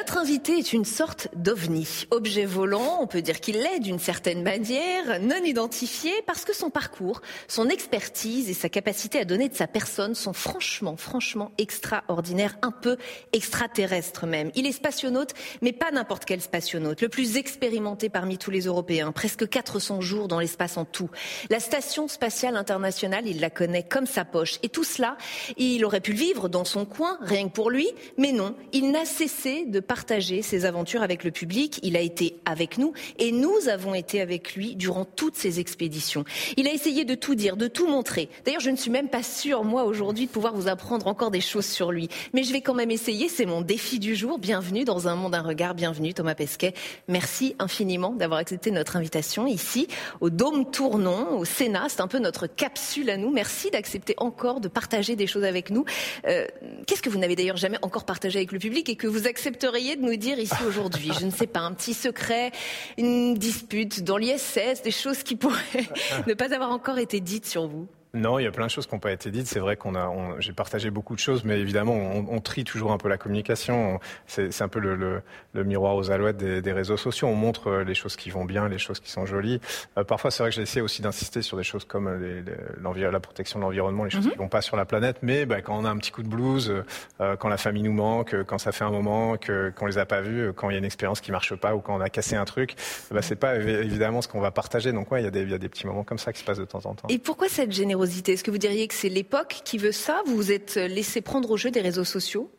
Notre 0.00 0.16
invité 0.16 0.56
est 0.56 0.72
une 0.72 0.86
sorte 0.86 1.28
d'ovni, 1.36 2.06
objet 2.10 2.46
volant, 2.46 3.00
on 3.02 3.06
peut 3.06 3.20
dire 3.20 3.38
qu'il 3.38 3.56
l'est 3.56 3.80
d'une 3.80 3.98
certaine 3.98 4.42
manière, 4.42 5.20
non 5.20 5.44
identifié, 5.44 6.10
parce 6.26 6.46
que 6.46 6.54
son 6.54 6.70
parcours, 6.70 7.20
son 7.48 7.68
expertise 7.68 8.48
et 8.48 8.54
sa 8.54 8.70
capacité 8.70 9.18
à 9.18 9.26
donner 9.26 9.50
de 9.50 9.54
sa 9.54 9.66
personne 9.66 10.14
sont 10.14 10.32
franchement, 10.32 10.96
franchement 10.96 11.52
extraordinaires, 11.58 12.56
un 12.62 12.70
peu 12.70 12.96
extraterrestres 13.34 14.24
même. 14.24 14.50
Il 14.54 14.64
est 14.64 14.72
spationaute, 14.72 15.34
mais 15.60 15.74
pas 15.74 15.90
n'importe 15.90 16.24
quel 16.24 16.40
spationaute, 16.40 17.02
le 17.02 17.10
plus 17.10 17.36
expérimenté 17.36 18.08
parmi 18.08 18.38
tous 18.38 18.50
les 18.50 18.62
Européens, 18.62 19.12
presque 19.12 19.50
400 19.50 20.00
jours 20.00 20.28
dans 20.28 20.40
l'espace 20.40 20.78
en 20.78 20.86
tout. 20.86 21.10
La 21.50 21.60
station 21.60 22.08
spatiale 22.08 22.56
internationale, 22.56 23.26
il 23.26 23.38
la 23.38 23.50
connaît 23.50 23.86
comme 23.86 24.06
sa 24.06 24.24
poche. 24.24 24.60
Et 24.62 24.70
tout 24.70 24.84
cela, 24.84 25.18
il 25.58 25.84
aurait 25.84 26.00
pu 26.00 26.12
le 26.12 26.18
vivre 26.18 26.48
dans 26.48 26.64
son 26.64 26.86
coin, 26.86 27.18
rien 27.20 27.50
que 27.50 27.52
pour 27.52 27.68
lui, 27.68 27.88
mais 28.16 28.32
non, 28.32 28.56
il 28.72 28.92
n'a 28.92 29.04
cessé 29.04 29.66
de 29.66 29.80
partager 29.90 30.40
ses 30.40 30.66
aventures 30.66 31.02
avec 31.02 31.24
le 31.24 31.32
public. 31.32 31.80
Il 31.82 31.96
a 31.96 32.00
été 32.00 32.36
avec 32.44 32.78
nous 32.78 32.92
et 33.18 33.32
nous 33.32 33.68
avons 33.68 33.92
été 33.92 34.20
avec 34.20 34.54
lui 34.54 34.76
durant 34.76 35.04
toutes 35.04 35.34
ces 35.34 35.58
expéditions. 35.58 36.22
Il 36.56 36.68
a 36.68 36.72
essayé 36.72 37.04
de 37.04 37.16
tout 37.16 37.34
dire, 37.34 37.56
de 37.56 37.66
tout 37.66 37.88
montrer. 37.88 38.28
D'ailleurs, 38.44 38.60
je 38.60 38.70
ne 38.70 38.76
suis 38.76 38.92
même 38.92 39.08
pas 39.08 39.24
sûre, 39.24 39.64
moi, 39.64 39.82
aujourd'hui, 39.82 40.26
de 40.26 40.30
pouvoir 40.30 40.54
vous 40.54 40.68
apprendre 40.68 41.08
encore 41.08 41.32
des 41.32 41.40
choses 41.40 41.66
sur 41.66 41.90
lui. 41.90 42.08
Mais 42.34 42.44
je 42.44 42.52
vais 42.52 42.60
quand 42.60 42.74
même 42.74 42.92
essayer. 42.92 43.28
C'est 43.28 43.46
mon 43.46 43.62
défi 43.62 43.98
du 43.98 44.14
jour. 44.14 44.38
Bienvenue 44.38 44.84
dans 44.84 45.08
un 45.08 45.16
monde, 45.16 45.34
un 45.34 45.42
regard. 45.42 45.74
Bienvenue, 45.74 46.14
Thomas 46.14 46.36
Pesquet. 46.36 46.72
Merci 47.08 47.56
infiniment 47.58 48.10
d'avoir 48.10 48.38
accepté 48.38 48.70
notre 48.70 48.94
invitation 48.94 49.48
ici, 49.48 49.88
au 50.20 50.30
Dôme 50.30 50.70
Tournon, 50.70 51.36
au 51.36 51.44
Sénat. 51.44 51.86
C'est 51.88 52.00
un 52.00 52.06
peu 52.06 52.20
notre 52.20 52.46
capsule 52.46 53.10
à 53.10 53.16
nous. 53.16 53.32
Merci 53.32 53.72
d'accepter 53.72 54.14
encore 54.18 54.60
de 54.60 54.68
partager 54.68 55.16
des 55.16 55.26
choses 55.26 55.42
avec 55.42 55.70
nous. 55.70 55.84
Euh, 56.28 56.46
Qu'est-ce 56.86 57.02
que 57.02 57.10
vous 57.10 57.18
n'avez 57.18 57.34
d'ailleurs 57.34 57.56
jamais 57.56 57.78
encore 57.82 58.04
partagé 58.04 58.38
avec 58.38 58.52
le 58.52 58.60
public 58.60 58.88
et 58.88 58.94
que 58.94 59.08
vous 59.08 59.26
accepterez 59.26 59.79
de 59.80 60.02
nous 60.02 60.16
dire 60.16 60.38
ici 60.38 60.62
aujourd'hui 60.66 61.10
Je 61.18 61.24
ne 61.24 61.30
sais 61.30 61.46
pas, 61.46 61.60
un 61.60 61.72
petit 61.72 61.94
secret, 61.94 62.52
une 62.98 63.34
dispute 63.34 64.04
dans 64.04 64.16
l'ISS, 64.16 64.82
des 64.84 64.90
choses 64.90 65.22
qui 65.22 65.36
pourraient 65.36 65.88
ne 66.26 66.34
pas 66.34 66.54
avoir 66.54 66.70
encore 66.70 66.98
été 66.98 67.20
dites 67.20 67.46
sur 67.46 67.66
vous 67.66 67.88
non, 68.14 68.38
il 68.38 68.44
y 68.44 68.46
a 68.46 68.50
plein 68.50 68.66
de 68.66 68.70
choses 68.70 68.86
qui 68.86 68.94
n'ont 68.94 69.00
pas 69.00 69.12
été 69.12 69.30
dites. 69.30 69.46
C'est 69.46 69.60
vrai 69.60 69.76
qu'on 69.76 69.94
a, 69.94 70.12
j'ai 70.40 70.52
partagé 70.52 70.90
beaucoup 70.90 71.14
de 71.14 71.20
choses, 71.20 71.44
mais 71.44 71.60
évidemment, 71.60 71.94
on, 71.94 72.26
on 72.28 72.40
trie 72.40 72.64
toujours 72.64 72.92
un 72.92 72.98
peu 72.98 73.08
la 73.08 73.18
communication. 73.18 74.00
C'est 74.26 74.62
un 74.62 74.68
peu 74.68 74.80
le, 74.80 74.96
le, 74.96 75.22
le, 75.52 75.64
miroir 75.64 75.94
aux 75.94 76.10
alouettes 76.10 76.36
des, 76.36 76.60
des, 76.60 76.72
réseaux 76.72 76.96
sociaux. 76.96 77.28
On 77.28 77.34
montre 77.34 77.68
euh, 77.68 77.84
les 77.84 77.94
choses 77.94 78.16
qui 78.16 78.30
vont 78.30 78.44
bien, 78.44 78.68
les 78.68 78.78
choses 78.78 79.00
qui 79.00 79.10
sont 79.10 79.26
jolies. 79.26 79.60
Euh, 79.96 80.04
parfois, 80.04 80.30
c'est 80.30 80.42
vrai 80.42 80.50
que 80.50 80.56
j'ai 80.56 80.62
essayé 80.62 80.82
aussi 80.82 81.02
d'insister 81.02 81.42
sur 81.42 81.56
des 81.56 81.62
choses 81.62 81.84
comme 81.84 82.08
les, 82.20 82.42
les, 82.42 83.10
la 83.10 83.20
protection 83.20 83.58
de 83.60 83.64
l'environnement, 83.64 84.04
les 84.04 84.10
choses 84.10 84.26
mm 84.26 84.28
-hmm. 84.28 84.32
qui 84.32 84.38
vont 84.38 84.48
pas 84.48 84.62
sur 84.62 84.76
la 84.76 84.84
planète. 84.84 85.18
Mais 85.22 85.46
bah, 85.46 85.60
quand 85.62 85.78
on 85.78 85.84
a 85.84 85.90
un 85.90 85.96
petit 85.98 86.10
coup 86.10 86.22
de 86.22 86.28
blues, 86.28 86.72
euh, 87.20 87.36
quand 87.36 87.48
la 87.48 87.58
famille 87.58 87.82
nous 87.84 87.92
manque, 87.92 88.34
quand 88.44 88.58
ça 88.58 88.72
fait 88.72 88.84
un 88.84 88.90
moment 88.90 89.36
que 89.36 89.70
qu'on 89.76 89.86
les 89.86 89.98
a 89.98 90.06
pas 90.06 90.20
vus, 90.20 90.52
quand 90.56 90.68
il 90.70 90.72
y 90.72 90.76
a 90.76 90.78
une 90.78 90.84
expérience 90.92 91.20
qui 91.20 91.30
marche 91.30 91.54
pas 91.54 91.74
ou 91.76 91.80
quand 91.80 91.94
on 91.96 92.00
a 92.00 92.10
cassé 92.10 92.34
un 92.36 92.44
truc, 92.44 92.74
bah, 93.10 93.22
c'est 93.22 93.36
pas 93.46 93.54
évidemment 93.56 94.20
ce 94.22 94.28
qu'on 94.28 94.40
va 94.40 94.50
partager. 94.50 94.92
Donc 94.92 95.10
ouais, 95.12 95.20
il 95.20 95.24
y, 95.24 95.28
a 95.28 95.30
des, 95.30 95.42
il 95.42 95.50
y 95.50 95.54
a 95.54 95.58
des 95.58 95.68
petits 95.68 95.86
moments 95.86 96.04
comme 96.04 96.18
ça 96.18 96.32
qui 96.32 96.40
se 96.40 96.44
passent 96.44 96.58
de 96.58 96.64
temps 96.64 96.84
en 96.86 96.94
temps. 96.94 97.08
Et 97.08 97.18
pourquoi 97.18 97.48
cette 97.48 97.72
est-ce 98.04 98.44
que 98.44 98.50
vous 98.50 98.58
diriez 98.58 98.88
que 98.88 98.94
c'est 98.94 99.08
l'époque 99.08 99.60
qui 99.64 99.78
veut 99.78 99.92
ça? 99.92 100.22
Vous 100.26 100.36
vous 100.36 100.52
êtes 100.52 100.76
laissé 100.76 101.20
prendre 101.20 101.50
au 101.50 101.56
jeu 101.56 101.70
des 101.70 101.80
réseaux 101.80 102.04
sociaux? 102.04 102.50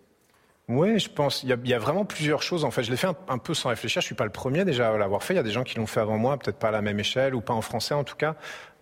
Oui, 0.67 0.99
je 0.99 1.09
pense. 1.09 1.43
Il 1.43 1.49
y, 1.49 1.73
a, 1.73 1.79
vraiment 1.79 2.05
plusieurs 2.05 2.41
choses. 2.41 2.63
En 2.63 2.71
fait, 2.71 2.83
je 2.83 2.91
l'ai 2.91 2.97
fait 2.97 3.09
un, 3.27 3.37
peu 3.37 3.53
sans 3.53 3.69
réfléchir. 3.69 4.01
Je 4.01 4.05
suis 4.05 4.15
pas 4.15 4.23
le 4.23 4.31
premier 4.31 4.63
déjà 4.63 4.89
à 4.89 4.97
l'avoir 4.97 5.21
fait. 5.21 5.33
Il 5.33 5.37
y 5.37 5.39
a 5.39 5.43
des 5.43 5.51
gens 5.51 5.63
qui 5.63 5.75
l'ont 5.75 5.85
fait 5.85 5.99
avant 5.99 6.17
moi, 6.17 6.37
peut-être 6.37 6.57
pas 6.57 6.69
à 6.69 6.71
la 6.71 6.81
même 6.81 6.99
échelle 6.99 7.35
ou 7.35 7.41
pas 7.41 7.53
en 7.53 7.61
français 7.61 7.93
en 7.93 8.05
tout 8.05 8.15
cas. 8.15 8.35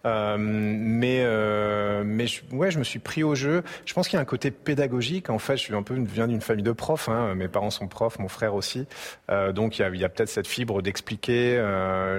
Euh, 0.05 0.37
mais 0.39 1.19
euh, 1.23 2.03
mais 2.05 2.27
je, 2.27 2.41
ouais, 2.53 2.71
je 2.71 2.79
me 2.79 2.83
suis 2.83 2.99
pris 2.99 3.23
au 3.23 3.35
jeu. 3.35 3.63
Je 3.85 3.93
pense 3.93 4.07
qu'il 4.07 4.17
y 4.17 4.19
a 4.19 4.21
un 4.21 4.25
côté 4.25 4.51
pédagogique. 4.51 5.29
En 5.29 5.39
fait, 5.39 5.57
je 5.57 5.73
viens 6.13 6.27
d'une 6.27 6.41
famille 6.41 6.63
de 6.63 6.71
profs. 6.71 7.09
Hein. 7.09 7.35
Mes 7.35 7.47
parents 7.47 7.69
sont 7.69 7.87
profs, 7.87 8.19
mon 8.19 8.29
frère 8.29 8.55
aussi. 8.55 8.87
Euh, 9.29 9.51
donc 9.51 9.77
il 9.77 9.81
y 9.81 9.85
a, 9.85 9.89
y 9.89 10.05
a 10.05 10.09
peut-être 10.09 10.29
cette 10.29 10.47
fibre 10.47 10.81
d'expliquer. 10.81 11.55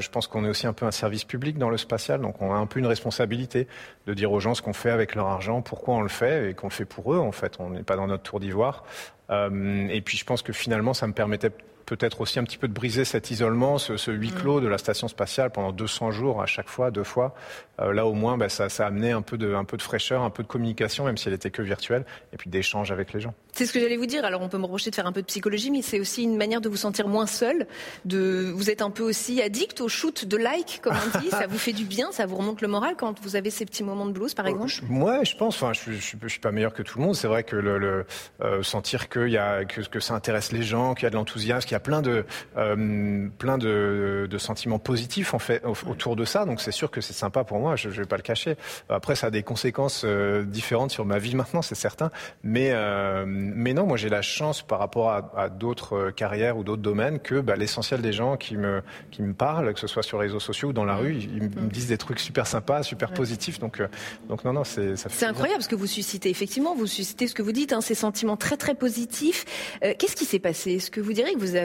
Je 0.00 0.08
pense 0.10 0.26
qu'on 0.26 0.44
est 0.44 0.48
aussi 0.48 0.66
un 0.66 0.72
peu 0.72 0.86
un 0.86 0.90
service 0.90 1.24
public 1.24 1.58
dans 1.58 1.70
le 1.70 1.76
spatial, 1.76 2.20
donc 2.20 2.40
on 2.40 2.52
a 2.52 2.56
un 2.56 2.66
peu 2.66 2.80
une 2.80 2.86
responsabilité 2.86 3.66
de 4.06 4.14
dire 4.14 4.32
aux 4.32 4.40
gens 4.40 4.54
ce 4.54 4.62
qu'on 4.62 4.72
fait 4.72 4.90
avec 4.90 5.14
leur 5.14 5.26
argent, 5.26 5.62
pourquoi 5.62 5.94
on 5.94 6.02
le 6.02 6.08
fait 6.08 6.50
et 6.50 6.54
qu'on 6.54 6.68
le 6.68 6.72
fait 6.72 6.84
pour 6.84 7.14
eux. 7.14 7.18
En 7.18 7.32
fait, 7.32 7.56
on 7.58 7.70
n'est 7.70 7.82
pas 7.82 7.96
dans 7.96 8.06
notre 8.06 8.22
tour 8.22 8.40
d'ivoire. 8.40 8.84
Et 9.30 10.02
puis 10.04 10.18
je 10.18 10.24
pense 10.24 10.42
que 10.42 10.52
finalement, 10.52 10.92
ça 10.92 11.06
me 11.06 11.12
permettait 11.12 11.50
peut-être 11.86 12.20
aussi 12.20 12.38
un 12.38 12.44
petit 12.44 12.58
peu 12.58 12.68
de 12.68 12.72
briser 12.72 13.04
cet 13.04 13.30
isolement, 13.30 13.78
ce, 13.78 13.96
ce 13.96 14.10
huis 14.10 14.30
clos 14.30 14.60
de 14.60 14.68
la 14.68 14.78
station 14.78 15.08
spatiale 15.08 15.50
pendant 15.50 15.72
200 15.72 16.10
jours 16.10 16.42
à 16.42 16.46
chaque 16.46 16.68
fois, 16.68 16.90
deux 16.90 17.04
fois. 17.04 17.34
Euh, 17.80 17.92
là, 17.92 18.06
au 18.06 18.12
moins, 18.12 18.36
bah, 18.36 18.48
ça, 18.48 18.68
ça 18.68 18.84
a 18.84 18.86
amené 18.88 19.12
un 19.12 19.22
peu, 19.22 19.38
de, 19.38 19.54
un 19.54 19.64
peu 19.64 19.76
de 19.76 19.82
fraîcheur, 19.82 20.22
un 20.22 20.30
peu 20.30 20.42
de 20.42 20.48
communication, 20.48 21.04
même 21.04 21.16
si 21.16 21.28
elle 21.28 21.34
était 21.34 21.50
que 21.50 21.62
virtuelle, 21.62 22.04
et 22.32 22.36
puis 22.36 22.50
d'échange 22.50 22.92
avec 22.92 23.12
les 23.12 23.20
gens. 23.20 23.34
C'est 23.52 23.66
ce 23.66 23.72
que 23.72 23.80
j'allais 23.80 23.96
vous 23.96 24.06
dire. 24.06 24.24
Alors, 24.24 24.42
on 24.42 24.48
peut 24.48 24.58
me 24.58 24.64
reprocher 24.64 24.90
de 24.90 24.94
faire 24.94 25.06
un 25.06 25.12
peu 25.12 25.22
de 25.22 25.26
psychologie, 25.26 25.70
mais 25.70 25.82
c'est 25.82 25.98
aussi 25.98 26.22
une 26.22 26.36
manière 26.36 26.60
de 26.60 26.68
vous 26.68 26.76
sentir 26.76 27.08
moins 27.08 27.26
seul. 27.26 27.66
De, 28.04 28.52
vous 28.54 28.70
êtes 28.70 28.82
un 28.82 28.90
peu 28.90 29.02
aussi 29.02 29.40
addict 29.40 29.80
au 29.80 29.88
shoot 29.88 30.24
de 30.24 30.36
like, 30.36 30.80
comme 30.82 30.94
on 30.94 31.18
dit. 31.20 31.28
ça 31.30 31.46
vous 31.46 31.58
fait 31.58 31.72
du 31.72 31.84
bien, 31.84 32.12
ça 32.12 32.26
vous 32.26 32.36
remonte 32.36 32.60
le 32.60 32.68
moral 32.68 32.94
quand 32.96 33.18
vous 33.20 33.36
avez 33.36 33.50
ces 33.50 33.64
petits 33.64 33.82
moments 33.82 34.06
de 34.06 34.12
blues, 34.12 34.34
par 34.34 34.46
exemple? 34.46 34.72
Euh, 34.82 34.86
moi, 34.88 35.24
je 35.24 35.34
pense. 35.36 35.56
Enfin, 35.60 35.72
je, 35.72 35.92
je, 35.92 36.28
suis 36.28 36.40
pas 36.40 36.52
meilleur 36.52 36.72
que 36.72 36.82
tout 36.82 36.98
le 36.98 37.04
monde. 37.04 37.16
C'est 37.16 37.28
vrai 37.28 37.44
que 37.44 37.56
le, 37.56 37.78
le 37.78 38.06
euh, 38.42 38.62
sentir 38.62 39.08
que, 39.08 39.26
y 39.26 39.38
a, 39.38 39.64
que, 39.64 39.80
que 39.80 40.00
ça 40.00 40.14
intéresse 40.14 40.52
les 40.52 40.62
gens, 40.62 40.94
qu'il 40.94 41.04
y 41.04 41.06
a 41.06 41.10
de 41.10 41.16
l'enthousiasme, 41.16 41.66
qu'il 41.66 41.72
y 41.72 41.76
a 41.76 41.79
plein 41.80 42.02
de 42.02 42.24
euh, 42.56 43.28
plein 43.38 43.58
de, 43.58 44.26
de, 44.30 44.38
sentiments 44.38 44.78
positifs 44.78 45.34
en 45.34 45.38
fait 45.38 45.62
autour 45.64 46.16
de 46.16 46.24
ça. 46.24 46.44
Donc 46.44 46.60
c'est 46.60 46.72
sûr 46.72 46.90
que 46.90 47.00
c'est 47.00 47.12
sympa 47.12 47.44
pour 47.44 47.58
moi. 47.58 47.76
Je, 47.76 47.90
je 47.90 48.00
vais 48.00 48.06
pas 48.06 48.16
le 48.16 48.22
cacher. 48.22 48.56
Après, 48.88 49.14
ça 49.16 49.28
a 49.28 49.30
des 49.30 49.42
conséquences 49.42 50.02
euh, 50.04 50.44
différentes 50.44 50.90
sur 50.90 51.04
ma 51.04 51.18
vie 51.18 51.34
maintenant, 51.34 51.62
c'est 51.62 51.74
certain. 51.74 52.10
Mais 52.42 52.70
euh, 52.72 53.24
mais 53.26 53.74
non, 53.74 53.86
moi 53.86 53.96
j'ai 53.96 54.08
la 54.08 54.22
chance 54.22 54.62
par 54.62 54.78
rapport 54.78 55.10
à, 55.10 55.32
à 55.36 55.48
d'autres 55.48 56.10
carrières 56.10 56.56
ou 56.56 56.64
d'autres 56.64 56.82
domaines 56.82 57.18
que 57.20 57.40
bah, 57.40 57.56
l'essentiel 57.56 58.02
des 58.02 58.12
gens 58.12 58.36
qui 58.36 58.56
me 58.56 58.82
qui 59.10 59.22
me 59.22 59.34
parlent, 59.34 59.72
que 59.74 59.80
ce 59.80 59.86
soit 59.86 60.02
sur 60.02 60.18
les 60.18 60.28
réseaux 60.28 60.40
sociaux 60.40 60.68
ou 60.68 60.72
dans 60.72 60.84
la 60.84 60.96
rue, 60.96 61.14
ils, 61.14 61.36
ils 61.36 61.42
me 61.42 61.70
disent 61.70 61.88
des 61.88 61.98
trucs 61.98 62.20
super 62.20 62.46
sympas, 62.46 62.82
super 62.82 63.12
positifs. 63.12 63.58
Donc 63.58 63.82
donc 64.28 64.44
non 64.44 64.52
non, 64.52 64.64
c'est 64.64 64.96
ça. 64.96 65.08
C'est 65.10 65.26
incroyable 65.26 65.62
ce 65.62 65.68
que 65.68 65.76
vous 65.76 65.86
suscitez. 65.86 66.30
Effectivement, 66.30 66.74
vous 66.74 66.86
suscitez 66.86 67.26
ce 67.26 67.34
que 67.34 67.42
vous 67.42 67.52
dites, 67.52 67.72
hein, 67.72 67.80
ces 67.80 67.94
sentiments 67.94 68.36
très 68.36 68.56
très 68.56 68.74
positifs. 68.74 69.44
Qu'est-ce 69.80 70.16
qui 70.16 70.24
s'est 70.24 70.38
passé? 70.38 70.72
Est-ce 70.72 70.90
que 70.90 71.00
vous 71.00 71.12
direz 71.12 71.32
que 71.34 71.38
vous 71.38 71.56
avez 71.56 71.59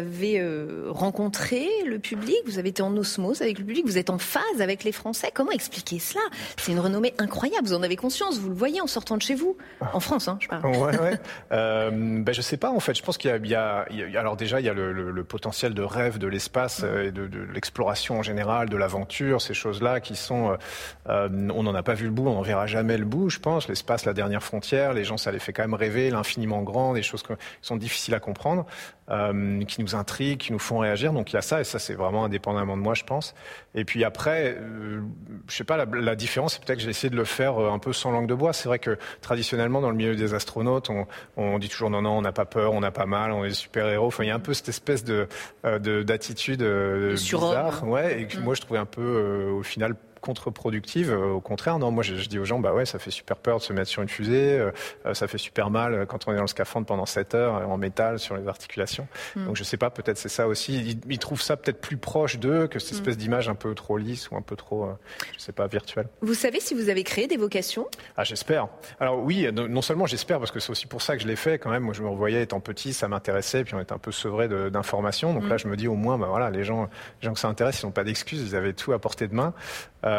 rencontré 0.90 1.68
le 1.86 2.00
public, 2.00 2.38
vous 2.46 2.60
avez 2.60 2.70
été 2.70 2.82
en 2.82 2.96
osmose 2.98 3.42
avec 3.42 3.60
le 3.60 3.66
public, 3.66 3.86
vous 3.86 3.98
êtes 3.98 4.10
en 4.10 4.18
phase 4.18 4.62
avec 4.62 4.84
les 4.84 4.92
Français. 4.92 5.32
Comment 5.34 5.52
expliquer 5.52 6.00
cela? 6.00 6.22
C'est 6.58 6.72
une 6.72 6.80
renommée 6.80 7.14
incroyable, 7.18 7.68
vous 7.68 7.74
en 7.74 7.84
avez 7.84 7.96
conscience, 7.96 8.40
vous 8.40 8.50
le 8.50 8.56
voyez 8.56 8.82
en 8.82 8.88
sortant 8.88 9.18
de 9.18 9.22
chez 9.22 9.36
vous, 9.36 9.58
en 9.94 10.00
France, 10.00 10.28
hein, 10.28 10.38
je 10.40 10.48
parle. 10.48 10.66
Ouais, 10.66 11.00
ouais. 11.00 11.20
euh, 11.52 11.92
ben, 11.92 12.34
je 12.34 12.42
sais 12.42 12.58
pas, 12.58 12.72
en 12.72 12.80
fait, 12.80 12.96
je 12.96 13.04
pense 13.04 13.18
qu'il 13.18 13.32
y, 13.46 13.50
y, 13.50 13.56
a, 13.56 13.86
alors 14.18 14.38
déjà, 14.38 14.60
il 14.60 14.66
y 14.66 14.70
a 14.70 14.74
le, 14.74 14.92
le, 14.92 15.12
le 15.12 15.24
potentiel 15.24 15.74
de 15.74 15.82
rêve 15.82 16.18
de 16.18 16.28
l'espace 16.28 16.82
euh, 16.84 17.08
et 17.08 17.12
de, 17.12 17.28
de 17.28 17.40
l'exploration 17.40 18.20
en 18.20 18.24
général, 18.24 18.70
de 18.70 18.78
l'aventure, 18.78 19.42
ces 19.42 19.54
choses-là 19.54 20.00
qui 20.00 20.16
sont, 20.16 20.52
euh, 20.52 20.56
euh 21.10 21.30
on 21.54 21.64
n'en 21.64 21.76
a 21.76 21.84
pas 21.84 21.94
vu 21.94 22.06
le 22.06 22.12
bout, 22.12 22.28
on 22.28 22.36
n'en 22.36 22.42
verra 22.42 22.68
jamais 22.68 22.98
le 22.98 23.06
bout, 23.06 23.30
je 23.30 23.40
pense. 23.40 23.68
L'espace, 23.68 24.06
la 24.06 24.14
dernière 24.14 24.44
frontière, 24.44 24.94
les 24.94 25.04
gens, 25.04 25.18
ça 25.18 25.32
les 25.32 25.40
fait 25.40 25.54
quand 25.54 25.64
même 25.64 25.74
rêver, 25.74 26.10
l'infiniment 26.10 26.62
grand, 26.64 26.94
des 26.94 27.04
choses 27.04 27.24
qui 27.24 27.34
sont 27.62 27.78
difficiles 27.78 28.14
à 28.14 28.20
comprendre, 28.20 28.66
euh, 29.10 29.64
qui 29.66 29.82
nous 29.82 29.85
intriguent, 29.94 30.40
qui 30.40 30.54
nous 30.54 30.60
font 30.60 30.80
réagir. 30.80 31.14
Donc 31.14 31.32
il 31.32 31.36
y 31.36 31.38
a 31.38 31.42
ça, 31.42 31.62
et 31.62 31.64
ça 31.64 31.78
c'est 31.78 31.94
vraiment 31.94 32.26
indépendamment 32.26 32.78
de 32.78 32.82
moi, 32.82 32.96
je 32.96 33.04
pense. 33.04 33.36
Et 33.76 33.86
puis 33.86 34.04
après, 34.04 34.58
euh, 34.58 35.02
je 35.48 35.56
sais 35.56 35.64
pas, 35.64 35.78
la, 35.78 35.86
la 35.86 36.16
différence, 36.16 36.54
c'est 36.54 36.64
peut-être 36.64 36.80
que 36.80 36.84
j'ai 36.86 36.90
essayé 36.90 37.10
de 37.10 37.18
le 37.18 37.26
faire 37.26 37.62
euh, 37.62 37.70
un 37.70 37.80
peu 37.80 37.94
sans 37.94 38.12
langue 38.12 38.28
de 38.28 38.34
bois. 38.34 38.54
C'est 38.54 38.70
vrai 38.70 38.80
que 38.80 38.98
traditionnellement, 39.22 39.82
dans 39.82 39.90
le 39.92 39.98
milieu 39.98 40.16
des 40.16 40.34
astronautes, 40.34 40.90
on, 40.90 41.06
on 41.38 41.60
dit 41.60 41.70
toujours 41.70 41.90
non, 41.90 42.02
non, 42.02 42.18
on 42.18 42.22
n'a 42.22 42.32
pas 42.32 42.46
peur, 42.46 42.74
on 42.74 42.80
n'a 42.80 42.92
pas 42.92 43.06
mal, 43.06 43.32
on 43.32 43.44
est 43.44 43.52
super 43.52 43.88
héros. 43.88 44.08
Enfin, 44.08 44.24
il 44.24 44.28
y 44.28 44.32
a 44.32 44.36
un 44.36 44.40
peu 44.40 44.54
cette 44.54 44.70
espèce 44.70 45.04
de 45.04 45.28
euh, 45.66 46.04
d'attitude 46.04 46.64
bizarre, 47.12 47.88
ouais, 47.88 48.22
et 48.22 48.28
que 48.28 48.38
mmh. 48.38 48.44
moi 48.44 48.56
je 48.56 48.62
trouvais 48.62 48.80
un 48.80 48.86
peu, 48.86 49.02
euh, 49.02 49.52
au 49.52 49.64
final, 49.64 49.96
contre-productive. 50.26 51.12
Au 51.12 51.40
contraire, 51.40 51.80
non, 51.80 51.92
moi 51.92 52.04
je, 52.04 52.16
je, 52.16 52.28
dis 52.28 52.40
aux 52.40 52.46
gens, 52.46 52.60
bah 52.60 52.74
ouais, 52.74 52.86
ça 52.86 53.00
fait 53.00 53.12
super 53.12 53.38
peur 53.38 53.58
de 53.58 53.64
se 53.64 53.74
mettre 53.74 53.90
sur 53.90 54.02
une 54.02 54.10
fusée, 54.10 54.60
euh, 54.60 55.14
ça 55.14 55.28
fait 55.28 55.38
super 55.38 55.70
mal 55.70 56.06
quand 56.08 56.28
on 56.28 56.34
est 56.34 56.36
dans 56.36 56.42
le 56.42 56.48
scaphandre 56.48 56.88
pendant 56.88 57.06
7 57.06 57.36
heures 57.36 57.70
en 57.70 57.78
métal 57.78 58.20
sur 58.20 58.36
les 58.36 58.48
articulations. 58.48 59.08
Mm. 59.36 59.46
Donc 59.46 59.56
je 59.56 59.64
sais 59.64 59.78
pas, 59.78 59.90
peut-être 59.90 60.18
c'est 60.18 60.30
ça 60.30 60.48
aussi. 60.48 60.76
Ils, 60.76 61.00
ils 61.10 61.20
trouvent 61.20 61.42
ça 61.42 61.58
peut-être 61.58 61.80
plus 61.80 61.98
proche 61.98 62.40
d'eux 62.40 62.68
que 62.68 62.80
cette 62.80 62.94
mm. 62.94 62.96
espèce 62.96 63.18
d'image 63.18 63.50
un 63.50 63.56
peu 63.56 63.74
trop 63.76 63.98
lisse 63.98 64.30
ou 64.32 64.36
un 64.36 64.42
peu 64.42 64.56
trop, 64.56 64.86
euh, 64.86 64.94
je 65.38 65.40
sais 65.40 65.52
pas, 65.52 65.68
virtuelle. 65.68 66.08
Vous 66.22 66.34
savez 66.34 66.60
si 66.60 66.74
vous 66.74 66.90
avez 66.90 67.04
créé 67.04 67.28
des 67.28 67.38
vocations? 67.38 67.88
Ah, 68.18 68.24
j'espère. 68.24 68.68
Alors 69.00 69.22
oui, 69.22 69.48
non 69.52 69.82
seulement 69.82 70.06
j'espère 70.06 70.40
parce 70.40 70.52
que 70.52 70.60
c'est 70.60 70.72
aussi 70.72 70.88
pour 70.88 71.02
ça 71.02 71.16
que 71.16 71.22
je 71.22 71.28
l'ai 71.28 71.36
fait 71.36 71.60
quand 71.60 71.70
même. 71.70 71.84
Moi, 71.84 71.94
je 71.94 72.02
me 72.02 72.10
revoyais 72.10 72.42
étant 72.42 72.60
petit, 72.60 72.94
ça 72.94 73.08
m'intéressait, 73.08 73.64
puis 73.64 73.76
on 73.76 73.80
était 73.80 73.94
un 73.94 74.00
peu 74.00 74.12
sevré 74.12 74.48
d'informations. 74.70 75.34
Donc 75.34 75.44
mm. 75.44 75.50
là, 75.50 75.58
je 75.58 75.68
me 75.68 75.76
dis 75.76 75.88
au 75.88 75.96
moins, 75.96 76.18
bah 76.18 76.28
voilà, 76.30 76.50
les 76.50 76.64
gens, 76.64 76.90
les 77.22 77.26
gens 77.28 77.34
que 77.34 77.40
ça 77.40 77.48
intéresse, 77.48 77.82
ils 77.82 77.86
n'ont 77.86 77.92
pas 77.92 78.04
d'excuses, 78.04 78.42
ils 78.42 78.56
avaient 78.56 78.74
tout 78.74 78.94
à 78.94 79.00
portée 79.00 79.28
de 79.28 79.36
main. 79.36 79.54
Euh, 80.06 80.15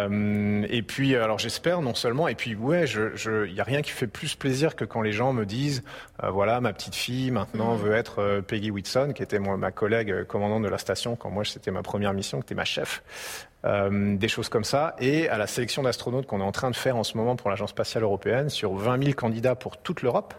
et 0.68 0.82
puis, 0.82 1.14
alors 1.16 1.38
j'espère 1.38 1.80
non 1.82 1.94
seulement, 1.94 2.28
et 2.28 2.34
puis 2.34 2.54
ouais, 2.54 2.84
il 2.84 3.12
je, 3.14 3.52
n'y 3.52 3.60
a 3.60 3.64
rien 3.64 3.82
qui 3.82 3.90
fait 3.90 4.06
plus 4.06 4.34
plaisir 4.34 4.76
que 4.76 4.84
quand 4.84 5.02
les 5.02 5.12
gens 5.12 5.32
me 5.32 5.44
disent, 5.44 5.82
euh, 6.22 6.30
voilà, 6.30 6.60
ma 6.60 6.72
petite 6.72 6.94
fille 6.94 7.30
maintenant 7.30 7.74
mmh. 7.74 7.78
veut 7.78 7.94
être 7.94 8.18
euh, 8.20 8.40
Peggy 8.42 8.70
Whitson, 8.70 9.12
qui 9.14 9.22
était 9.22 9.38
moi, 9.38 9.56
ma 9.56 9.70
collègue 9.70 10.10
euh, 10.10 10.24
commandante 10.24 10.62
de 10.62 10.68
la 10.68 10.78
station 10.78 11.16
quand 11.16 11.30
moi 11.30 11.44
c'était 11.44 11.70
ma 11.70 11.82
première 11.82 12.12
mission, 12.12 12.38
qui 12.38 12.46
était 12.46 12.54
ma 12.54 12.64
chef. 12.64 13.02
Euh, 13.66 14.16
des 14.16 14.28
choses 14.28 14.48
comme 14.48 14.64
ça. 14.64 14.94
Et 15.00 15.28
à 15.28 15.38
la 15.38 15.48
sélection 15.48 15.82
d'astronautes 15.82 16.26
qu'on 16.26 16.40
est 16.40 16.44
en 16.44 16.52
train 16.52 16.70
de 16.70 16.76
faire 16.76 16.96
en 16.96 17.02
ce 17.02 17.16
moment 17.16 17.34
pour 17.34 17.50
l'Agence 17.50 17.70
spatiale 17.70 18.04
européenne, 18.04 18.48
sur 18.48 18.74
20 18.74 19.02
000 19.02 19.14
candidats 19.14 19.56
pour 19.56 19.78
toute 19.78 20.02
l'Europe, 20.02 20.34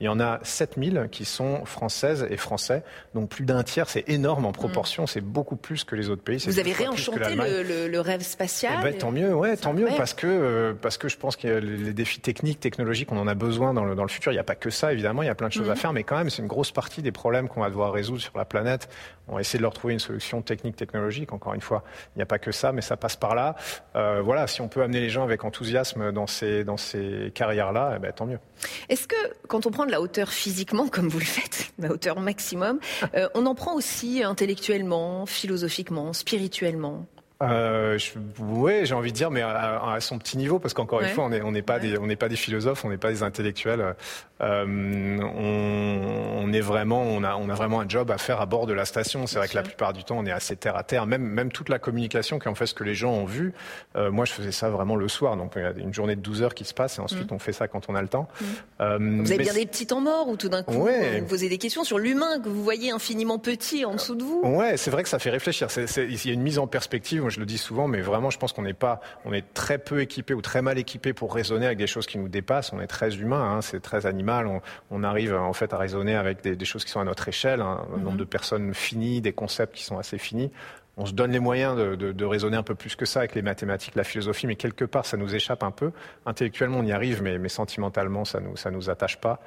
Il 0.00 0.06
y 0.06 0.08
en 0.08 0.18
a 0.18 0.40
7000 0.42 1.08
qui 1.12 1.24
sont 1.24 1.64
françaises 1.64 2.26
et 2.28 2.36
français, 2.36 2.82
donc 3.14 3.28
plus 3.28 3.44
d'un 3.44 3.62
tiers, 3.62 3.88
c'est 3.88 4.08
énorme 4.08 4.44
en 4.44 4.50
proportion, 4.50 5.06
c'est 5.06 5.20
beaucoup 5.20 5.54
plus 5.54 5.84
que 5.84 5.94
les 5.94 6.10
autres 6.10 6.22
pays. 6.22 6.38
Vous 6.44 6.58
avez 6.58 6.72
réenchanté 6.72 7.36
le, 7.36 7.86
le, 7.86 8.00
rêve 8.00 8.22
spatial 8.22 8.74
eh 8.80 8.82
ben, 8.82 8.98
Tant 8.98 9.12
mieux, 9.12 9.32
ouais, 9.32 9.56
tant 9.56 9.72
mieux, 9.72 9.86
parce 9.96 10.12
que, 10.12 10.26
euh, 10.26 10.72
parce 10.74 10.98
que 10.98 11.08
je 11.08 11.16
pense 11.16 11.36
que 11.36 11.46
les 11.46 11.92
défis 11.92 12.18
techniques, 12.18 12.58
technologiques, 12.58 13.12
on 13.12 13.18
en 13.18 13.28
a 13.28 13.34
besoin 13.34 13.72
dans 13.72 13.84
le, 13.84 13.94
dans 13.94 14.02
le 14.02 14.08
futur. 14.08 14.32
Il 14.32 14.34
n'y 14.34 14.40
a 14.40 14.44
pas 14.44 14.56
que 14.56 14.68
ça, 14.68 14.92
évidemment, 14.92 15.22
il 15.22 15.26
y 15.26 15.30
a 15.30 15.34
plein 15.36 15.46
de 15.46 15.52
choses 15.52 15.70
à 15.70 15.74
mhm. 15.74 15.78
faire, 15.78 15.92
mais 15.92 16.02
quand 16.02 16.16
même, 16.16 16.28
c'est 16.28 16.42
une 16.42 16.48
grosse 16.48 16.72
partie 16.72 17.00
des 17.00 17.12
problèmes 17.12 17.48
qu'on 17.48 17.60
va 17.60 17.70
devoir 17.70 17.92
résoudre 17.92 18.20
sur 18.20 18.36
la 18.36 18.44
planète. 18.44 18.88
On 19.28 19.36
va 19.36 19.42
essayer 19.42 19.58
de 19.58 19.62
leur 19.62 19.72
trouver 19.72 19.94
une 19.94 20.00
solution 20.00 20.42
technique, 20.42 20.74
technologique, 20.74 21.32
encore 21.32 21.54
une 21.54 21.60
fois. 21.60 21.84
Il 22.14 22.18
n'y 22.18 22.22
a 22.22 22.26
pas 22.26 22.40
que 22.40 22.50
ça, 22.50 22.72
mais 22.72 22.82
ça 22.82 22.96
passe 22.96 23.16
par 23.16 23.36
là. 23.36 23.54
Euh, 23.94 24.20
voilà, 24.22 24.48
si 24.48 24.60
on 24.60 24.68
peut 24.68 24.82
amener 24.82 25.00
les 25.00 25.08
gens 25.08 25.22
avec 25.22 25.44
enthousiasme 25.44 26.10
dans 26.10 26.26
ces, 26.26 26.64
dans 26.64 26.76
ces 26.76 27.30
carrières-là, 27.32 27.94
eh 27.96 27.98
ben, 28.00 28.12
tant 28.12 28.26
mieux. 28.26 28.40
Est-ce 28.88 29.06
que, 29.06 29.16
quand 29.48 29.66
on 29.66 29.70
prend 29.70 29.83
de 29.86 29.90
la 29.90 30.00
hauteur 30.00 30.30
physiquement, 30.30 30.88
comme 30.88 31.08
vous 31.08 31.18
le 31.18 31.24
faites, 31.24 31.72
la 31.78 31.90
hauteur 31.90 32.20
maximum, 32.20 32.78
euh, 33.14 33.28
on 33.34 33.46
en 33.46 33.54
prend 33.54 33.74
aussi 33.74 34.22
intellectuellement, 34.22 35.26
philosophiquement, 35.26 36.12
spirituellement 36.12 37.06
euh, 37.50 37.98
Oui, 38.38 38.84
j'ai 38.84 38.94
envie 38.94 39.12
de 39.12 39.16
dire, 39.16 39.30
mais 39.30 39.42
à, 39.42 39.96
son 40.00 40.18
petit 40.18 40.36
niveau, 40.36 40.58
parce 40.58 40.74
qu'encore 40.74 41.02
une 41.02 41.08
fois, 41.08 41.24
on 41.24 41.30
n'est 41.30 41.42
on 41.42 41.52
pas, 41.62 41.78
des, 41.78 41.98
on 41.98 42.08
pas 42.16 42.28
des 42.28 42.36
philosophes, 42.36 42.84
on 42.84 42.90
n'est 42.90 42.98
pas 42.98 43.10
des 43.10 43.22
intellectuels. 43.22 43.94
Euh, 44.40 45.18
on, 45.22 46.52
est 46.52 46.60
vraiment, 46.60 47.02
on 47.02 47.22
a, 47.22 47.36
on 47.36 47.48
a 47.48 47.54
vraiment 47.54 47.80
un 47.80 47.88
job 47.88 48.10
à 48.10 48.18
faire 48.18 48.40
à 48.40 48.46
bord 48.46 48.66
de 48.66 48.72
la 48.72 48.84
station. 48.84 49.26
C'est 49.26 49.38
vrai 49.38 49.48
que 49.48 49.54
la 49.54 49.62
plupart 49.62 49.92
du 49.92 50.04
temps, 50.04 50.18
on 50.18 50.26
est 50.26 50.32
assez 50.32 50.56
terre 50.56 50.76
à 50.76 50.82
terre. 50.82 51.06
Même, 51.06 51.22
même 51.22 51.52
toute 51.52 51.68
la 51.68 51.78
communication 51.78 52.38
qui 52.38 52.48
en 52.48 52.54
fait 52.54 52.66
ce 52.66 52.74
que 52.74 52.84
les 52.84 52.94
gens 52.94 53.12
ont 53.12 53.24
vu. 53.24 53.52
Euh, 53.96 54.10
moi, 54.10 54.24
je 54.24 54.32
faisais 54.32 54.52
ça 54.52 54.70
vraiment 54.70 54.96
le 54.96 55.08
soir. 55.08 55.36
Donc, 55.36 55.52
il 55.56 55.62
y 55.62 55.64
a 55.64 55.70
une 55.76 55.94
journée 55.94 56.16
de 56.16 56.20
12 56.20 56.42
heures 56.42 56.54
qui 56.54 56.64
se 56.64 56.74
passe 56.74 56.98
et 56.98 57.00
ensuite, 57.00 57.30
mm. 57.30 57.34
on 57.34 57.38
fait 57.38 57.52
ça 57.52 57.68
quand 57.68 57.88
on 57.88 57.94
a 57.94 58.02
le 58.02 58.08
temps. 58.08 58.28
Mm. 58.40 58.44
Euh, 58.80 58.98
vous 59.22 59.32
avez 59.32 59.44
bien 59.44 59.54
des 59.54 59.66
petits 59.66 59.86
temps 59.86 60.00
morts 60.00 60.28
ou 60.28 60.36
tout 60.36 60.48
d'un 60.48 60.62
coup, 60.62 60.72
vous 60.72 60.88
vous 60.88 61.26
posez 61.26 61.48
des 61.48 61.58
questions 61.58 61.84
sur 61.84 61.98
l'humain 61.98 62.40
que 62.40 62.48
vous 62.48 62.62
voyez 62.62 62.90
infiniment 62.90 63.38
petit 63.38 63.84
en 63.84 63.94
dessous 63.94 64.16
de 64.16 64.24
vous? 64.24 64.42
Ouais, 64.44 64.76
c'est 64.76 64.90
vrai 64.90 65.02
que 65.02 65.08
ça 65.08 65.18
fait 65.18 65.30
réfléchir. 65.30 65.68
il 65.96 66.26
y 66.26 66.30
a 66.30 66.32
une 66.32 66.42
mise 66.42 66.58
en 66.58 66.66
perspective. 66.66 67.22
Moi, 67.22 67.30
je 67.34 67.40
le 67.40 67.46
dis 67.46 67.58
souvent, 67.58 67.88
mais 67.88 68.00
vraiment, 68.00 68.30
je 68.30 68.38
pense 68.38 68.52
qu'on 68.52 68.62
n'est 68.62 68.72
pas, 68.72 69.00
on 69.24 69.32
est 69.32 69.52
très 69.54 69.78
peu 69.78 70.00
équipé 70.00 70.34
ou 70.34 70.40
très 70.40 70.62
mal 70.62 70.78
équipé 70.78 71.12
pour 71.12 71.34
raisonner 71.34 71.66
avec 71.66 71.78
des 71.78 71.86
choses 71.86 72.06
qui 72.06 72.18
nous 72.18 72.28
dépassent. 72.28 72.72
On 72.72 72.80
est 72.80 72.86
très 72.86 73.16
humain, 73.16 73.56
hein, 73.56 73.60
c'est 73.60 73.80
très 73.80 74.06
animal. 74.06 74.46
On, 74.46 74.60
on 74.90 75.02
arrive 75.04 75.34
en 75.34 75.52
fait 75.52 75.72
à 75.72 75.78
raisonner 75.78 76.14
avec 76.14 76.42
des, 76.42 76.64
choses 76.64 76.84
qui 76.84 76.90
sont 76.90 77.00
à 77.00 77.04
notre 77.04 77.28
échelle, 77.28 77.60
hein, 77.60 77.86
un 77.94 77.98
nombre 77.98 78.12
mhm. 78.12 78.18
de 78.18 78.24
personnes 78.24 78.74
finies, 78.74 79.20
des 79.20 79.32
concepts 79.32 79.74
qui 79.74 79.84
sont 79.84 79.98
assez 79.98 80.18
finis. 80.18 80.50
On 80.96 81.06
se 81.06 81.12
donne 81.12 81.32
les 81.32 81.40
moyens 81.40 81.76
de, 81.76 82.24
raisonner 82.24 82.56
un 82.56 82.62
peu 82.62 82.76
plus 82.76 82.94
que 82.94 83.04
ça 83.04 83.20
avec 83.20 83.34
les 83.34 83.42
mathématiques, 83.42 83.96
la 83.96 84.04
philosophie, 84.04 84.46
mais 84.46 84.54
quelque 84.54 84.84
part, 84.84 85.06
ça 85.06 85.16
nous 85.16 85.34
échappe 85.34 85.64
un 85.64 85.72
peu. 85.72 85.90
Intellectuellement, 86.24 86.78
on 86.78 86.84
y 86.84 86.92
arrive, 86.92 87.20
mais, 87.20 87.48
sentimentalement, 87.48 88.24
ça 88.24 88.38
nous, 88.38 88.56
ça 88.56 88.70
nous 88.70 88.90
attache 88.90 89.18
pas. 89.18 89.40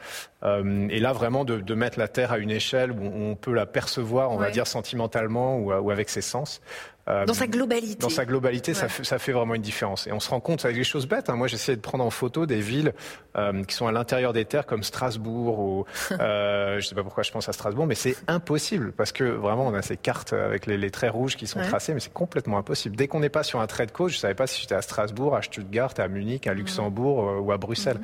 Euh, 0.44 0.88
et 0.90 1.00
là, 1.00 1.14
vraiment, 1.14 1.46
de, 1.46 1.74
mettre 1.74 2.00
la 2.00 2.10
Terre 2.10 2.34
à 2.34 2.38
une 2.38 2.52
échelle 2.52 2.92
où 2.92 3.02
on 3.02 3.36
peut 3.36 3.54
la 3.54 3.66
percevoir, 3.66 4.32
on 4.32 4.38
va 4.38 4.52
dire, 4.52 4.68
sentimentalement 4.68 5.58
ou, 5.58 5.72
ou 5.72 5.90
avec 5.90 6.10
ses 6.10 6.22
sens, 6.22 6.62
euh, 7.08 7.26
dans 7.26 7.34
sa 7.34 7.48
globalité. 7.48 7.98
Dans 8.00 8.10
sa 8.10 8.26
globalité, 8.26 8.74
ça, 8.74 8.90
fait, 8.90 9.04
ça, 9.04 9.20
fait, 9.20 9.32
vraiment 9.32 9.56
une 9.56 9.62
différence. 9.62 10.08
Et 10.08 10.12
on 10.12 10.20
se 10.20 10.30
rend 10.30 10.40
compte 10.40 10.66
avec 10.66 10.78
des 10.78 10.84
choses 10.84 11.08
bêtes. 11.08 11.30
Hein. 11.30 11.36
Moi, 11.36 11.48
j'essaie 11.48 11.76
de 11.76 11.82
prendre 11.82 12.04
en 12.04 12.10
photo 12.10 12.46
des 12.46 12.60
villes 12.60 12.94
euh, 13.38 13.64
qui 13.64 13.76
sont 13.76 13.88
à 13.88 13.92
l'intérieur 13.92 14.34
des 14.34 14.46
terres, 14.46 14.66
comme 14.66 14.84
Strasbourg 14.84 15.60
ou 15.60 15.86
euh, 16.20 16.80
je 16.80 16.88
sais 16.88 16.96
pas 16.96 17.04
pourquoi 17.04 17.24
je 17.24 17.32
pense 17.32 17.48
à 17.50 17.54
Strasbourg, 17.54 17.86
mais 17.86 17.96
c'est 17.96 18.16
impossible 18.28 18.92
parce 18.92 19.12
que 19.12 19.24
vraiment 19.24 19.68
on 19.68 19.74
a 19.74 19.82
ces 19.82 19.98
cartes 19.98 20.34
avec 20.34 20.66
les, 20.66 20.78
les 20.78 20.92
traits 20.92 21.12
rouges 21.12 21.36
qui 21.36 21.48
sont 21.48 21.62
tracés, 21.62 21.94
mais 21.94 22.00
c'est 22.00 22.14
complètement 22.14 22.58
impossible. 22.58 22.96
Dès 22.96 23.08
qu'on 23.08 23.20
n'est 23.20 23.30
pas 23.30 23.44
sur 23.44 23.60
un 23.60 23.68
trait 23.68 23.86
de 23.86 23.92
côte, 23.92 24.12
je 24.12 24.18
savais 24.18 24.36
pas 24.36 24.48
si 24.48 24.62
j'étais 24.62 24.76
à 24.76 24.82
Strasbourg, 24.82 25.36
à 25.36 25.42
Stuttgart, 25.42 25.94
à 25.98 26.08
Munich, 26.08 26.48
à 26.48 26.54
Luxembourg 26.54 27.30
euh, 27.30 27.40
ou 27.40 27.52
à 27.52 27.58
Bruxelles. 27.58 28.00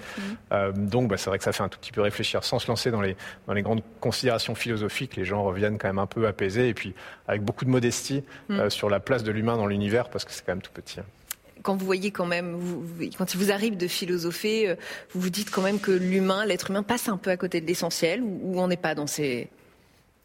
Euh, 0.51 0.71
donc, 0.71 1.09
bah, 1.09 1.17
c'est 1.17 1.29
vrai 1.29 1.37
que 1.37 1.43
ça 1.43 1.51
fait 1.51 1.63
un 1.63 1.69
tout 1.69 1.79
petit 1.79 1.91
peu 1.91 2.01
réfléchir, 2.01 2.43
sans 2.43 2.59
se 2.59 2.67
lancer 2.67 2.91
dans 2.91 3.01
les 3.01 3.15
dans 3.47 3.53
les 3.53 3.61
grandes 3.61 3.81
considérations 3.99 4.55
philosophiques. 4.55 5.15
Les 5.15 5.25
gens 5.25 5.43
reviennent 5.43 5.77
quand 5.77 5.87
même 5.87 5.99
un 5.99 6.07
peu 6.07 6.27
apaisés 6.27 6.69
et 6.69 6.73
puis 6.73 6.93
avec 7.27 7.41
beaucoup 7.41 7.65
de 7.65 7.69
modestie 7.69 8.23
mm. 8.49 8.69
sur 8.69 8.89
la 8.89 8.99
place 8.99 9.23
de 9.23 9.31
l'humain 9.31 9.57
dans 9.57 9.67
l'univers 9.67 10.09
parce 10.09 10.25
que 10.25 10.31
c'est 10.31 10.45
quand 10.45 10.53
même 10.53 10.61
tout 10.61 10.71
petit. 10.71 10.99
Hein. 10.99 11.05
quand 11.61 11.75
vous 11.75 11.85
voyez 11.85 12.11
quand 12.11 12.25
même, 12.25 12.59
quand 13.17 13.33
il 13.33 13.39
vous 13.39 13.51
arrive 13.51 13.77
de 13.77 13.87
philosopher, 13.87 14.69
euh, 14.69 14.75
vous 15.13 15.21
vous 15.21 15.29
dites 15.29 15.49
quand 15.49 15.61
même 15.61 15.79
que 15.79 15.91
l'humain, 15.91 16.45
l'être 16.45 16.69
humain 16.69 16.83
passe 16.83 17.09
un 17.09 17.17
peu 17.17 17.31
à 17.31 17.37
côté 17.37 17.61
de 17.61 17.65
l'essentiel 17.65 18.21
ou, 18.21 18.59
on 18.59 18.67
n'est 18.67 18.77
pas 18.77 18.95
dans 18.95 19.07
ces... 19.07 19.49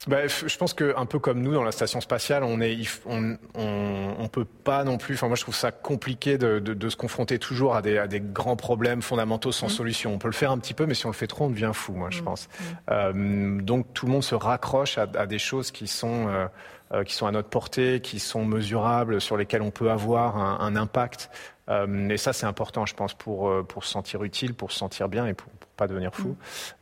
Bah, 0.07 0.29
je 0.29 0.57
pense 0.57 0.75
que 0.75 0.97
un 0.97 1.07
peu 1.07 1.19
comme 1.19 1.43
nous 1.43 1.53
dans 1.53 1.65
la 1.65 1.73
station 1.73 2.01
spatiale, 2.01 2.45
on 2.45 2.61
est, 2.61 2.79
on, 3.05 3.37
on, 3.55 4.29
peut 4.29 4.45
pas 4.45 4.85
non 4.85 4.97
plus. 4.97 5.17
Enfin, 5.17 5.27
moi, 5.27 5.35
je 5.35 5.43
trouve 5.43 5.57
ça 5.57 5.73
compliqué 5.73 6.39
de, 6.39 6.61
de, 6.61 6.89
se 6.89 6.95
confronter 6.95 7.41
toujours 7.41 7.75
à 7.75 7.83
des, 7.83 7.99
à 7.99 8.07
des, 8.07 8.21
grands 8.21 8.55
problèmes 8.55 9.03
fondamentaux 9.03 9.51
sans 9.51 9.67
mmh. 9.67 9.71
solution. 9.71 10.15
On 10.15 10.19
peut 10.19 10.29
le 10.29 10.35
faire 10.35 10.53
un 10.53 10.59
petit 10.59 10.73
peu, 10.73 10.87
mais 10.87 10.95
si 10.95 11.05
on 11.07 11.09
le 11.09 11.17
fait 11.17 11.27
trop, 11.27 11.47
on 11.47 11.51
devient 11.51 11.73
fou. 11.75 11.95
Moi, 11.95 12.11
je 12.11 12.21
mmh. 12.21 12.25
pense. 12.25 12.47
Mmh. 12.47 12.63
Euh, 12.91 13.61
donc, 13.61 13.93
tout 13.93 14.07
le 14.07 14.13
monde 14.13 14.23
se 14.23 14.37
raccroche 14.37 14.99
à, 14.99 15.09
à 15.17 15.27
des 15.27 15.41
choses 15.41 15.73
qui 15.73 15.89
sont 15.89 16.29
euh, 16.29 16.47
euh, 16.47 16.49
qui 17.05 17.15
sont 17.15 17.27
à 17.27 17.31
notre 17.31 17.49
portée, 17.49 18.01
qui 18.01 18.19
sont 18.19 18.45
mesurables, 18.45 19.21
sur 19.21 19.37
lesquels 19.37 19.63
on 19.63 19.71
peut 19.71 19.91
avoir 19.91 20.37
un, 20.37 20.59
un 20.61 20.77
impact. 20.77 21.31
Euh, 21.69 22.09
et 22.09 22.17
ça, 22.17 22.33
c'est 22.33 22.47
important, 22.47 22.87
je 22.87 22.95
pense, 22.95 23.15
pour, 23.15 23.49
euh, 23.49 23.63
pour 23.63 23.85
se 23.85 23.91
sentir 23.91 24.25
utile, 24.25 24.55
pour 24.55 24.73
se 24.73 24.79
sentir 24.79 25.09
bien 25.09 25.27
et 25.27 25.35
pour, 25.35 25.51
pas 25.79 25.87
devenir 25.87 26.15
fou. 26.15 26.29
Mm. 26.29 26.37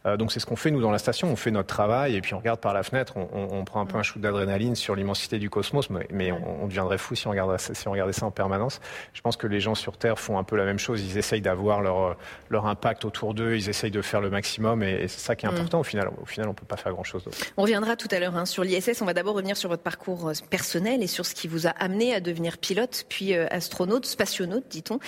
Euh, 0.07 0.17
donc 0.17 0.33
c'est 0.33 0.41
ce 0.41 0.47
qu'on 0.47 0.57
fait 0.57 0.73
nous 0.73 0.81
dans 0.81 0.91
la 0.91 0.99
station. 0.99 1.31
On 1.31 1.37
fait 1.37 1.53
notre 1.53 1.69
travail 1.69 2.17
et 2.17 2.21
puis 2.21 2.35
on 2.35 2.39
regarde 2.39 2.61
par 2.61 2.75
la 2.75 2.83
fenêtre. 2.83 3.15
On, 3.17 3.65
prend 3.65 3.81
un 3.81 3.87
peu 3.87 3.99
un 3.99 4.03
shoot 4.03 4.21
d'adrénaline 4.21 4.75
sur 4.75 4.97
l'immensité 4.97 5.39
du 5.39 5.51
cosmos, 5.51 5.91
mais, 5.91 6.33
on, 6.33 6.67
deviendrait 6.67 6.99
fou 6.99 7.15
si 7.15 7.27
on, 7.27 7.31
regardait, 7.31 7.59
si 7.59 7.87
on 7.87 7.93
regardait 7.93 8.13
ça 8.13 8.27
en 8.27 8.31
permanence. 8.31 8.81
Je 9.13 9.21
pense 9.21 9.37
que 9.37 9.47
les 9.47 9.61
gens 9.61 9.75
sur 9.75 9.99
Terre 9.99 10.19
font 10.19 10.39
un 10.39 10.45
peu 10.45 10.57
la 10.57 10.65
même 10.65 10.79
chose. 10.79 11.03
Ils 11.03 11.19
essayent 11.19 11.43
d'avoir 11.43 11.83
leur, 11.83 12.17
leur 12.49 12.67
impact 12.67 13.05
autour 13.05 13.35
d'eux. 13.35 13.55
Ils 13.55 13.69
essayent 13.69 13.91
de 13.91 14.03
faire 14.03 14.21
le 14.21 14.31
maximum 14.31 14.83
et, 14.83 15.09
c'est 15.09 15.21
ça 15.21 15.37
qui 15.37 15.47
est 15.47 15.51
mm. 15.51 15.55
important. 15.55 15.81
Au 15.81 15.85
final, 15.85 16.11
au 16.21 16.27
final, 16.27 16.49
on 16.49 16.55
peut 16.55 16.67
pas 16.67 16.77
faire 16.77 16.93
grand 16.93 17.05
chose 17.05 17.25
d'autre. 17.25 17.37
On 17.57 17.63
reviendra 17.63 17.97
tout 17.97 18.09
à 18.11 18.19
l'heure 18.19 18.37
hein, 18.37 18.47
sur 18.47 18.65
l'ISS. 18.65 19.03
On 19.03 19.07
va 19.07 19.13
d'abord 19.13 19.35
revenir 19.35 19.57
sur 19.57 19.69
votre 19.69 19.83
parcours 19.83 19.96
euh, 20.09 20.33
personnel 20.51 21.03
et 21.03 21.07
sur 21.07 21.27
ce 21.27 21.35
qui 21.35 21.49
vous 21.49 21.67
a 21.67 21.71
amené 21.71 22.15
à 22.15 22.21
devenir 22.21 22.59
pilote 22.59 23.05
puis 23.09 23.35
euh, 23.35 23.47
astronaute, 23.51 24.07
spationaute, 24.07 24.65
dit-on. 24.69 24.99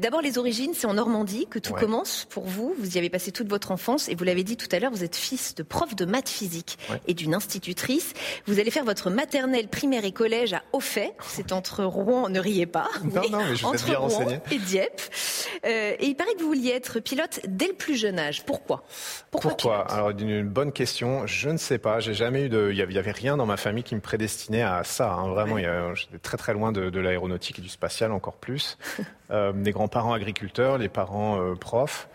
d'abord 0.00 0.20
les 0.20 0.38
origines, 0.38 0.72
c'est 0.74 0.86
en 0.86 0.94
Normandie 0.94 1.46
que 1.48 1.58
tout 1.58 1.72
commence 1.72 2.26
pour 2.30 2.44
vous. 2.44 2.74
Vous 2.78 2.96
y 2.96 2.98
avez 2.98 3.10
passé 3.10 3.32
toute 3.32 3.48
votre 3.48 3.70
enfance 3.70 4.08
et 4.08 4.14
vous 4.14 4.24
l'avez 4.24 4.44
dit 4.44 4.56
tout 4.56 4.68
à 4.72 4.78
l'heure, 4.78 4.90
vous 4.90 5.04
êtes 5.04 5.16
fils 5.16 5.54
de 5.54 5.62
prof 5.62 5.94
de 5.94 6.04
maths 6.04 6.28
physique 6.28 6.78
et 7.06 7.14
d'une 7.14 7.34
institutrice. 7.34 8.12
Vous 8.46 8.58
allez 8.58 8.70
faire 8.70 8.84
votre 8.84 9.10
maternelle, 9.10 9.68
primaire 9.68 10.04
et 10.04 10.12
collège 10.12 10.54
à 10.54 10.62
Auffay. 10.72 11.12
C'est 11.26 11.52
entre 11.52 11.84
Rouen, 11.84 12.28
ne 12.28 12.40
riez 12.40 12.66
pas. 12.66 12.88
Non, 13.04 13.22
non, 13.30 13.44
mais 13.48 13.56
je 13.56 13.66
entre 13.66 13.84
bien 13.84 13.98
Rouen 13.98 14.28
et 14.50 14.58
Dieppe. 14.58 15.00
Euh, 15.64 15.94
et 15.98 16.06
il 16.06 16.14
paraît 16.14 16.34
que 16.34 16.40
vous 16.40 16.48
vouliez 16.48 16.70
être 16.70 17.00
pilote 17.00 17.40
dès 17.46 17.68
le 17.68 17.74
plus 17.74 17.96
jeune 17.96 18.18
âge. 18.18 18.44
Pourquoi? 18.44 18.84
Pourquoi, 19.30 19.50
Pourquoi? 19.50 19.90
Alors, 19.90 20.10
une 20.10 20.48
bonne 20.48 20.72
question. 20.72 21.26
Je 21.26 21.50
ne 21.50 21.56
sais 21.56 21.78
pas. 21.78 22.00
J'ai 22.00 22.14
jamais 22.14 22.44
eu 22.44 22.48
de. 22.48 22.70
Il 22.72 22.76
y 22.76 22.98
avait 22.98 23.10
rien 23.10 23.36
dans 23.36 23.46
ma 23.46 23.56
famille 23.56 23.84
qui 23.84 23.94
me 23.94 24.00
prédestinait 24.00 24.31
à 24.62 24.84
ça. 24.84 25.12
Hein. 25.12 25.28
Vraiment, 25.28 25.58
j'étais 25.94 26.18
très 26.18 26.36
très 26.36 26.52
loin 26.52 26.72
de, 26.72 27.00
l'aéronautique 27.00 27.58
et 27.58 27.62
du 27.62 27.68
spatial 27.68 28.12
encore 28.12 28.36
plus. 28.36 28.78
euh, 29.30 29.52
des 29.52 29.72
grands-parents 29.72 30.12
agriculteurs, 30.12 30.78
les 30.78 30.88
parents 30.88 31.40
euh, 31.40 31.54
profs. 31.54 32.08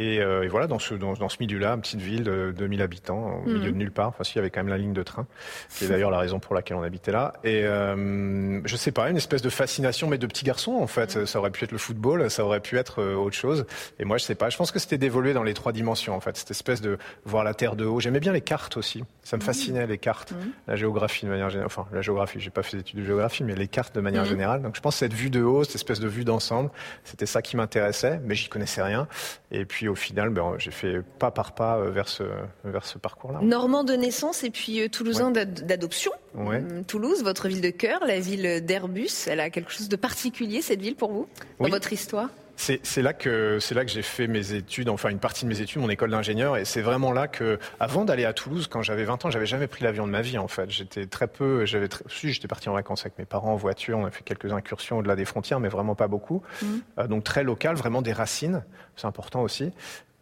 Euh, 0.00 0.42
et, 0.42 0.48
voilà, 0.48 0.66
dans 0.66 0.78
ce, 0.78 0.94
dans, 0.94 1.28
ce 1.28 1.36
milieu-là, 1.40 1.74
une 1.74 1.80
petite 1.80 2.00
ville 2.00 2.22
de 2.22 2.54
2000 2.56 2.82
habitants, 2.82 3.40
au 3.40 3.46
milieu 3.46 3.66
de 3.66 3.70
mhm. 3.70 3.78
nulle 3.78 3.90
part. 3.90 4.08
Enfin, 4.08 4.24
s'il 4.24 4.36
y 4.36 4.38
avait 4.38 4.50
quand 4.50 4.60
même 4.60 4.68
la 4.68 4.78
ligne 4.78 4.92
de 4.92 5.02
train, 5.02 5.26
qui 5.70 5.84
est 5.84 5.88
d'ailleurs 5.88 6.10
la 6.10 6.18
raison 6.18 6.38
pour 6.38 6.54
laquelle 6.54 6.76
on 6.76 6.82
habitait 6.82 7.12
là. 7.12 7.34
Et 7.44 7.64
euh, 7.64 8.60
je 8.64 8.76
sais 8.76 8.92
pas, 8.92 9.10
une 9.10 9.16
espèce 9.16 9.42
de 9.42 9.50
fascination, 9.50 10.08
mais 10.08 10.18
de 10.18 10.26
petits 10.26 10.44
garçons, 10.44 10.72
en 10.72 10.86
fait. 10.86 11.16
Mhm. 11.16 11.26
Ça 11.26 11.38
aurait 11.38 11.50
pu 11.50 11.64
être 11.64 11.72
le 11.72 11.78
football, 11.78 12.30
ça 12.30 12.44
aurait 12.44 12.60
pu 12.60 12.78
être 12.78 13.00
euh, 13.02 13.14
autre 13.14 13.36
chose. 13.36 13.66
Et 13.98 14.04
moi, 14.04 14.18
je 14.18 14.24
sais 14.24 14.34
pas. 14.34 14.50
Je 14.50 14.56
pense 14.56 14.70
que 14.70 14.78
c'était 14.78 14.98
d'évoluer 14.98 15.32
dans 15.32 15.42
les 15.42 15.54
trois 15.54 15.72
dimensions, 15.72 16.14
en 16.14 16.20
fait. 16.20 16.36
Cette 16.36 16.50
espèce 16.50 16.80
de 16.80 16.98
voir 17.24 17.42
la 17.42 17.54
Terre 17.54 17.74
de 17.74 17.84
haut. 17.84 18.00
J'aimais 18.00 18.20
bien 18.20 18.32
les 18.32 18.40
cartes 18.40 18.76
aussi. 18.76 19.02
Ça 19.24 19.36
me 19.36 19.42
mhm. 19.42 19.46
fascinait, 19.46 19.86
les 19.86 19.98
cartes. 19.98 20.32
La 20.68 20.76
géographie, 20.76 21.26
de 21.26 21.30
manière 21.30 21.50
générale. 21.50 21.66
Enfin, 21.66 21.86
la 21.92 22.02
géographie, 22.02 22.38
j'ai 22.38 22.50
pas 22.50 22.62
fait 22.62 22.76
d'études 22.76 23.00
de 23.00 23.04
géographie, 23.04 23.42
mais 23.42 23.54
les 23.54 23.68
cartes 23.68 23.94
de 23.94 24.00
manière 24.00 24.24
générale. 24.24 24.62
Donc, 24.62 24.76
je 24.76 24.80
pense 24.80 24.94
que 24.94 24.98
cette 25.00 25.12
vue 25.14 25.30
de 25.30 25.42
haut, 25.42 25.64
cette 25.64 25.74
espèce 25.74 26.00
de 26.00 26.08
vue 26.08 26.24
d'ensemble, 26.24 26.70
c'était 27.04 27.26
ça 27.26 27.42
qui 27.42 27.56
m'intéressait, 27.56 28.20
mais 28.22 28.34
j'y 28.34 28.48
connaissais 28.48 28.82
rien. 28.82 29.08
Et 29.50 29.64
puis, 29.64 29.87
au 29.88 29.94
final, 29.94 30.30
ben, 30.30 30.54
j'ai 30.58 30.70
fait 30.70 31.02
pas 31.18 31.30
par 31.30 31.52
pas 31.52 31.78
euh, 31.78 31.90
vers 31.90 32.08
ce, 32.08 32.24
vers 32.64 32.84
ce 32.84 32.98
parcours-là. 32.98 33.40
Normand 33.42 33.84
de 33.84 33.94
naissance 33.94 34.44
et 34.44 34.50
puis 34.50 34.80
euh, 34.80 34.88
toulousain 34.88 35.30
d'adoption. 35.30 36.12
Hum, 36.36 36.84
Toulouse, 36.86 37.22
votre 37.22 37.48
ville 37.48 37.60
de 37.60 37.70
cœur, 37.70 38.04
la 38.06 38.20
ville 38.20 38.64
d'Airbus, 38.64 39.26
elle 39.26 39.40
a 39.40 39.50
quelque 39.50 39.72
chose 39.72 39.88
de 39.88 39.96
particulier, 39.96 40.62
cette 40.62 40.80
ville, 40.80 40.96
pour 40.96 41.12
vous, 41.12 41.28
dans 41.60 41.68
votre 41.68 41.92
histoire? 41.92 42.28
C'est 42.58 43.02
là 43.02 43.12
que 43.12 43.58
c'est 43.60 43.74
là 43.74 43.84
que 43.84 43.90
j'ai 43.90 44.02
fait 44.02 44.26
mes 44.26 44.52
études, 44.52 44.88
enfin 44.88 45.10
une 45.10 45.20
partie 45.20 45.44
de 45.44 45.48
mes 45.48 45.60
études, 45.60 45.80
mon 45.80 45.90
école 45.90 46.10
d'ingénieur, 46.10 46.56
et 46.56 46.64
c'est 46.64 46.82
vraiment 46.82 47.12
là 47.12 47.28
que, 47.28 47.58
avant 47.78 48.04
d'aller 48.04 48.24
à 48.24 48.32
Toulouse, 48.32 48.66
quand 48.68 48.82
j'avais 48.82 49.04
20 49.04 49.24
ans, 49.24 49.30
j'avais 49.30 49.46
jamais 49.46 49.68
pris 49.68 49.84
l'avion 49.84 50.06
de 50.06 50.12
ma 50.12 50.22
vie 50.22 50.38
en 50.38 50.48
fait. 50.48 50.68
J'étais 50.70 51.06
très 51.06 51.28
peu, 51.28 51.64
j'avais, 51.64 51.88
si 52.08 52.32
j'étais 52.32 52.48
parti 52.48 52.68
en 52.68 52.74
vacances 52.74 53.02
avec 53.02 53.16
mes 53.18 53.24
parents 53.24 53.52
en 53.52 53.56
voiture, 53.56 53.98
on 53.98 54.06
a 54.06 54.10
fait 54.10 54.24
quelques 54.24 54.52
incursions 54.52 54.98
au-delà 54.98 55.14
des 55.14 55.24
frontières, 55.24 55.60
mais 55.60 55.68
vraiment 55.68 55.94
pas 55.94 56.08
beaucoup. 56.08 56.42
Mmh. 56.60 56.66
Euh, 56.98 57.06
donc 57.06 57.24
très 57.24 57.44
local, 57.44 57.76
vraiment 57.76 58.02
des 58.02 58.12
racines, 58.12 58.64
c'est 58.96 59.06
important 59.06 59.42
aussi. 59.42 59.72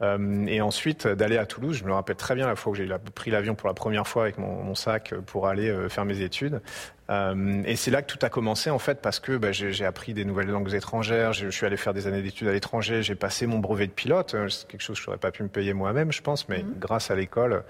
Euh, 0.02 0.44
et 0.46 0.60
ensuite 0.60 1.06
d'aller 1.06 1.38
à 1.38 1.46
Toulouse, 1.46 1.78
je 1.78 1.84
me 1.84 1.92
rappelle 1.92 2.16
très 2.16 2.34
bien 2.34 2.46
la 2.46 2.54
fois 2.54 2.72
où 2.72 2.74
j'ai 2.74 2.86
pris 3.14 3.30
l'avion 3.30 3.54
pour 3.54 3.66
la 3.66 3.74
première 3.74 4.06
fois 4.06 4.24
avec 4.24 4.36
mon, 4.36 4.62
mon 4.62 4.74
sac 4.74 5.14
pour 5.26 5.48
aller 5.48 5.70
euh, 5.70 5.88
faire 5.88 6.04
mes 6.04 6.20
études. 6.20 6.60
Et 7.08 7.76
c'est 7.76 7.90
là 7.90 8.02
que 8.02 8.12
tout 8.12 8.18
a 8.26 8.28
commencé 8.28 8.68
en 8.70 8.80
fait 8.80 9.00
parce 9.00 9.20
que 9.20 9.36
bah, 9.36 9.52
j'ai 9.52 9.84
appris 9.84 10.12
des 10.12 10.24
nouvelles 10.24 10.48
langues 10.48 10.74
étrangères, 10.74 11.32
je, 11.32 11.48
suis 11.50 11.64
allé 11.64 11.76
faire 11.76 11.94
des 11.94 12.06
années 12.06 12.22
d'études 12.22 12.48
à 12.48 12.52
l'étranger, 12.52 13.02
j'ai 13.02 13.14
passé 13.14 13.46
mon 13.46 13.58
brevet 13.58 13.86
de 13.86 13.92
pilote, 13.92 14.34
c'est 14.48 14.66
quelque 14.66 14.80
chose 14.80 14.98
que 14.98 15.04
je 15.04 15.08
n'aurais 15.08 15.18
pas 15.18 15.30
pu 15.30 15.42
me 15.44 15.48
payer 15.48 15.72
moi-même, 15.72 16.10
je 16.10 16.20
pense, 16.20 16.48
mais 16.48 16.62
mmh. 16.62 16.74
grâce 16.78 17.10
à 17.10 17.14
l'école, 17.14 17.62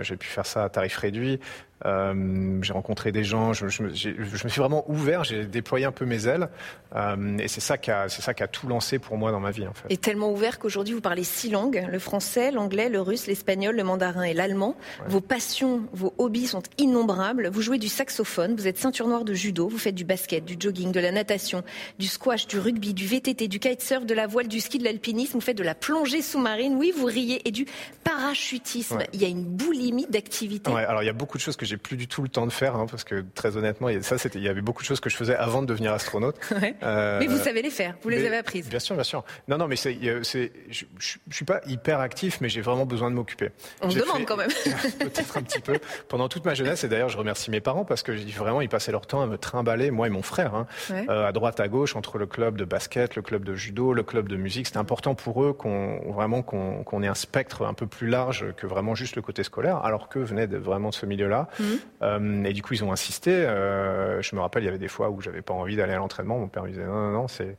j'ai 0.00 0.16
pu 0.16 0.28
faire 0.28 0.46
ça 0.46 0.64
à 0.64 0.68
tarif 0.68 0.96
réduit. 0.96 1.40
Euh, 1.86 2.58
j'ai 2.62 2.72
rencontré 2.72 3.10
des 3.10 3.24
gens, 3.24 3.52
je, 3.54 3.68
je, 3.68 3.84
je, 3.94 4.10
me 4.10 4.48
suis 4.48 4.60
vraiment 4.60 4.84
ouvert, 4.90 5.24
j'ai 5.24 5.46
déployé 5.46 5.86
un 5.86 5.92
peu 5.92 6.04
mes 6.04 6.26
ailes, 6.26 6.50
euh, 6.94 7.38
et 7.38 7.48
c'est 7.48 7.60
ça 7.60 7.78
qui 7.78 7.90
a, 7.90 8.08
c'est 8.10 8.20
ça 8.20 8.34
qui 8.34 8.42
a 8.42 8.48
tout 8.48 8.68
lancé 8.68 8.98
pour 8.98 9.16
moi 9.16 9.32
dans 9.32 9.40
ma 9.40 9.50
vie. 9.50 9.66
En 9.66 9.72
fait. 9.72 9.86
Et 9.88 9.96
tellement 9.96 10.30
ouvert 10.30 10.58
qu'aujourd'hui 10.58 10.92
vous 10.92 11.00
parlez 11.00 11.24
six 11.24 11.48
langues 11.50 11.86
le 11.90 11.98
français, 11.98 12.50
l'anglais, 12.50 12.90
le 12.90 13.00
russe, 13.00 13.26
l'espagnol, 13.26 13.76
le 13.76 13.84
mandarin 13.84 14.24
et 14.24 14.34
l'allemand. 14.34 14.76
Vos 15.06 15.20
passions, 15.20 15.82
vos 15.92 16.12
hobbies 16.18 16.48
sont 16.48 16.62
innombrables. 16.76 17.48
Vous 17.48 17.62
jouez 17.62 17.78
du 17.78 17.88
saxophone, 17.88 18.56
vous 18.56 18.66
êtes 18.66 18.78
ceinture 18.78 19.08
noire 19.08 19.24
de 19.24 19.32
judo, 19.32 19.68
vous 19.68 19.78
faites 19.78 19.94
du 19.94 20.04
basket, 20.04 20.44
du 20.44 20.56
jogging, 20.58 20.92
de 20.92 21.00
la 21.00 21.12
natation, 21.12 21.62
du 21.98 22.06
squash, 22.06 22.46
du 22.46 22.58
rugby, 22.58 22.92
du 22.92 23.06
VTT, 23.06 23.48
du 23.48 23.58
kitesurf, 23.58 24.04
de 24.04 24.14
la 24.14 24.26
voile, 24.26 24.48
du 24.48 24.60
ski, 24.60 24.78
de 24.78 24.84
l'alpinisme. 24.84 25.34
Vous 25.34 25.40
faites 25.40 25.56
de 25.58 25.62
la 25.62 25.74
plongée 25.74 26.20
sous-marine, 26.20 26.74
oui, 26.76 26.92
vous 26.94 27.06
riez 27.06 27.46
et 27.48 27.52
du 27.52 27.66
parachutisme. 28.04 28.98
Il 29.14 29.22
y 29.22 29.24
a 29.24 29.28
une 29.28 29.44
boulimie 29.64 30.06
d'activités. 30.06 30.70
Ouais, 30.70 30.84
alors 30.84 31.02
il 31.02 31.06
y 31.06 31.10
a 31.10 31.14
beaucoup 31.14 31.38
de 31.38 31.42
choses 31.42 31.56
que 31.56 31.66
j'ai 31.66 31.76
plus 31.76 31.96
du 31.96 32.08
tout 32.08 32.22
le 32.22 32.28
temps 32.28 32.46
de 32.46 32.52
faire, 32.52 32.76
hein, 32.76 32.86
parce 32.90 33.04
que 33.04 33.24
très 33.34 33.56
honnêtement, 33.56 33.88
il 33.88 33.98
y, 33.98 34.02
ça, 34.02 34.16
il 34.34 34.42
y 34.42 34.48
avait 34.48 34.60
beaucoup 34.60 34.82
de 34.82 34.86
choses 34.86 35.00
que 35.00 35.10
je 35.10 35.16
faisais 35.16 35.36
avant 35.36 35.62
de 35.62 35.66
devenir 35.66 35.92
astronaute. 35.92 36.36
Euh, 36.82 37.18
mais 37.20 37.26
vous 37.26 37.38
savez 37.38 37.62
les 37.62 37.70
faire, 37.70 37.96
vous 38.02 38.08
les 38.08 38.24
avez 38.24 38.36
apprises. 38.36 38.68
Bien 38.68 38.78
sûr, 38.78 38.94
bien 38.94 39.04
sûr. 39.04 39.24
Non, 39.48 39.58
non, 39.58 39.66
mais 39.66 39.76
c'est, 39.76 39.98
c'est, 40.22 40.52
je, 40.70 40.84
je, 40.98 41.16
suis 41.30 41.44
pas 41.44 41.60
hyper 41.66 42.00
actif, 42.00 42.40
mais 42.40 42.48
j'ai 42.48 42.60
vraiment 42.60 42.86
besoin 42.86 43.10
de 43.10 43.16
m'occuper. 43.16 43.50
On 43.82 43.88
demande 43.88 44.24
quand 44.24 44.36
même. 44.36 44.50
Peut-être 44.98 45.36
un 45.36 45.42
petit 45.42 45.60
peu. 45.60 45.78
Pendant 46.08 46.28
toute 46.28 46.44
ma 46.44 46.54
jeunesse, 46.54 46.84
et 46.84 46.88
d'ailleurs, 46.88 47.08
je 47.08 47.18
remercie 47.18 47.50
mes 47.50 47.60
parents 47.60 47.84
parce 47.84 48.02
que 48.02 48.12
vraiment, 48.38 48.60
ils 48.60 48.68
passaient 48.68 48.92
leur 48.92 49.06
temps 49.06 49.20
à 49.20 49.26
me 49.26 49.36
trimballer, 49.36 49.90
moi 49.90 50.06
et 50.06 50.10
mon 50.10 50.22
frère, 50.22 50.54
hein, 50.54 50.66
euh, 50.90 51.26
à 51.26 51.32
droite, 51.32 51.60
à 51.60 51.68
gauche, 51.68 51.96
entre 51.96 52.18
le 52.18 52.26
club 52.26 52.56
de 52.56 52.64
basket, 52.64 53.16
le 53.16 53.22
club 53.22 53.44
de 53.44 53.54
judo, 53.54 53.92
le 53.92 54.02
club 54.02 54.28
de 54.28 54.36
musique. 54.36 54.66
C'était 54.66 54.78
important 54.78 55.14
pour 55.14 55.44
eux 55.44 55.52
qu'on 55.52 56.12
vraiment 56.12 56.42
qu'on, 56.42 56.82
qu'on 56.84 57.02
ait 57.02 57.08
un 57.08 57.14
spectre 57.14 57.64
un 57.66 57.74
peu 57.74 57.86
plus 57.86 58.08
large 58.08 58.52
que 58.56 58.66
vraiment 58.66 58.94
juste 58.94 59.16
le 59.16 59.22
côté 59.22 59.42
scolaire, 59.42 59.49
alors 59.58 60.08
que 60.08 60.18
venaient 60.18 60.46
de, 60.46 60.56
vraiment 60.56 60.90
de 60.90 60.94
ce 60.94 61.06
milieu-là. 61.06 61.48
Mmh. 61.58 61.64
Euh, 62.02 62.44
et 62.44 62.52
du 62.52 62.62
coup, 62.62 62.74
ils 62.74 62.84
ont 62.84 62.92
insisté. 62.92 63.30
Euh, 63.32 64.22
je 64.22 64.34
me 64.34 64.40
rappelle, 64.40 64.62
il 64.62 64.66
y 64.66 64.68
avait 64.68 64.78
des 64.78 64.88
fois 64.88 65.10
où 65.10 65.20
j'avais 65.20 65.42
pas 65.42 65.54
envie 65.54 65.76
d'aller 65.76 65.92
à 65.92 65.98
l'entraînement. 65.98 66.38
Mon 66.38 66.48
père 66.48 66.62
me 66.62 66.68
disait 66.68 66.84
non, 66.84 66.92
non, 66.92 67.10
non, 67.10 67.28
c'est 67.28 67.56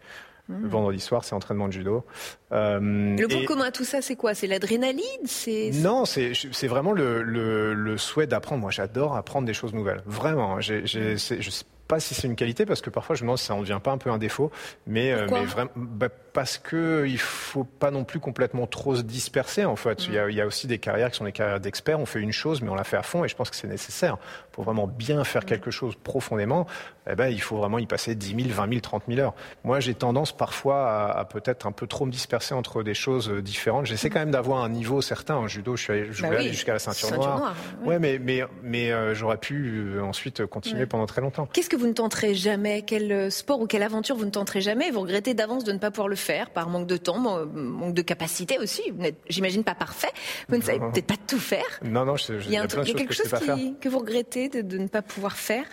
mmh. 0.50 0.68
vendredi 0.68 1.00
soir, 1.00 1.24
c'est 1.24 1.36
entraînement 1.36 1.68
de 1.68 1.74
judo. 1.74 2.06
Euh, 2.52 2.80
le 2.80 3.28
point 3.28 3.46
commun 3.46 3.66
à 3.66 3.72
tout 3.72 3.84
ça, 3.86 4.02
c'est 4.02 4.16
quoi? 4.16 4.34
C'est 4.34 4.48
l'adrénaline? 4.48 5.04
C'est 5.26 5.72
non, 5.76 6.06
c'est 6.06 6.34
c'est 6.34 6.68
vraiment 6.68 6.94
le, 6.94 7.22
le, 7.22 7.74
le 7.74 7.98
souhait 7.98 8.28
d'apprendre. 8.28 8.62
Moi, 8.62 8.72
j'adore 8.72 9.16
apprendre 9.16 9.46
des 9.46 9.54
choses 9.54 9.74
nouvelles. 9.74 10.02
Vraiment, 10.06 10.60
j'ai, 10.62 10.86
sais 11.18 11.66
pas 11.92 12.00
si 12.00 12.14
c'est 12.14 12.26
une 12.26 12.38
qualité 12.38 12.66
parce 12.66 12.80
que 12.80 12.90
parfois 12.90 13.18
je 13.18 13.24
me 13.24 13.26
demande 13.26 13.38
si 13.38 13.48
ça 13.48 13.54
en 13.54 13.60
devient 13.60 13.82
pas 13.84 13.92
un 13.92 13.98
peu 13.98 14.10
un 14.10 14.18
défaut, 14.18 14.50
mais, 14.88 15.12
euh, 15.12 15.28
mais 15.30 15.44
vraiment 15.44 15.72
bah, 15.76 16.08
parce 16.32 16.58
que 16.58 17.04
il 17.06 17.18
faut 17.18 17.66
pas 17.66 17.92
non 17.92 18.06
plus 18.06 18.22
complètement 18.22 18.66
trop 18.66 18.96
se 18.96 19.02
disperser 19.02 19.66
en 19.66 19.76
fait. 19.76 20.06
Il, 20.06 20.14
y 20.14 20.18
a, 20.18 20.30
il, 20.30 20.36
y 20.36 20.40
a, 20.40 20.48
aussi 20.48 20.68
des 20.68 20.78
carrières 20.78 21.12
qui 21.12 21.18
sont 21.18 21.26
des 21.26 21.34
carrières 21.34 21.60
d'experts. 21.60 22.00
On 22.00 22.06
fait 22.06 22.22
une 22.22 22.32
chose, 22.32 22.62
mais 22.62 22.70
on 22.70 22.76
la 22.76 22.86
fait 22.86 22.96
à 22.96 23.04
fond 23.04 23.26
et 23.26 23.28
je 23.28 23.36
pense 23.36 23.50
que 23.50 23.58
c'est 23.58 23.68
nécessaire 23.68 24.18
pour 24.54 24.64
vraiment 24.64 24.88
bien 24.88 25.26
faire 25.26 25.46
quelque 25.46 25.70
chose 25.70 25.96
profondément. 26.02 26.66
Eh 27.10 27.16
ben, 27.16 27.28
il 27.28 27.42
faut 27.42 27.58
vraiment 27.58 27.80
y 27.80 27.88
passer 27.88 28.16
10 28.16 28.44
000, 28.44 28.50
20 28.50 28.70
000, 28.70 28.80
30 28.80 29.04
000 29.10 29.20
heures. 29.20 29.34
Moi, 29.64 29.80
j'ai 29.80 29.96
tendance 29.96 30.32
parfois 30.32 30.88
à, 30.88 31.20
à 31.20 31.26
peut-être 31.26 31.66
un 31.66 31.72
peu 31.72 31.88
trop 31.88 32.06
me 32.06 32.12
disperser 32.12 32.54
entre 32.54 32.84
des 32.84 32.94
choses 32.94 33.30
différentes. 33.30 33.88
J'essaie 33.88 34.10
quand 34.10 34.20
même 34.20 34.32
d'avoir 34.32 34.64
un 34.64 34.70
niveau 34.70 35.02
certain. 35.02 35.36
En 35.36 35.48
judo, 35.48 35.76
je 35.76 35.84
suis 35.84 35.92
allé, 35.92 36.10
bah 36.22 36.30
oui, 36.38 36.50
jusqu'à 36.50 36.74
la 36.74 36.80
ceinture, 36.80 37.12
noire. 37.18 37.56
ouais. 37.84 38.00
mais 38.00 38.20
mais 38.20 38.44
mais 38.64 38.92
euh, 38.92 39.16
j'aurais 39.16 39.38
pu 39.38 39.96
euh, 39.96 40.04
ensuite 40.04 40.46
continuer 40.46 40.86
pendant 40.86 41.08
très 41.08 41.22
longtemps. 41.22 41.48
Qu'est-ce 41.52 41.70
que 41.70 41.76
vous 41.76 41.81
ne 41.88 41.94
tenterez 41.94 42.34
jamais 42.34 42.84
Quel 42.84 43.12
euh, 43.12 43.30
sport 43.30 43.62
ou 43.62 43.68
quelle 43.68 43.84
aventure 43.84 44.16
vous 44.16 44.26
ne 44.26 44.32
tenterez 44.32 44.62
jamais 44.62 44.92
Vous 44.92 45.02
regrettez 45.02 45.34
d'avance 45.34 45.64
de 45.64 45.72
ne 45.72 45.78
pas 45.78 45.92
pouvoir 45.92 46.08
le 46.08 46.16
faire 46.16 46.50
par 46.50 46.70
manque 46.70 46.88
de 46.88 46.98
temps, 46.98 47.46
manque 47.46 47.94
de 47.94 48.02
capacité 48.02 48.58
aussi. 48.60 48.82
Vous 48.92 49.02
n'êtes, 49.02 49.18
j'imagine, 49.30 49.64
pas 49.64 49.76
parfait. 49.76 50.12
Vous 50.50 50.58
ne 50.58 50.62
savez 50.62 50.80
peut-être 50.80 51.08
pas 51.08 51.18
tout 51.28 51.40
faire. 51.40 51.80
Non, 51.84 52.06
non, 52.06 52.16
je, 52.16 52.40
je, 52.40 52.48
il 52.48 52.52
y 52.52 52.58
a, 52.58 52.64
un 52.64 52.68
truc, 52.68 52.88
il 52.88 52.94
y 52.94 52.96
a 52.96 52.98
quelque 52.98 53.14
chose 53.14 53.34
qui, 53.56 53.76
que 53.80 53.90
vous 53.90 54.00
regrettez 54.00 54.50
de, 54.50 54.62
de 54.62 54.78
ne 54.78 54.88
pas 54.88 55.02
pouvoir 55.02 55.36
faire? 55.36 55.66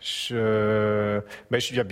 Je, 0.00 1.20
ben, 1.50 1.60
il 1.70 1.76
y 1.76 1.80
a, 1.80 1.84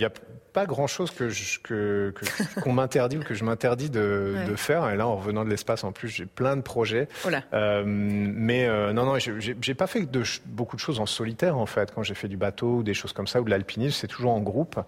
pas 0.59 0.65
grand 0.65 0.87
chose 0.87 1.11
que 1.11 1.29
que 1.63 2.13
qu'on 2.61 2.73
m'interdit 2.73 3.17
ou 3.17 3.23
que 3.23 3.33
je 3.33 3.43
m'interdis 3.43 3.89
de, 3.89 4.35
de, 4.47 4.55
faire. 4.55 4.89
Et 4.89 4.97
là, 4.97 5.07
en 5.07 5.15
revenant 5.15 5.45
de 5.45 5.49
l'espace, 5.49 5.83
en 5.83 5.91
plus, 5.91 6.09
j'ai 6.09 6.25
plein 6.25 6.57
de 6.57 6.61
projets. 6.61 7.07
Euh, 7.53 7.83
mais 7.85 8.67
euh, 8.67 8.91
non, 8.91 9.05
non, 9.05 9.17
j'ai 9.17 9.73
pas 9.73 9.87
fait 9.87 10.09
de, 10.09 10.23
beaucoup 10.45 10.75
de 10.75 10.81
choses 10.81 10.99
en 10.99 11.05
solitaire 11.05 11.57
en 11.57 11.65
fait. 11.65 11.93
Quand 11.93 12.03
j'ai 12.03 12.15
fait 12.15 12.27
du 12.27 12.37
bateau 12.37 12.77
ou 12.77 12.83
des 12.83 12.93
choses 12.93 13.13
comme 13.13 13.27
ça 13.27 13.39
ou 13.41 13.45
de 13.45 13.49
l'alpinisme, 13.49 13.97
c'est 13.99 14.07
toujours 14.07 14.31
en 14.31 14.41
groupe. 14.41 14.79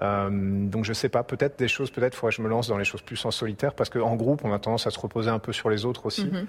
Euh, 0.00 0.30
donc 0.30 0.84
je 0.84 0.92
sais 0.92 1.08
pas, 1.08 1.22
peut-être 1.22 1.58
des 1.58 1.68
choses, 1.68 1.90
peut-être 1.90 2.14
faudrait 2.14 2.32
que 2.32 2.36
je 2.36 2.42
me 2.42 2.48
lance 2.48 2.66
dans 2.66 2.78
les 2.78 2.84
choses 2.84 3.02
plus 3.02 3.22
en 3.24 3.30
solitaire 3.30 3.74
parce 3.74 3.90
qu'en 3.90 4.16
groupe, 4.16 4.40
on 4.44 4.52
a 4.52 4.58
tendance 4.58 4.86
à 4.86 4.90
se 4.90 4.98
reposer 4.98 5.30
un 5.30 5.38
peu 5.38 5.52
sur 5.52 5.70
les 5.70 5.84
autres 5.84 6.06
aussi. 6.06 6.24
Mm-hmm. 6.24 6.46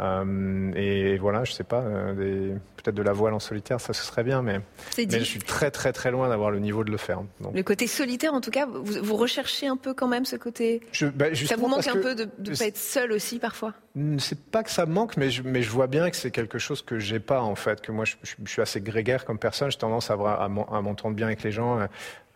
euh, 0.00 0.72
et 0.74 1.18
voilà, 1.18 1.44
je 1.44 1.52
sais 1.52 1.64
pas, 1.64 1.82
peut-être 1.82 2.94
de 2.94 3.02
la 3.02 3.12
voile 3.12 3.34
en 3.34 3.38
solitaire, 3.38 3.80
ça 3.80 3.92
ce 3.92 4.02
serait 4.02 4.24
bien, 4.24 4.42
mais, 4.42 4.60
mais 4.98 5.18
je 5.18 5.24
suis 5.24 5.40
très 5.40 5.70
très 5.70 5.92
très 5.92 6.10
loin 6.10 6.28
d'avoir 6.28 6.50
le 6.50 6.58
niveau 6.58 6.84
de 6.84 6.90
le 6.90 6.96
faire. 6.96 7.20
Donc. 7.40 7.54
Le 7.54 7.62
côté 7.62 7.86
solitaire, 7.86 8.15
en 8.24 8.40
tout 8.40 8.50
cas, 8.50 8.66
vous, 8.66 9.02
vous, 9.02 9.16
recherchez 9.16 9.66
un 9.66 9.76
peu 9.76 9.94
quand 9.94 10.08
même 10.08 10.24
ce 10.24 10.36
côté. 10.36 10.80
Je, 10.92 11.06
bah, 11.06 11.34
ça 11.34 11.56
vous 11.56 11.68
manque 11.68 11.86
un 11.86 12.00
peu 12.00 12.14
de 12.14 12.28
ne 12.38 12.56
pas 12.56 12.66
être 12.66 12.76
seul 12.76 13.12
aussi 13.12 13.38
parfois. 13.38 13.74
C'est 14.18 14.40
pas 14.40 14.62
que 14.62 14.70
ça 14.70 14.84
manque, 14.86 15.16
mais 15.16 15.30
je, 15.30 15.42
mais 15.42 15.62
je 15.62 15.70
vois 15.70 15.86
bien 15.86 16.10
que 16.10 16.16
c'est 16.16 16.30
quelque 16.30 16.58
chose 16.58 16.82
que 16.82 16.98
j'ai 16.98 17.20
pas 17.20 17.40
en 17.40 17.54
fait, 17.54 17.80
que 17.80 17.92
moi 17.92 18.04
je, 18.04 18.16
je, 18.22 18.50
suis 18.50 18.60
assez 18.60 18.80
grégaire 18.80 19.24
comme 19.24 19.38
personne, 19.38 19.70
j'ai 19.70 19.78
tendance 19.78 20.10
à, 20.10 20.14
à 20.14 20.48
m'entendre 20.48 21.14
bien 21.14 21.26
avec 21.26 21.42
les 21.42 21.52
gens. 21.52 21.86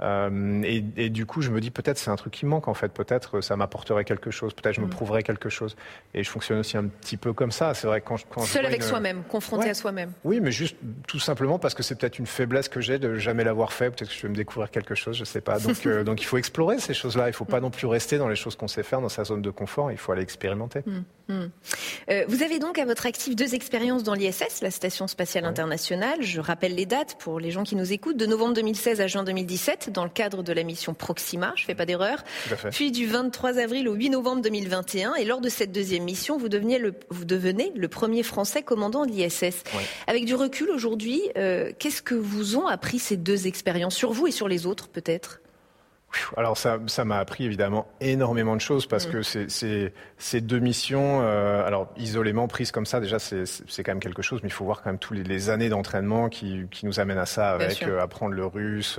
Euh, 0.03 0.63
et, 0.63 0.85
et, 0.97 1.11
du 1.11 1.27
coup, 1.27 1.43
je 1.43 1.51
me 1.51 1.61
dis 1.61 1.71
peut-être 1.71 1.99
c'est 1.99 2.11
un 2.11 2.17
truc 2.17 2.33
qui 2.33 2.47
manque 2.47 2.69
en 2.69 2.75
fait. 2.75 2.89
Peut-être 2.89 3.41
ça 3.41 3.57
m'apporterait 3.57 4.05
quelque 4.05 4.31
chose. 4.31 4.55
Peut-être 4.55 4.75
je 4.75 4.81
me 4.81 4.87
mm. 4.87 4.91
prouverais 4.91 5.23
quelque 5.23 5.49
chose. 5.49 5.77
Et 6.15 6.23
je 6.23 6.31
fonctionne 6.31 6.59
aussi 6.59 6.77
un 6.77 6.85
petit 6.85 7.17
peu 7.17 7.33
comme 7.33 7.53
ça. 7.53 7.75
C'est 7.75 7.87
vrai 7.87 8.01
quand, 8.01 8.17
quand 8.29 8.43
seul 8.43 8.67
avec 8.67 8.83
soi-même, 8.83 9.23
confronté 9.29 9.69
à 9.71 9.75
soi-même. 9.75 10.13
Oui, 10.25 10.41
mais 10.41 10.53
juste 10.53 10.77
tout 11.07 11.19
simplement 11.19 11.59
parce 11.59 11.75
que 11.75 11.83
c'est 11.83 11.97
peut-être 11.97 12.19
une 12.19 12.27
faiblesse 12.27 12.69
que 12.69 12.81
j'ai 12.81 12.99
de 12.99 13.17
jamais 13.17 13.45
l'avoir 13.45 13.73
fait. 13.73 13.91
Peut-être 13.91 14.09
que 14.09 14.15
je 14.15 14.23
vais 14.23 14.29
me 14.29 14.37
découvrir 14.37 14.71
quelque 14.71 14.95
chose. 14.95 15.17
Je 15.17 15.25
sais 15.25 15.41
pas. 15.41 15.59
Donc 15.59 15.77
euh, 15.87 16.05
donc 16.05 16.23
il 16.23 16.25
faut 16.25 16.39
explorer 16.39 16.79
ces 16.79 16.95
choses-là. 16.95 17.29
Il 17.29 17.35
faut 17.35 17.45
pas 17.45 17.61
mm. 17.61 17.65
non 17.65 17.71
plus 17.71 17.87
rester 17.87 18.19
dans 18.19 18.29
les 18.29 18.37
choses 18.37 18.57
qu'on 18.57 18.69
sait 18.69 18.83
faire 18.83 19.01
dans 19.01 19.09
sa 19.09 19.25
zone 19.25 19.43
de 19.43 19.51
confort. 19.51 19.91
Il 19.93 19.99
faut 19.99 20.13
aller 20.13 20.23
expérimenter. 20.23 20.81
Mm. 20.87 21.03
Euh, 22.11 22.25
vous 22.29 22.43
avez 22.43 22.59
donc 22.59 22.79
à 22.79 22.85
votre 22.85 23.07
actif 23.07 23.37
deux 23.37 23.55
expériences 23.55 24.03
dans 24.03 24.15
l'ISS, 24.15 24.63
la 24.63 24.71
Station 24.71 25.07
spatiale 25.07 25.45
internationale. 25.45 26.23
Je 26.23 26.41
rappelle 26.41 26.75
les 26.75 26.87
dates 26.87 27.17
pour 27.19 27.41
les 27.41 27.51
gens 27.51 27.63
qui 27.63 27.77
nous 27.77 27.93
écoutent. 27.93 28.17
De 28.17 28.27
novembre 28.27 28.55
2016 28.55 29.01
à 29.01 29.07
juin 29.07 29.25
2017, 29.25 29.90
dans 29.91 30.05
le 30.05 30.11
cadre 30.11 30.43
de 30.43 30.53
la 30.53 30.63
mission 30.63 30.95
Proxima, 30.95 31.53
je 31.57 31.63
ne 31.63 31.67
fais 31.67 31.75
pas 31.75 31.87
d'erreur. 31.87 32.25
Puis 32.71 32.93
du 32.93 33.07
23 33.07 33.59
avril 33.59 33.89
au 33.89 33.95
8 33.95 34.11
novembre 34.11 34.43
2021. 34.43 35.15
Et 35.15 35.25
lors 35.25 35.41
de 35.41 35.49
cette 35.49 35.73
deuxième 35.73 36.05
mission, 36.05 36.39
vous, 36.39 36.49
deveniez 36.49 36.79
le, 36.79 36.95
vous 37.11 37.25
devenez 37.25 37.73
le 37.75 37.89
premier 37.89 38.23
Français 38.23 38.63
commandant 38.63 39.07
de 39.07 39.11
l'ISS. 39.11 39.65
Avec 40.07 40.25
du 40.25 40.35
recul 40.35 40.71
aujourd'hui, 40.71 41.21
euh, 41.37 41.73
qu'est-ce 41.79 42.03
que 42.03 42.15
vous 42.15 42.57
ont 42.57 42.67
appris 42.67 42.99
ces 42.99 43.17
deux 43.17 43.47
expériences 43.47 43.95
sur 43.95 44.13
vous 44.13 44.27
et 44.27 44.33
sur 44.33 44.49
les 44.49 44.67
autres 44.67 44.89
peut-être? 44.89 45.41
Alors 46.37 46.57
ça, 46.57 46.79
ça 46.87 47.05
m'a 47.05 47.19
appris 47.19 47.45
évidemment 47.45 47.87
énormément 48.01 48.57
de 48.57 48.61
choses 48.61 48.87
parce 48.87 49.07
mm. 49.07 49.11
que 49.11 49.93
ces 50.19 50.41
deux 50.41 50.59
missions, 50.59 51.21
euh, 51.23 51.65
alors 51.65 51.89
isolément 51.97 52.49
prises 52.49 52.73
comme 52.73 52.87
ça, 52.87 53.01
déjà 53.01 53.19
c'est 53.19 53.45
quand 53.85 53.93
même 53.93 54.01
quelque 54.01 54.23
chose, 54.23 54.41
mais 54.43 54.49
il 54.49 54.53
faut 54.53 54.65
voir 54.65 54.83
quand 54.83 54.91
même 54.91 54.99
tous 54.99 55.15
les, 55.15 55.23
les 55.23 55.51
années 55.51 55.69
d'entraînement 55.69 56.29
qui, 56.29 56.65
qui, 56.71 56.87
nous 56.87 56.99
amènent 57.01 57.19
à 57.19 57.27
ça, 57.27 57.51
avec 57.51 57.83
euh, 57.83 58.01
apprendre 58.01 58.35
le 58.35 58.45
russe, 58.45 58.99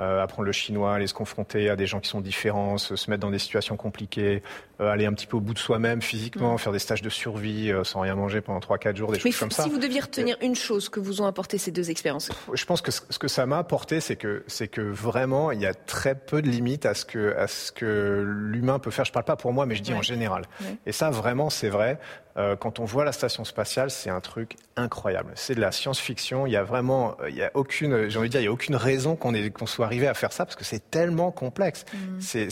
euh, 0.00 0.22
apprendre 0.22 0.46
le 0.46 0.52
chinois, 0.52 0.94
aller 0.94 1.06
se 1.06 1.14
confronter 1.14 1.70
à 1.70 1.76
des 1.76 1.86
gens 1.86 2.00
qui 2.00 2.08
sont 2.08 2.20
différents, 2.20 2.78
se, 2.78 2.94
mettre 3.08 3.20
dans 3.20 3.30
des 3.30 3.38
situations 3.38 3.76
compliquées, 3.76 4.42
euh, 4.80 4.90
aller 4.90 5.06
un 5.06 5.12
petit 5.12 5.28
peu 5.28 5.36
au 5.36 5.40
bout 5.40 5.54
de 5.54 5.58
soi-même 5.58 6.02
physiquement, 6.02 6.54
mm. 6.54 6.58
faire 6.58 6.72
des 6.72 6.80
stages 6.80 7.00
de 7.00 7.08
survie 7.08 7.70
euh, 7.70 7.84
sans 7.84 8.00
rien 8.00 8.16
manger 8.16 8.40
pendant 8.40 8.58
3-4 8.58 8.96
jours, 8.96 9.12
des 9.12 9.20
choses 9.20 9.38
comme 9.38 9.52
si 9.52 9.56
ça. 9.56 9.62
Si 9.62 9.68
vous 9.68 9.78
deviez 9.78 10.00
retenir 10.00 10.36
une 10.42 10.56
chose 10.56 10.88
que 10.88 10.98
vous 10.98 11.22
ont 11.22 11.26
apporté 11.26 11.58
ces 11.58 11.70
deux 11.70 11.90
expériences 11.90 12.30
Je 12.52 12.64
pense 12.64 12.82
que 12.82 12.90
ce 12.90 13.18
que 13.18 13.28
ça 13.28 13.46
m'a 13.46 13.58
apporté, 13.58 14.00
c'est 14.00 14.16
que, 14.16 14.42
c'est 14.48 14.66
que 14.66 14.80
vraiment, 14.80 15.52
il 15.52 15.60
y 15.60 15.66
a 15.66 15.74
très 15.74 16.16
peu 16.16 16.42
de 16.42 16.48
limites 16.48 16.86
à 16.86 16.94
ce 16.94 17.04
que, 17.04 17.36
à 17.36 17.46
ce 17.46 17.70
que 17.70 18.24
l'humain 18.26 18.80
peut 18.80 18.90
faire. 18.90 19.04
Je 19.04 19.12
parle 19.12 19.26
pas 19.26 19.36
pour 19.36 19.52
moi, 19.52 19.64
mais 19.64 19.76
je 19.76 19.82
dis 19.82 19.94
en 19.94 20.02
général. 20.02 20.44
Et 20.86 20.92
ça, 20.92 21.10
vraiment, 21.10 21.50
c'est 21.50 21.68
vrai. 21.68 22.00
Euh, 22.36 22.56
quand 22.56 22.80
on 22.80 22.84
voit 22.84 23.04
la 23.04 23.12
station 23.12 23.44
spatiale, 23.44 23.90
c'est 23.90 24.10
un 24.10 24.20
truc 24.20 24.56
incroyable. 24.76 25.30
C'est 25.36 25.54
de 25.54 25.60
la 25.60 25.70
science-fiction. 25.70 26.46
Il 26.46 26.52
y 26.52 26.56
a 26.56 26.64
vraiment, 26.64 27.16
il 27.28 27.36
y 27.36 27.42
a 27.42 27.50
aucune, 27.54 28.08
j'ai 28.08 28.18
envie 28.18 28.28
de 28.28 28.32
dire, 28.32 28.40
il 28.40 28.44
y 28.44 28.48
a 28.48 28.52
aucune 28.52 28.74
raison 28.74 29.14
qu'on 29.14 29.32
qu'on 29.50 29.66
soit 29.66 29.86
arrivé 29.86 30.08
à 30.08 30.14
faire 30.14 30.32
ça 30.32 30.44
parce 30.44 30.56
que 30.56 30.64
c'est 30.64 30.90
tellement 30.90 31.30
complexe. 31.30 31.84
Mm. 31.92 32.46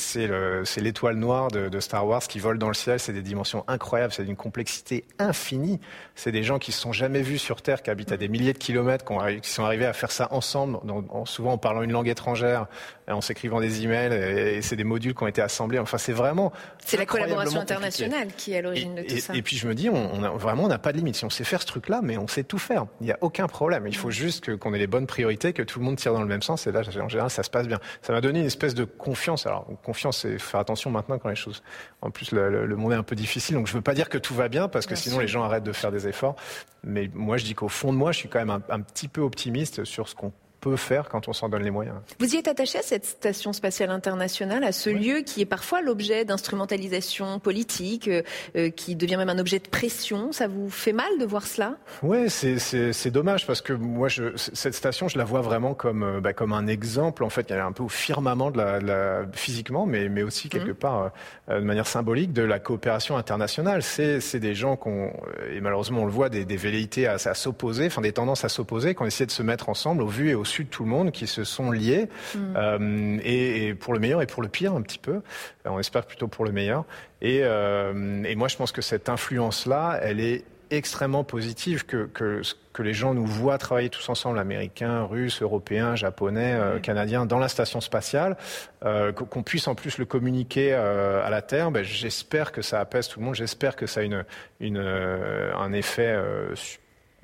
C'est 0.67 0.81
l'étoile 0.81 1.17
noire 1.17 1.49
de, 1.49 1.69
de, 1.69 1.81
Star 1.81 2.07
Wars 2.07 2.23
qui 2.23 2.39
vole 2.39 2.59
dans 2.59 2.69
le 2.69 2.75
ciel. 2.75 3.01
C'est 3.01 3.13
des 3.13 3.23
dimensions 3.23 3.65
incroyables. 3.67 4.13
C'est 4.13 4.25
d'une 4.25 4.37
complexité 4.37 5.05
infinie. 5.19 5.81
C'est 6.15 6.33
des 6.33 6.45
gens 6.45 6.61
qui 6.61 6.71
se 6.71 6.81
sont 6.81 6.93
jamais 6.93 7.23
vus 7.23 7.39
sur 7.39 7.61
Terre, 7.61 7.83
qui 7.83 7.91
habitent 7.91 8.13
à 8.13 8.17
des 8.17 8.29
milliers 8.29 8.53
de 8.53 8.59
kilomètres, 8.59 9.05
qui, 9.05 9.13
ont, 9.13 9.41
qui 9.41 9.51
sont 9.51 9.65
arrivés 9.65 9.87
à 9.87 9.93
faire 9.93 10.13
ça 10.13 10.29
ensemble, 10.31 10.79
souvent 11.25 11.53
en 11.53 11.59
parlant 11.59 11.83
une 11.83 11.93
langue 11.93 12.09
étrangère, 12.09 12.67
en 13.09 13.21
s'écrivant 13.21 13.61
des 13.61 13.83
emails 13.83 14.13
et, 14.13 14.63
c'est 14.63 14.77
des 14.77 14.85
modules 14.85 15.15
qui 15.15 15.23
ont 15.23 15.27
été 15.27 15.43
assemblés. 15.43 15.79
Enfin, 15.79 15.99
c'est 15.99 16.13
vraiment. 16.13 16.53
C'est 16.85 16.97
la 16.97 17.07
collaboration 17.07 17.61
internationale 17.61 18.29
qui 18.37 18.53
est 18.53 18.59
à 18.59 18.63
l'origine 18.63 18.95
de 18.95 19.03
tout 19.03 19.19
ça. 19.19 19.35
Et 19.35 19.43
puis 19.43 19.57
je 19.57 19.67
me 19.67 19.72
dis, 19.75 19.89
on, 19.89 20.23
a, 20.23 20.31
vraiment, 20.31 20.65
on 20.65 20.69
n'a 20.69 20.79
pas 20.79 20.93
de 20.93 20.99
limite. 20.99 21.17
Si 21.17 21.25
on 21.25 21.31
sait 21.31 21.45
faire 21.45 21.61
ce 21.61 21.67
truc-là, 21.67 22.01
mais 22.03 22.17
on 22.19 22.27
sait 22.27 22.45
tout 22.45 22.59
faire. 22.59 22.87
Il 23.01 23.07
n'y 23.07 23.13
a 23.13 23.19
aucun 23.21 23.47
problème. 23.47 23.87
Il 23.87 23.97
faut 23.97 24.11
juste 24.11 24.57
qu'on 24.57 24.75
ait 24.75 24.79
les 24.79 24.87
bonnes 24.87 25.07
priorités, 25.07 25.53
que 25.53 25.63
tout 25.63 25.79
le 25.79 25.85
monde 25.85 25.97
tire 25.97 26.13
dans 26.13 26.21
le 26.21 26.27
même 26.27 26.43
sens. 26.43 26.67
Et 26.67 26.73
là, 26.73 26.81
en 26.81 27.09
général, 27.09 27.31
ça 27.31 27.43
se 27.43 27.51
passe 27.51 27.67
bien. 27.67 27.79
Ça 28.03 28.13
m'a 28.13 28.21
donné 28.21 28.41
une 28.41 28.47
espèce 28.47 28.75
de 28.75 28.85
confiance. 28.85 29.47
Alors, 29.47 29.67
confiance, 29.83 30.19
c'est 30.19 30.39
faire 30.39 30.61
attention 30.61 30.91
maintenant 30.91 31.19
quand 31.19 31.29
les 31.29 31.35
choses. 31.35 31.63
En 32.01 32.11
plus, 32.11 32.33
le, 32.33 32.77
monde 32.77 32.93
est 32.93 32.97
un 32.97 33.03
peu 33.03 33.17
difficile, 33.17 33.57
donc 33.57 33.67
je 33.67 33.73
veux 33.73 33.83
pas 33.83 33.95
dire 33.95 34.09
que 34.09 34.19
tout 34.19 34.35
va 34.35 34.49
bien 34.49 34.69
parce 34.69 34.87
que 34.87 34.95
sinon 34.95 35.19
les 35.19 35.29
gens 35.29 35.43
arrêtent 35.43 35.65
de 35.65 35.73
faire 35.73 35.93
des 35.93 36.09
efforts. 36.09 36.37
Mais 36.85 37.11
moi, 37.15 37.37
je 37.37 37.45
dis 37.45 37.55
qu'au 37.55 37.69
fond 37.69 37.93
de 37.93 37.99
moi, 37.99 38.13
je 38.13 38.19
suis 38.19 38.29
quand 38.29 38.45
même 38.45 38.63
un 38.69 38.81
petit 38.81 39.09
peu 39.09 39.21
optimiste 39.21 39.85
sur 39.85 40.09
ce 40.09 40.15
qu'on 40.15 40.33
peut 40.63 40.77
faire 40.77 41.09
quand 41.09 41.29
on 41.29 41.33
s'en 41.33 41.49
donne 41.49 41.65
les 41.65 41.71
moyens. 41.71 41.97
Vous 42.21 42.35
y 42.35 42.39
êtes 42.39 42.49
attaché 42.49 42.79
à 42.79 42.83
cette 42.83 43.05
station 43.05 43.53
spatiale 43.53 43.91
internationale, 43.91 44.63
à 44.63 44.71
ce 44.71 44.89
lieu 44.89 45.21
qui 45.21 45.43
est 45.43 45.47
parfois 45.47 45.83
l'objet 45.83 46.25
d'instrumentalisation 46.25 47.41
politique, 47.41 48.07
euh, 48.07 48.23
euh, 48.57 48.71
qui 48.71 48.95
devient 48.95 49.17
même 49.17 49.29
un 49.29 49.41
objet 49.41 49.59
de 49.59 49.69
pression. 49.69 50.31
Ça 50.31 50.47
vous 50.47 50.71
fait 50.71 50.93
mal 50.93 51.19
de 51.19 51.27
voir 51.27 51.47
cela? 51.47 51.75
Oui, 52.03 52.31
c'est 52.31 53.11
dommage 53.11 53.47
parce 53.47 53.61
que 53.61 53.73
moi, 53.73 54.09
je, 54.09 54.37
cette 54.37 54.75
station, 54.75 55.09
je 55.09 55.19
la 55.19 55.25
vois 55.25 55.41
vraiment 55.41 55.75
comme, 55.75 56.05
euh, 56.05 56.21
bah, 56.21 56.33
comme 56.33 56.53
un 56.53 56.69
exemple. 56.69 57.25
En 57.25 57.31
fait, 57.31 57.51
elle 57.51 57.59
est 57.59 57.61
un 57.61 57.73
peu 57.73 57.83
au 57.83 57.89
firmament 57.89 58.53
de 58.53 58.59
la, 58.59 59.27
physiquement, 59.33 59.85
mais, 59.85 60.09
mais 60.09 60.23
aussi 60.23 60.49
quelque 60.49 60.71
mmh. 60.71 60.75
part 60.75 61.11
de 61.49 61.59
manière 61.59 61.89
symbolique 61.89 62.33
de 62.33 62.43
la 62.43 62.61
coopération 62.61 63.17
internationale. 63.17 63.83
C'est 63.83 64.39
des 64.39 64.55
gens 64.55 64.77
qu'on 64.77 65.13
et 65.53 65.61
malheureusement 65.61 66.03
on 66.03 66.05
le 66.05 66.13
voit 66.13 66.29
des, 66.29 66.45
des 66.45 66.57
velléités 66.57 67.07
à, 67.09 67.15
à 67.15 67.35
s'opposer, 67.35 67.87
enfin 67.87 68.01
des 68.01 68.13
tendances 68.13 68.45
à 68.45 68.49
s'opposer, 68.49 68.95
qu'on 68.95 69.07
essaie 69.07 69.27
de 69.27 69.33
se 69.33 69.43
mettre 69.43 69.69
ensemble 69.69 70.03
au 70.03 70.07
vu 70.07 70.31
et 70.31 70.35
au 70.35 70.45
de 70.61 70.69
tout 70.69 70.85
le 70.85 70.91
monde, 70.91 71.11
qui 71.11 71.27
se 71.27 71.45
sont 71.45 71.71
liés, 71.71 72.09
mm. 72.35 72.39
euh, 72.57 73.19
et, 73.25 73.75
pour 73.75 73.93
le 73.93 73.99
meilleur 73.99 74.23
et 74.23 74.27
pour 74.27 74.43
le 74.43 74.49
pire 74.49 74.75
un 74.75 74.83
petit 74.83 74.99
peu. 74.99 75.23
On 75.65 75.79
espère 75.79 76.07
plutôt 76.07 76.29
pour 76.29 76.45
le 76.45 76.53
meilleur. 76.53 76.85
Et, 77.21 77.41
euh, 77.43 78.23
et 78.25 78.35
moi, 78.35 78.49
je 78.49 78.57
pense 78.57 78.73
que 78.73 78.83
cette 78.83 79.09
influence-là, 79.09 79.99
elle 80.03 80.21
est 80.21 80.45
extrêmement 80.73 81.23
positive 81.23 81.85
que, 81.85 82.07
que, 82.07 82.41
que, 82.73 82.83
les 82.83 82.95
gens 82.95 83.13
nous 83.13 83.27
voient 83.27 83.59
travailler 83.59 83.91
tous 83.91 84.09
ensemble, 84.09 84.39
américains, 84.39 85.05
russes, 85.05 85.43
européens, 85.43 85.95
japonais, 85.95 86.55
euh, 86.55 86.79
canadiens, 86.79 87.27
dans 87.27 87.39
la 87.39 87.49
station 87.49 87.81
spatiale, 87.81 88.37
euh, 88.85 89.13
qu'on 89.13 89.43
puisse 89.43 89.69
en 89.69 89.75
plus 89.75 89.99
le 89.99 90.07
communiquer 90.07 90.73
euh, 90.73 91.25
à 91.25 91.31
la 91.31 91.43
Terre. 91.43 91.71
Ben, 91.71 91.85
j'espère 91.85 92.53
que 92.53 92.63
ça 92.63 92.81
apaise 92.81 93.09
tout 93.09 93.21
le 93.21 93.27
monde, 93.27 93.35
j'espère 93.35 93.77
que 93.77 93.87
ça 93.87 94.01
a 94.01 94.03
une, 94.03 94.25
une, 94.61 94.79
un 94.79 95.73
effet 95.73 96.17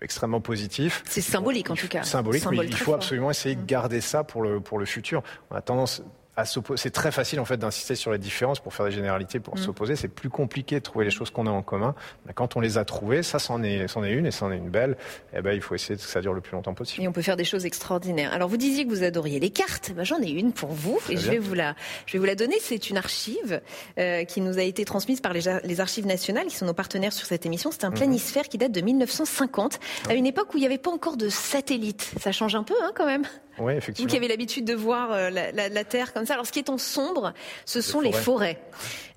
extrêmement 0.02 0.40
positif. 0.40 1.02
C'est 1.07 1.21
symbolique 1.21 1.71
en 1.71 1.75
tout 1.75 1.88
cas. 1.88 2.02
Symbolique, 2.02 2.45
mais 2.50 2.67
il 2.67 2.76
faut 2.76 2.95
absolument 2.95 3.31
essayer 3.31 3.55
de 3.55 3.64
garder 3.64 4.00
ça 4.00 4.25
pour 4.25 4.43
le, 4.43 4.61
pour 4.61 4.78
le 4.78 4.87
futur. 4.87 5.23
On 5.50 5.57
a 5.57 5.61
tendance 5.61 6.02
c'est 6.45 6.90
très 6.90 7.11
facile 7.11 7.40
en 7.40 7.45
fait 7.45 7.57
d'insister 7.57 7.95
sur 7.95 8.12
les 8.12 8.18
différences 8.18 8.61
pour 8.61 8.75
faire 8.75 8.87
des 8.87 8.92
généralités, 8.92 9.40
pour 9.40 9.57
mm. 9.57 9.59
s'opposer. 9.59 9.97
C'est 9.97 10.09
plus 10.09 10.30
compliqué 10.30 10.76
de 10.76 10.80
trouver 10.80 11.04
les 11.04 11.11
choses 11.11 11.30
qu'on 11.30 11.47
a 11.47 11.50
en 11.50 11.62
commun. 11.62 11.95
Mais 12.26 12.33
quand 12.33 12.57
on 12.57 12.61
les 12.61 12.78
a 12.78 12.85
trouvées, 12.85 13.23
ça 13.23 13.38
c'en 13.38 13.62
est, 13.62 13.88
c'en 13.88 14.04
est 14.04 14.12
une 14.12 14.26
et 14.26 14.30
c'en 14.30 14.52
est 14.52 14.57
une 14.57 14.71
belle. 14.71 14.97
Eh 15.35 15.42
ben 15.42 15.52
il 15.52 15.61
faut 15.61 15.75
essayer 15.75 15.97
que 15.97 16.02
ça 16.02 16.21
dure 16.21 16.35
le 16.35 16.40
plus 16.40 16.52
longtemps 16.52 16.75
possible. 16.75 17.02
Et 17.02 17.09
on 17.09 17.12
peut 17.12 17.23
faire 17.23 17.37
des 17.37 17.45
choses 17.45 17.66
extraordinaires. 17.66 18.33
Alors 18.33 18.49
vous 18.49 18.57
disiez 18.57 18.85
que 18.85 18.90
vous 18.90 19.02
adoriez 19.02 19.40
les 19.40 19.50
cartes. 19.50 19.92
Ben, 19.95 20.04
j'en 20.04 20.21
ai 20.21 20.30
une 20.30 20.52
pour 20.52 20.71
vous 20.71 20.99
et 21.09 21.16
je 21.16 21.30
vais 21.30 21.38
vous 21.38 21.54
la, 21.54 21.75
je 22.07 22.12
vais 22.12 22.18
vous 22.18 22.25
la 22.25 22.35
donner. 22.35 22.57
C'est 22.61 22.90
une 22.90 22.97
archive 22.97 23.61
euh, 23.99 24.25
qui 24.25 24.40
nous 24.40 24.59
a 24.59 24.62
été 24.62 24.85
transmise 24.85 25.21
par 25.21 25.33
les, 25.33 25.40
les, 25.64 25.80
archives 25.80 26.07
nationales, 26.07 26.47
qui 26.47 26.57
sont 26.57 26.66
nos 26.66 26.75
partenaires 26.75 27.12
sur 27.12 27.26
cette 27.26 27.47
émission. 27.47 27.71
C'est 27.71 27.85
un 27.85 27.90
mhm. 27.90 27.97
planisphère 27.97 28.49
qui 28.49 28.59
date 28.59 28.73
de 28.73 28.80
1950, 28.80 29.80
à 30.09 30.14
une 30.14 30.26
époque 30.26 30.54
où 30.54 30.57
il 30.57 30.61
n'y 30.61 30.66
avait 30.66 30.78
pas 30.78 30.90
encore 30.90 31.16
de 31.16 31.28
satellite. 31.28 32.12
Ça 32.21 32.33
change 32.33 32.54
un 32.54 32.62
peu, 32.62 32.75
hein, 32.83 32.92
quand 32.95 33.07
même? 33.07 33.25
Oui, 33.61 33.75
effectivement. 33.75 34.07
Vous 34.07 34.11
qui 34.11 34.16
avez 34.16 34.28
l'habitude 34.28 34.64
de 34.64 34.75
voir 34.75 35.12
euh, 35.12 35.30
la, 35.30 35.85
Terre 35.85 36.12
comme 36.12 36.26
ça. 36.28 36.35
Alors, 36.35 36.47
ce 36.47 36.52
qui 36.52 36.58
est 36.58 36.70
en 36.70 36.78
sombre, 36.78 37.35
ce 37.64 37.80
sont 37.80 38.00
les 38.00 38.12
forêts. 38.12 38.61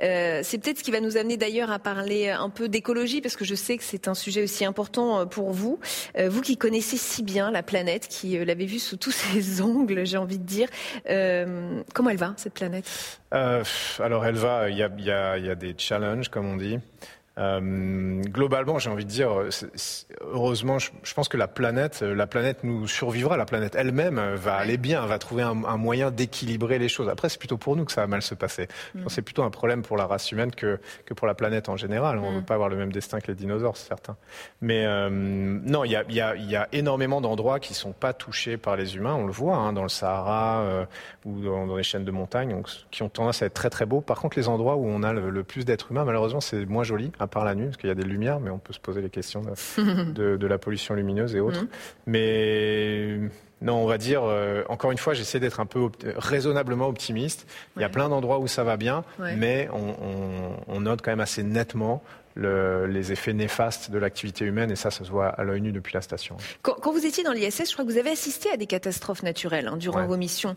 Euh, 0.01 0.41
c'est 0.43 0.57
peut-être 0.57 0.79
ce 0.79 0.83
qui 0.83 0.91
va 0.91 0.99
nous 0.99 1.17
amener 1.17 1.37
d'ailleurs 1.37 1.71
à 1.71 1.79
parler 1.79 2.29
un 2.29 2.49
peu 2.49 2.67
d'écologie, 2.67 3.21
parce 3.21 3.35
que 3.35 3.45
je 3.45 3.55
sais 3.55 3.77
que 3.77 3.83
c'est 3.83 4.07
un 4.07 4.15
sujet 4.15 4.43
aussi 4.43 4.65
important 4.65 5.19
euh, 5.19 5.25
pour 5.25 5.51
vous. 5.51 5.79
vous 6.17 6.41
qui 6.41 6.57
connaissez 6.57 6.97
si 6.97 7.23
bien 7.23 7.51
la 7.51 7.63
planète, 7.63 8.07
qui 8.07 8.37
l'avez 8.43 8.65
vue 8.65 8.79
sous 8.79 8.97
tous 8.97 9.11
ses 9.11 9.61
ongles, 9.61 10.05
j'ai 10.05 10.17
envie 10.17 10.39
de 10.39 10.45
dire. 10.45 10.67
comment 11.93 12.09
elle 12.09 12.17
va, 12.17 12.33
cette 12.37 12.53
planète? 12.53 12.85
Alors, 13.31 14.25
elle 14.25 14.35
va, 14.35 14.69
il 14.69 14.77
y 14.77 14.83
a 14.83 15.55
des 15.55 15.75
challenges, 15.77 16.29
comme 16.29 16.47
on 16.47 16.57
dit. 16.57 16.79
Euh, 17.37 18.21
globalement, 18.23 18.77
j'ai 18.77 18.89
envie 18.89 19.05
de 19.05 19.09
dire, 19.09 19.31
heureusement, 20.21 20.79
je, 20.79 21.13
pense 21.15 21.29
que 21.29 21.37
la 21.37 21.47
planète, 21.47 22.01
la 22.01 22.27
planète 22.27 22.63
nous 22.63 22.87
survivra. 22.87 23.37
La 23.37 23.45
planète 23.45 23.75
elle-même 23.75 24.19
va 24.35 24.55
aller 24.55 24.77
bien, 24.77 25.05
va 25.05 25.17
trouver 25.17 25.43
un, 25.43 25.53
moyen 25.53 26.11
d'équilibrer 26.11 26.77
les 26.77 26.89
choses. 26.89 27.09
Après, 27.09 27.29
c'est 27.29 27.39
plutôt 27.39 27.57
pour 27.57 27.75
nous 27.75 27.85
que 27.85 27.91
ça 27.91 28.01
va 28.01 28.07
mal 28.07 28.21
se 28.21 28.35
passer. 28.35 28.67
Mm. 28.95 29.05
c'est 29.07 29.21
plutôt 29.21 29.43
un 29.43 29.49
problème 29.49 29.81
pour 29.81 29.97
la 29.97 30.05
race 30.05 30.31
humaine 30.31 30.51
que, 30.51 30.79
que 31.05 31.13
pour 31.13 31.27
la 31.27 31.33
planète 31.33 31.69
en 31.69 31.77
général. 31.77 32.19
On 32.19 32.27
ne 32.27 32.31
mm. 32.31 32.39
veut 32.39 32.45
pas 32.45 32.55
avoir 32.55 32.69
le 32.69 32.75
même 32.75 32.91
destin 32.91 33.19
que 33.19 33.27
les 33.27 33.35
dinosaures, 33.35 33.77
c'est 33.77 33.87
certain. 33.87 34.17
Mais 34.61 34.85
euh, 34.85 35.09
non, 35.09 35.83
il 35.85 35.91
y 35.91 35.95
a, 35.95 36.03
y, 36.09 36.19
a, 36.19 36.35
y 36.35 36.55
a, 36.55 36.67
énormément 36.73 37.21
d'endroits 37.21 37.59
qui 37.59 37.73
sont 37.73 37.93
pas 37.93 38.13
touchés 38.13 38.57
par 38.57 38.75
les 38.75 38.95
humains. 38.95 39.15
On 39.15 39.25
le 39.25 39.31
voit 39.31 39.55
hein, 39.55 39.73
dans 39.73 39.83
le 39.83 39.89
Sahara 39.89 40.61
euh, 40.61 40.85
ou 41.25 41.39
dans, 41.41 41.65
dans, 41.65 41.75
les 41.75 41.83
chaînes 41.83 42.05
de 42.05 42.11
montagnes, 42.11 42.61
qui 42.91 43.03
ont 43.03 43.09
tendance 43.09 43.41
à 43.41 43.45
être 43.45 43.53
très 43.53 43.69
très 43.69 43.85
beaux. 43.85 44.01
Par 44.01 44.19
contre, 44.19 44.37
les 44.37 44.47
endroits 44.47 44.75
où 44.75 44.85
on 44.85 45.03
a 45.03 45.13
le, 45.13 45.29
le 45.29 45.43
plus 45.43 45.65
d'êtres 45.65 45.91
humains, 45.91 46.05
malheureusement, 46.05 46.41
c'est 46.41 46.65
moins 46.65 46.83
joli 46.83 47.11
à 47.21 47.27
part 47.27 47.45
la 47.45 47.53
nuit, 47.53 47.65
parce 47.65 47.77
qu'il 47.77 47.87
y 47.87 47.91
a 47.91 47.95
des 47.95 48.03
lumières, 48.03 48.39
mais 48.39 48.49
on 48.49 48.57
peut 48.57 48.73
se 48.73 48.79
poser 48.79 49.01
les 49.01 49.09
questions 49.09 49.43
de, 49.43 50.35
de, 50.37 50.47
la 50.47 50.57
pollution 50.57 50.95
lumineuse 50.95 51.35
et 51.35 51.39
autres. 51.39 51.61
Mhm. 51.61 51.67
Mais 52.07 53.19
non, 53.61 53.75
on 53.75 53.85
va 53.85 53.99
dire, 53.99 54.23
euh, 54.23 54.63
encore 54.69 54.91
une 54.91 54.97
fois, 54.97 55.13
j'essaie 55.13 55.39
d'être 55.39 55.59
un 55.59 55.67
peu 55.67 55.89
raisonnablement 56.17 56.87
optimiste. 56.87 57.45
Il 57.75 57.81
y 57.83 57.85
a 57.85 57.89
plein 57.89 58.09
d'endroits 58.09 58.39
où 58.39 58.47
ça 58.47 58.63
va 58.63 58.75
bien, 58.75 59.03
mais 59.19 59.69
on, 59.71 60.79
note 60.79 61.03
quand 61.03 61.11
même 61.11 61.19
assez 61.19 61.43
nettement 61.43 62.01
les 62.35 63.11
effets 63.11 63.33
néfastes 63.33 63.91
de 63.91 63.99
l'activité 63.99 64.45
humaine, 64.45 64.71
et 64.71 64.75
ça, 64.75 64.89
ça 64.89 65.05
se 65.05 65.11
voit 65.11 65.27
à 65.27 65.43
l'œil 65.43 65.61
nu 65.61 65.71
depuis 65.71 65.93
la 65.93 66.01
station. 66.01 66.37
Quand, 66.63 66.91
vous 66.91 67.05
étiez 67.05 67.23
dans 67.23 67.33
l'ISS, 67.33 67.69
je 67.69 67.73
crois 67.73 67.85
que 67.85 67.91
vous 67.91 67.99
avez 67.99 68.09
assisté 68.09 68.49
à 68.49 68.57
des 68.57 68.65
catastrophes 68.65 69.21
naturelles 69.21 69.67
hein, 69.67 69.77
durant 69.77 70.05
vos 70.07 70.17
missions 70.17 70.55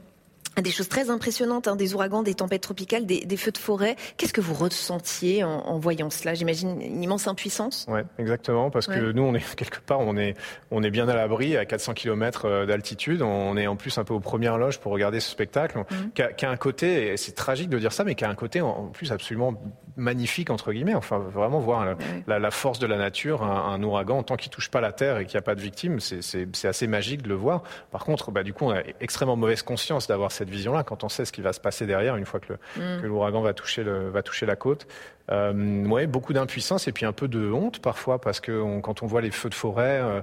des 0.63 0.71
choses 0.71 0.89
très 0.89 1.11
impressionnantes, 1.11 1.69
hein, 1.69 1.77
des 1.77 1.95
ouragans, 1.95 2.23
des 2.23 2.35
tempêtes 2.35 2.63
tropicales, 2.63 3.07
des, 3.07 3.25
des 3.25 3.37
feux 3.37 3.51
de 3.51 3.59
forêt. 3.59 3.97
Qu'est-ce 4.17 4.33
que 4.33 4.41
vous 4.41 4.55
ressentiez 4.55 5.45
en, 5.45 5.51
en 5.51 5.79
voyant 5.79 6.11
cela? 6.11 6.35
J'imagine 6.35 6.81
une 6.81 7.03
immense 7.03 7.27
impuissance. 7.27 7.87
Ouais, 7.89 8.05
exactement, 8.19 8.71
parce 8.71 8.87
que 8.87 9.13
nous, 9.13 9.23
on 9.23 9.35
est 9.35 9.55
quelque 9.57 9.81
part, 9.81 10.01
on 10.01 10.17
est, 10.17 10.37
on 10.71 10.83
est 10.83 10.91
bien 10.91 11.09
à 11.09 11.15
l'abri, 11.15 11.57
à 11.57 11.65
400 11.65 11.95
km 11.95 12.45
euh, 12.45 12.67
d'altitude. 12.67 13.23
On 13.23 13.57
est 13.57 13.67
en 13.67 13.77
plus 13.77 13.99
un 13.99 14.05
peu 14.05 14.15
aux 14.15 14.21
premières 14.21 14.59
loges 14.59 14.79
pour 14.79 14.93
regarder 14.93 15.21
ce 15.21 15.31
spectacle, 15.31 15.79
mmh. 15.79 15.95
qui, 16.15 16.23
a, 16.23 16.33
qui, 16.33 16.47
a, 16.47 16.51
un 16.51 16.57
côté, 16.57 17.13
et 17.13 17.17
c'est 17.17 17.33
tragique 17.33 17.69
de 17.69 17.79
dire 17.79 17.93
ça, 17.93 18.05
mais 18.05 18.15
qui 18.15 18.25
a 18.25 18.29
un 18.29 18.35
côté 18.35 18.61
en 18.61 18.87
plus 18.89 19.13
absolument 19.13 19.55
magnifique 19.97 20.51
entre 20.51 20.73
guillemets. 20.73 20.95
Enfin, 20.95 21.19
vraiment 21.19 21.61
voir 21.61 21.97
la, 22.27 22.39
la, 22.39 22.51
force 22.51 22.79
de 22.79 22.87
la 22.87 22.97
nature, 22.97 23.43
un, 23.43 23.73
un 23.73 23.83
ouragan, 23.83 24.23
tant 24.23 24.37
qu'il 24.37 24.51
touche 24.51 24.71
pas 24.71 24.81
la 24.81 24.93
terre 24.93 25.19
et 25.19 25.27
qu'il 25.27 25.37
n'y 25.37 25.39
a 25.39 25.43
pas 25.43 25.55
de 25.55 25.61
victimes, 25.61 26.01
c'est 26.01 26.65
assez 26.65 26.87
magique 26.87 27.23
de 27.23 27.29
le 27.29 27.35
voir. 27.35 27.63
Par 27.91 28.05
contre, 28.05 28.31
bah, 28.31 28.43
du 28.43 28.53
coup, 28.53 28.67
on 28.67 28.71
a 28.71 28.83
extrêmement 29.01 29.37
mauvaise 29.37 29.63
conscience 29.63 30.07
d'avoir 30.07 30.33
cette 30.33 30.51
vision-là 30.51 30.83
quand 30.83 31.05
on 31.05 31.09
sait 31.09 31.25
ce 31.25 31.33
qui 31.33 31.41
va 31.41 31.53
se 31.53 31.61
passer 31.61 31.87
derrière 31.87 32.17
une 32.17 32.27
fois 32.27 32.41
que 32.41 32.55
mm. 32.77 33.05
l'ouragan 33.05 33.41
va 33.43 33.55
toucher 33.55 33.85
le, 33.85 34.11
va 34.11 34.23
toucher 34.23 34.47
la 34.47 34.57
côte. 34.57 34.87
Euh, 35.31 35.87
ouais, 35.87 36.07
beaucoup 36.07 36.35
d'impuissance 36.35 36.87
et 36.87 36.93
puis 36.93 37.07
un 37.07 37.13
peu 37.13 37.29
de 37.29 37.51
honte 37.51 37.79
parfois 37.79 38.21
parce 38.21 38.41
que 38.41 38.81
quand 38.81 39.03
on 39.03 39.07
voit 39.07 39.23
les 39.23 39.31
feux 39.31 39.49
de 39.49 39.55
forêt, 39.55 40.01
euh, 40.03 40.21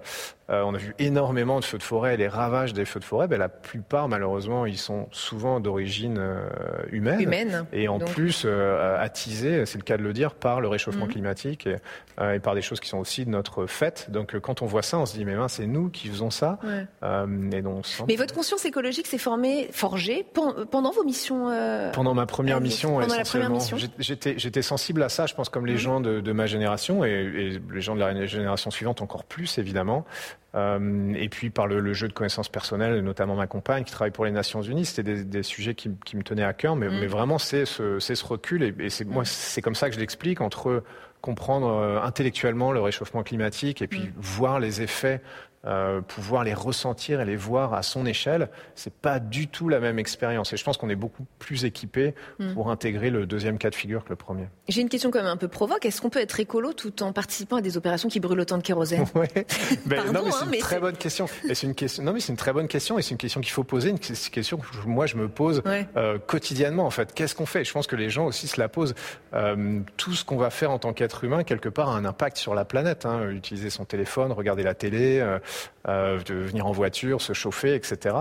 euh, 0.51 0.61
on 0.63 0.75
a 0.75 0.77
vu 0.77 0.93
énormément 0.99 1.59
de 1.59 1.65
feux 1.65 1.77
de 1.77 1.83
forêt, 1.83 2.17
les 2.17 2.27
ravages 2.27 2.73
des 2.73 2.85
feux 2.85 2.99
de 2.99 3.05
forêt. 3.05 3.27
Ben, 3.27 3.39
la 3.39 3.49
plupart, 3.49 4.07
malheureusement, 4.09 4.65
ils 4.65 4.77
sont 4.77 5.07
souvent 5.11 5.59
d'origine 5.59 6.17
euh, 6.19 6.43
humaine, 6.91 7.21
humaine, 7.21 7.65
et 7.73 7.87
en 7.87 7.99
plus 7.99 8.45
attisés, 8.45 9.65
c'est 9.65 9.77
le 9.77 9.83
cas 9.83 9.97
de 9.97 10.03
le 10.03 10.13
dire, 10.13 10.35
par 10.35 10.61
le 10.61 10.67
réchauffement 10.67 11.05
mhm. 11.05 11.11
climatique 11.11 11.67
et, 11.67 11.77
et, 12.35 12.39
par 12.39 12.53
des 12.53 12.61
choses 12.61 12.79
qui 12.79 12.89
sont 12.89 12.97
aussi 12.97 13.25
de 13.25 13.29
notre 13.29 13.65
fait. 13.65 14.07
Donc, 14.11 14.37
quand 14.39 14.61
on 14.61 14.65
voit 14.65 14.81
ça, 14.83 14.99
on 14.99 15.05
se 15.05 15.15
dit 15.15 15.25
mais 15.25 15.35
c'est 15.47 15.65
nous 15.65 15.89
qui 15.89 16.09
faisons 16.09 16.29
ça. 16.29 16.59
et 16.61 17.61
donc, 17.61 17.85
mais 18.07 18.15
votre 18.17 18.35
conscience 18.35 18.65
écologique 18.65 19.07
s'est 19.07 19.17
formée, 19.17 19.69
forgée 19.71 20.25
pendant 20.69 20.91
vos 20.91 21.03
missions. 21.03 21.49
pendant 21.93 22.13
ma 22.13 22.25
première 22.27 22.61
mission, 22.61 22.99
pendant 22.99 23.15
essentiellement. 23.15 23.59
J'étais, 23.97 24.37
j'étais 24.37 24.61
à 24.99 25.09
ça, 25.09 25.25
je 25.25 25.33
pense, 25.33 25.49
comme 25.49 25.65
les 25.65 25.73
mhm. 25.73 25.79
gens 25.79 25.99
de, 26.01 26.21
de, 26.21 26.31
ma 26.31 26.45
génération 26.45 27.03
et, 27.05 27.09
et 27.09 27.61
les 27.73 27.81
gens 27.81 27.95
de 27.95 27.99
la 27.99 28.25
génération 28.25 28.71
suivante 28.71 29.01
encore 29.01 29.23
plus 29.23 29.57
évidemment. 29.57 30.05
Euh, 30.53 31.13
et 31.15 31.29
puis 31.29 31.49
par 31.49 31.67
le, 31.67 31.93
jeu 31.93 32.07
de 32.07 32.13
connaissances 32.13 32.49
personnelles, 32.49 32.99
notamment 32.99 33.35
ma 33.35 33.47
compagne 33.47 33.85
qui 33.85 33.91
travaille 33.91 34.11
pour 34.11 34.25
les 34.25 34.31
Nations 34.31 34.61
Unies, 34.61 34.85
c'était 34.85 35.23
des, 35.23 35.43
sujets 35.43 35.75
qui, 35.75 35.89
me 35.89 36.23
tenaient 36.23 36.43
à 36.43 36.53
cœur, 36.53 36.75
mais, 36.75 36.89
mm. 36.89 37.05
vraiment 37.05 37.37
c'est 37.37 37.65
ce, 37.65 37.99
ce, 37.99 38.25
recul, 38.25 38.75
et, 38.79 38.89
c'est 38.89 39.05
moi 39.05 39.23
c'est 39.23 39.61
comme 39.61 39.75
ça 39.75 39.87
que 39.89 39.95
je 39.95 39.99
l'explique 39.99 40.41
entre 40.41 40.83
comprendre 41.21 41.67
euh, 41.67 42.01
intellectuellement 42.01 42.71
le 42.71 42.81
réchauffement 42.81 43.23
climatique 43.23 43.81
et 43.81 43.87
puis 43.87 44.11
voir 44.17 44.59
les 44.59 44.81
effets 44.81 45.21
euh, 45.67 46.01
pouvoir 46.01 46.43
les 46.43 46.55
ressentir 46.55 47.21
et 47.21 47.25
les 47.25 47.35
voir 47.35 47.75
à 47.75 47.83
son 47.83 48.07
échelle, 48.07 48.49
c'est 48.73 48.93
pas 48.93 49.19
du 49.19 49.47
tout 49.47 49.69
la 49.69 49.79
même 49.79 49.99
expérience. 49.99 50.53
Et 50.53 50.57
je 50.57 50.63
pense 50.63 50.77
qu'on 50.77 50.89
est 50.89 50.95
beaucoup 50.95 51.27
plus 51.37 51.65
équipé 51.65 52.15
mm. 52.39 52.53
pour 52.55 52.71
intégrer 52.71 53.11
le 53.11 53.27
deuxième 53.27 53.59
cas 53.59 53.69
de 53.69 53.75
figure 53.75 54.03
que 54.03 54.09
le 54.09 54.15
premier. 54.15 54.47
J'ai 54.69 54.81
une 54.81 54.89
question 54.89 55.11
quand 55.11 55.19
même 55.19 55.27
un 55.27 55.37
peu 55.37 55.47
provoque. 55.47 55.85
Est-ce 55.85 56.01
qu'on 56.01 56.09
peut 56.09 56.19
être 56.19 56.39
écolo 56.39 56.73
tout 56.73 57.03
en 57.03 57.13
participant 57.13 57.57
à 57.57 57.61
des 57.61 57.77
opérations 57.77 58.09
qui 58.09 58.19
brûlent 58.19 58.39
autant 58.39 58.57
de 58.57 58.63
kérosène? 58.63 59.05
Ouais. 59.13 59.27
Ben, 59.85 60.11
non, 60.11 60.23
mais 60.25 60.31
c'est 60.31 60.45
une 60.45 60.61
très 60.61 60.79
bonne 60.79 60.97
question. 60.97 61.27
Et 61.47 61.53
c'est 61.53 61.67
une 61.67 61.75
question. 61.75 62.03
Non, 62.03 62.13
mais 62.13 62.19
c'est 62.19 62.31
une 62.31 62.37
très 62.37 62.53
bonne 62.53 62.67
question 62.67 62.97
et 62.97 63.01
c'est 63.01 63.11
une 63.11 63.17
question 63.17 63.41
qu'il 63.41 63.51
faut 63.51 63.63
poser. 63.63 63.89
Une 63.89 63.99
question 63.99 64.57
que 64.57 64.65
moi 64.87 65.05
je 65.05 65.15
me 65.15 65.27
pose 65.27 65.61
euh, 65.67 66.17
quotidiennement. 66.17 66.85
En 66.85 66.91
fait, 66.91 67.13
qu'est-ce 67.13 67.35
qu'on 67.35 67.45
fait? 67.45 67.63
Je 67.63 67.71
pense 67.71 67.87
que 67.87 67.95
les 67.95 68.09
gens 68.09 68.25
aussi 68.25 68.47
se 68.47 68.59
la 68.59 68.69
posent. 68.69 68.95
Euh, 69.33 69.81
tout 69.97 70.13
ce 70.13 70.25
qu'on 70.25 70.37
va 70.37 70.49
faire 70.49 70.71
en 70.71 70.79
tant 70.79 70.93
qu'être 70.93 71.23
humain, 71.23 71.43
quelque 71.43 71.69
part, 71.69 71.89
a 71.89 71.93
un 71.93 72.05
impact 72.05 72.37
sur 72.37 72.55
la 72.55 72.65
planète. 72.65 73.05
Hein. 73.05 73.29
Utiliser 73.29 73.69
son 73.69 73.85
téléphone, 73.85 74.31
regarder 74.31 74.63
la 74.63 74.73
télé, 74.73 75.19
de 75.87 76.33
venir 76.33 76.67
en 76.67 76.71
voiture, 76.71 77.21
se 77.21 77.33
chauffer, 77.33 77.75
etc. 77.75 78.15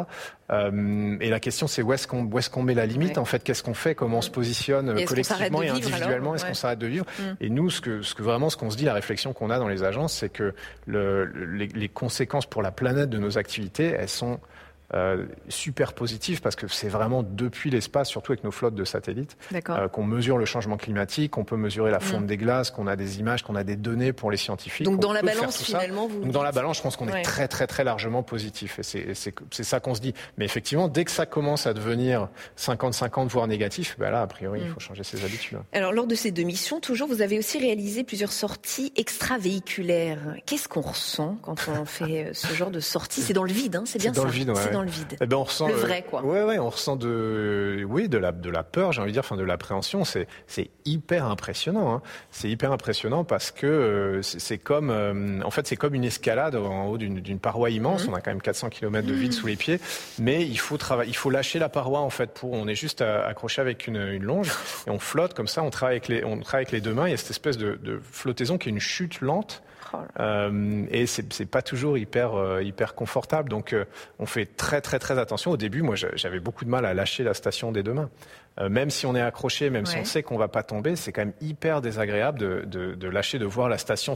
Euh, 0.51 1.17
et 1.21 1.29
la 1.31 1.41
question, 1.41 1.67
c'est 1.67 1.83
où 1.83 1.93
est-ce 1.93 2.07
qu'on 2.07 2.63
est 2.63 2.65
met 2.65 2.75
la 2.75 2.87
limite 2.87 3.19
En 3.19 3.25
fait, 3.25 3.43
qu'est-ce 3.43 3.63
qu'on 3.63 3.75
fait? 3.75 3.95
Comment 3.95 4.19
on 4.19 4.23
se 4.23 4.31
positionne 4.31 5.05
collectivement 5.05 5.63
et 5.63 5.69
individuellement? 5.69 6.35
Est-ce 6.35 6.47
qu'on 6.47 6.55
s'arrête 6.55 6.79
de 6.79 6.87
vivre? 6.87 7.07
Mm. 7.19 7.23
Et 7.41 7.51
nous, 7.51 7.71
ce 7.71 7.81
que, 7.81 8.03
ce 8.03 8.15
que 8.15 8.23
vraiment, 8.23 8.51
ce 8.51 8.57
qu'on 8.57 8.71
se 8.71 8.77
dit, 8.77 8.85
la 8.85 8.95
réflexion 8.95 9.33
qu'on 9.33 9.51
a 9.51 9.59
dans 9.59 9.69
les 9.69 9.83
agences, 9.83 10.15
c'est 10.15 10.31
que 10.31 10.55
le, 10.87 11.27
les, 11.27 11.69
les 11.69 11.89
conséquences 11.89 12.47
pour 12.47 12.63
la 12.63 12.73
planète 12.73 13.11
de 13.11 13.19
nos 13.19 13.39
activités, 13.39 13.95
elles 13.97 14.09
sont 14.09 14.41
euh, 14.95 15.27
super 15.49 15.93
positif 15.93 16.41
parce 16.43 16.57
que 16.57 16.67
c'est 16.67 16.89
vraiment 16.89 17.23
depuis 17.23 17.71
l'espace, 17.71 18.09
surtout 18.09 18.33
avec 18.33 18.43
nos 18.43 18.51
flottes 18.51 18.75
de 18.75 18.85
satellites, 18.85 19.37
euh, 19.69 19.89
qu'on 19.89 20.03
mesure 20.03 20.37
le 20.37 20.45
changement 20.47 20.77
climatique, 20.77 21.33
qu'on 21.33 21.45
peut 21.45 21.57
mesurer 21.57 21.93
la 21.93 22.01
fonte 22.01 22.25
mm. 22.25 22.27
des 22.27 22.37
glaces, 22.37 22.71
qu'on 22.73 22.89
a 22.89 22.97
des 22.97 23.21
images, 23.21 23.45
qu'on 23.45 23.55
a 23.55 23.63
des 23.63 23.77
données 23.77 24.13
pour 24.13 24.33
les 24.33 24.37
scientifiques. 24.37 24.85
Donc 24.85 24.99
dans 24.99 25.13
la 25.13 25.23
balance, 25.23 25.63
finalement, 25.63 26.09
vous. 26.09 26.21
Donc 26.21 26.33
dans 26.33 26.43
la 26.43 26.51
balance, 26.51 26.79
je 26.79 26.83
pense 26.83 26.97
qu'on 26.97 27.09
est 27.09 27.23
très 27.23 27.47
très 27.47 27.69
très 27.69 27.85
largement 27.85 28.25
positif. 28.25 28.81
Et 28.81 29.15
c'est 29.15 29.65
ça 29.65 29.79
qu'on 29.79 29.95
se 29.95 30.01
dit. 30.01 30.13
Mais 30.39 30.45
effectivement, 30.45 30.89
dès 30.89 31.05
que 31.05 31.13
ça 31.13 31.25
commence 31.25 31.69
à 31.69 31.75
devenir 31.75 32.29
50-50 32.59 33.29
voire 33.29 33.47
négatif, 33.47 33.97
ben 33.99 34.11
là, 34.11 34.23
a 34.23 34.27
priori, 34.27 34.61
il 34.63 34.71
mm. 34.71 34.75
faut 34.75 34.81
changer 34.81 35.05
ses 35.05 35.25
habitudes. 35.25 35.59
Alors 35.73 35.93
lors 35.93 36.09
de 36.09 36.17
ces 36.17 36.33
deux 36.33 36.43
missions, 36.43 36.81
toujours, 36.81 37.07
vous 37.07 37.23
avez 37.23 37.39
aussi 37.39 37.59
réalisé 37.59 38.03
plusieurs 38.03 38.33
sorties 38.33 38.93
extravéhiculaires. 38.97 40.35
Qu'est-ce 40.47 40.69
qu'on 40.69 40.81
ressent 40.81 41.39
quand 41.43 41.69
on 41.69 41.85
fait 41.85 42.27
euh, 42.27 42.31
ce 42.33 42.53
genre 42.55 42.73
de 42.73 42.81
sortie 42.81 43.23
C'est 43.23 43.33
dans 43.33 43.45
le 43.45 43.53
vide, 43.53 43.77
hein, 43.77 43.85
c'est 43.87 44.01
bien 44.01 44.13
ça. 44.13 44.21
Dans 44.21 44.27
le 44.27 44.33
vide, 44.33 44.51
ouais 44.51 44.80
le 44.83 44.91
vide. 44.91 45.17
Eh 45.21 45.27
ben 45.27 45.37
on 45.37 45.45
ressent 45.45 45.69
le 45.69 45.75
vrai 45.75 46.05
quoi. 46.09 46.23
Ouais 46.23 46.43
ouais, 46.43 46.59
on 46.59 46.71
ressent 46.71 46.97
de 46.97 47.85
oui 47.89 48.09
de 48.09 48.19
la 48.19 48.33
de 48.33 48.51
la 48.51 48.63
peur, 48.63 48.93
j'ai 48.93 49.01
envie 49.01 49.11
de 49.11 49.15
dire, 49.15 49.23
enfin 49.25 49.37
de 49.37 49.43
l'appréhension. 49.43 50.05
C'est 50.05 50.27
c'est 50.47 50.71
hyper 50.85 51.27
impressionnant. 51.27 51.95
Hein. 51.95 52.03
C'est 52.31 52.49
hyper 52.49 52.73
impressionnant 52.73 53.25
parce 53.25 53.51
que 53.51 53.67
euh, 53.67 54.23
c'est 54.23 54.59
comme 54.59 54.91
euh, 54.91 55.41
en 55.45 55.51
fait 55.51 55.67
c'est 55.67 55.77
comme 55.77 55.95
une 55.95 56.05
escalade 56.05 56.57
en 56.57 56.87
haut 56.87 56.99
d'une 56.99 57.39
paroi 57.39 57.71
immense. 57.71 58.05
Mhm. 58.05 58.13
On 58.13 58.17
a 58.17 58.21
quand 58.21 58.31
même 58.31 58.43
400 58.43 58.71
km 58.71 59.07
de 59.07 59.15
vide 59.15 59.33
sous 59.33 59.47
les 59.47 59.57
pieds, 59.57 59.81
mais 60.19 60.45
il 60.45 60.59
faut 60.59 60.77
travailler, 60.77 61.11
il 61.11 61.17
faut 61.17 61.31
lâcher 61.31 61.59
la 61.59 61.69
paroi 61.69 62.01
en 62.01 62.11
fait 62.11 62.33
pour. 62.33 62.53
On 62.53 62.69
est 62.69 62.75
juste 62.75 63.01
accroché 63.01 63.61
avec 63.61 63.87
une, 63.87 63.97
une, 63.97 64.25
longe 64.25 64.51
et 64.87 64.91
on 64.91 64.99
flotte 64.99 65.35
comme 65.35 65.49
ça. 65.49 65.63
On 65.63 65.71
travaille 65.71 65.97
avec 65.97 66.09
les 66.09 66.25
on 66.25 66.39
travaille 66.41 66.65
avec 66.65 66.73
les 66.73 66.81
deux 66.81 66.95
mains. 66.95 67.09
Il 67.09 67.13
y 67.13 67.15
a 67.15 67.17
cette 67.17 67.31
espèce 67.31 67.57
de, 67.57 67.79
de 67.83 68.01
flottaison 68.11 68.59
qui 68.59 68.69
est 68.69 68.73
une 68.73 68.81
chute 68.81 69.21
lente 69.21 69.63
euh, 70.19 70.85
et 70.91 71.07
c'est 71.07 71.47
pas 71.47 71.63
toujours 71.63 71.99
hyper 71.99 72.35
euh, 72.35 72.63
hyper 72.63 72.95
confortable. 72.95 73.49
Donc 73.49 73.73
euh, 73.73 73.85
on 74.19 74.27
fait 74.27 74.47
très 74.47 74.81
très 74.81 74.99
très 74.99 75.19
attention. 75.19 75.51
Au 75.51 75.57
début, 75.57 75.83
moi, 75.83 75.95
j'avais 75.97 76.41
beaucoup 76.41 76.65
de 76.65 76.71
mal 76.71 76.85
à 76.85 76.95
lâcher 76.95 77.25
la 77.25 77.35
station 77.35 77.73
des 77.73 77.83
deux 77.83 77.95
mains. 77.95 78.11
Euh, 78.61 78.69
même 78.69 78.91
si 78.91 79.07
on 79.07 79.15
est 79.15 79.21
accroché, 79.21 79.71
même 79.71 79.87
si 79.87 79.97
on 79.97 80.05
sait 80.05 80.23
qu'on 80.23 80.37
va 80.37 80.49
pas 80.49 80.63
tomber, 80.63 80.97
c'est 80.97 81.13
quand 81.13 81.23
même 81.23 81.33
hyper 81.41 81.81
désagréable 81.81 82.39
de, 82.39 82.65
de, 82.67 82.95
de 82.95 83.09
lâcher, 83.09 83.39
de 83.39 83.47
voir 83.47 83.69
la 83.69 83.79
station 83.79 84.15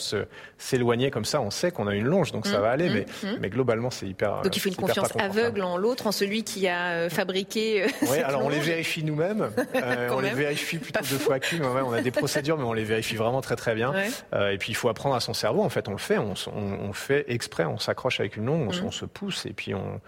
s'éloigner 0.59 1.11
comme 1.11 1.25
ça. 1.25 1.41
On 1.41 1.51
sait 1.51 1.71
qu'on 1.71 1.87
a 1.87 1.95
une 1.95 2.05
longe, 2.05 2.33
donc 2.33 2.47
ça 2.47 2.59
mmh, 2.59 2.63
va 2.63 2.71
aller, 2.71 2.91
mmh, 2.91 2.93
mais, 2.93 3.07
mmh. 3.23 3.37
mais 3.41 3.49
globalement 3.49 3.91
c'est 3.91 4.07
hyper. 4.07 4.43
Donc 4.43 4.57
il 4.57 4.61
faut 4.61 4.69
une 4.69 4.75
confiance 4.75 5.09
aveugle 5.19 5.63
en 5.63 5.77
l'autre, 5.77 6.09
en 6.09 6.13
celui 6.13 6.43
qui 6.43 6.69
a 6.69 7.09
fabriqué. 7.11 7.87
Oui, 8.03 8.19
alors 8.19 8.45
on 8.45 8.49
les 8.49 8.59
vérifie 8.59 9.03
nous-mêmes. 9.03 9.51
on 10.11 10.21
les 10.21 10.31
vérifie 10.31 10.79
plutôt 10.79 11.01
deux 11.11 11.19
fois 11.19 11.39
qu'une. 11.39 11.65
Ouais, 11.65 11.81
on 11.85 11.93
a 11.93 12.03
des 12.03 12.11
procédures, 12.11 12.59
mais 12.59 12.65
on 12.65 12.73
les 12.73 12.85
vérifie 12.85 13.17
vraiment 13.17 13.41
très 13.41 13.57
très 13.57 13.75
bien. 13.75 13.95
et 13.95 14.59
puis 14.59 14.73
il 14.73 14.75
faut 14.75 14.89
apprendre 14.89 15.15
à 15.15 15.21
son 15.21 15.33
cerveau. 15.33 15.64
En 15.65 15.71
fait, 15.71 15.89
on 15.89 15.93
le 15.93 15.99
fait, 15.99 16.19
on, 16.19 16.35
on, 16.55 16.89
on 16.89 16.93
fait 16.93 17.25
exprès, 17.29 17.65
on 17.65 17.79
s'accroche 17.79 18.21
avec 18.21 18.37
une 18.37 18.47
longe, 18.47 18.81
on, 18.83 18.89
on, 18.89 18.91
se 18.91 19.05
pousse, 19.05 19.47
et 19.47 19.53
puis 19.53 19.75
on, 19.75 20.01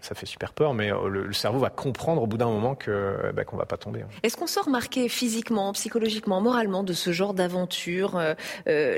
ça 0.00 0.14
fait 0.14 0.26
super 0.26 0.52
peur, 0.52 0.74
mais 0.74 0.92
euh, 0.92 1.08
le, 1.08 1.32
cerveau 1.32 1.58
va 1.58 1.70
comprendre 1.70 2.22
au 2.22 2.26
bout 2.26 2.36
d'un 2.36 2.48
moment 2.48 2.74
que 2.74 2.90
euh, 2.90 3.32
bah, 3.32 3.44
qu'on 3.44 3.56
va 3.56 3.66
pas 3.66 3.76
tomber. 3.76 4.02
Hein. 4.02 4.08
Est-ce 4.22 4.36
qu'on 4.36 4.46
sort 4.46 4.68
marqué 4.68 5.08
physiquement, 5.08 5.72
psychologiquement, 5.72 6.40
moralement 6.40 6.82
de 6.82 6.92
ce 6.92 7.12
genre 7.12 7.34
d'aventure 7.34 8.16
euh, 8.16 8.34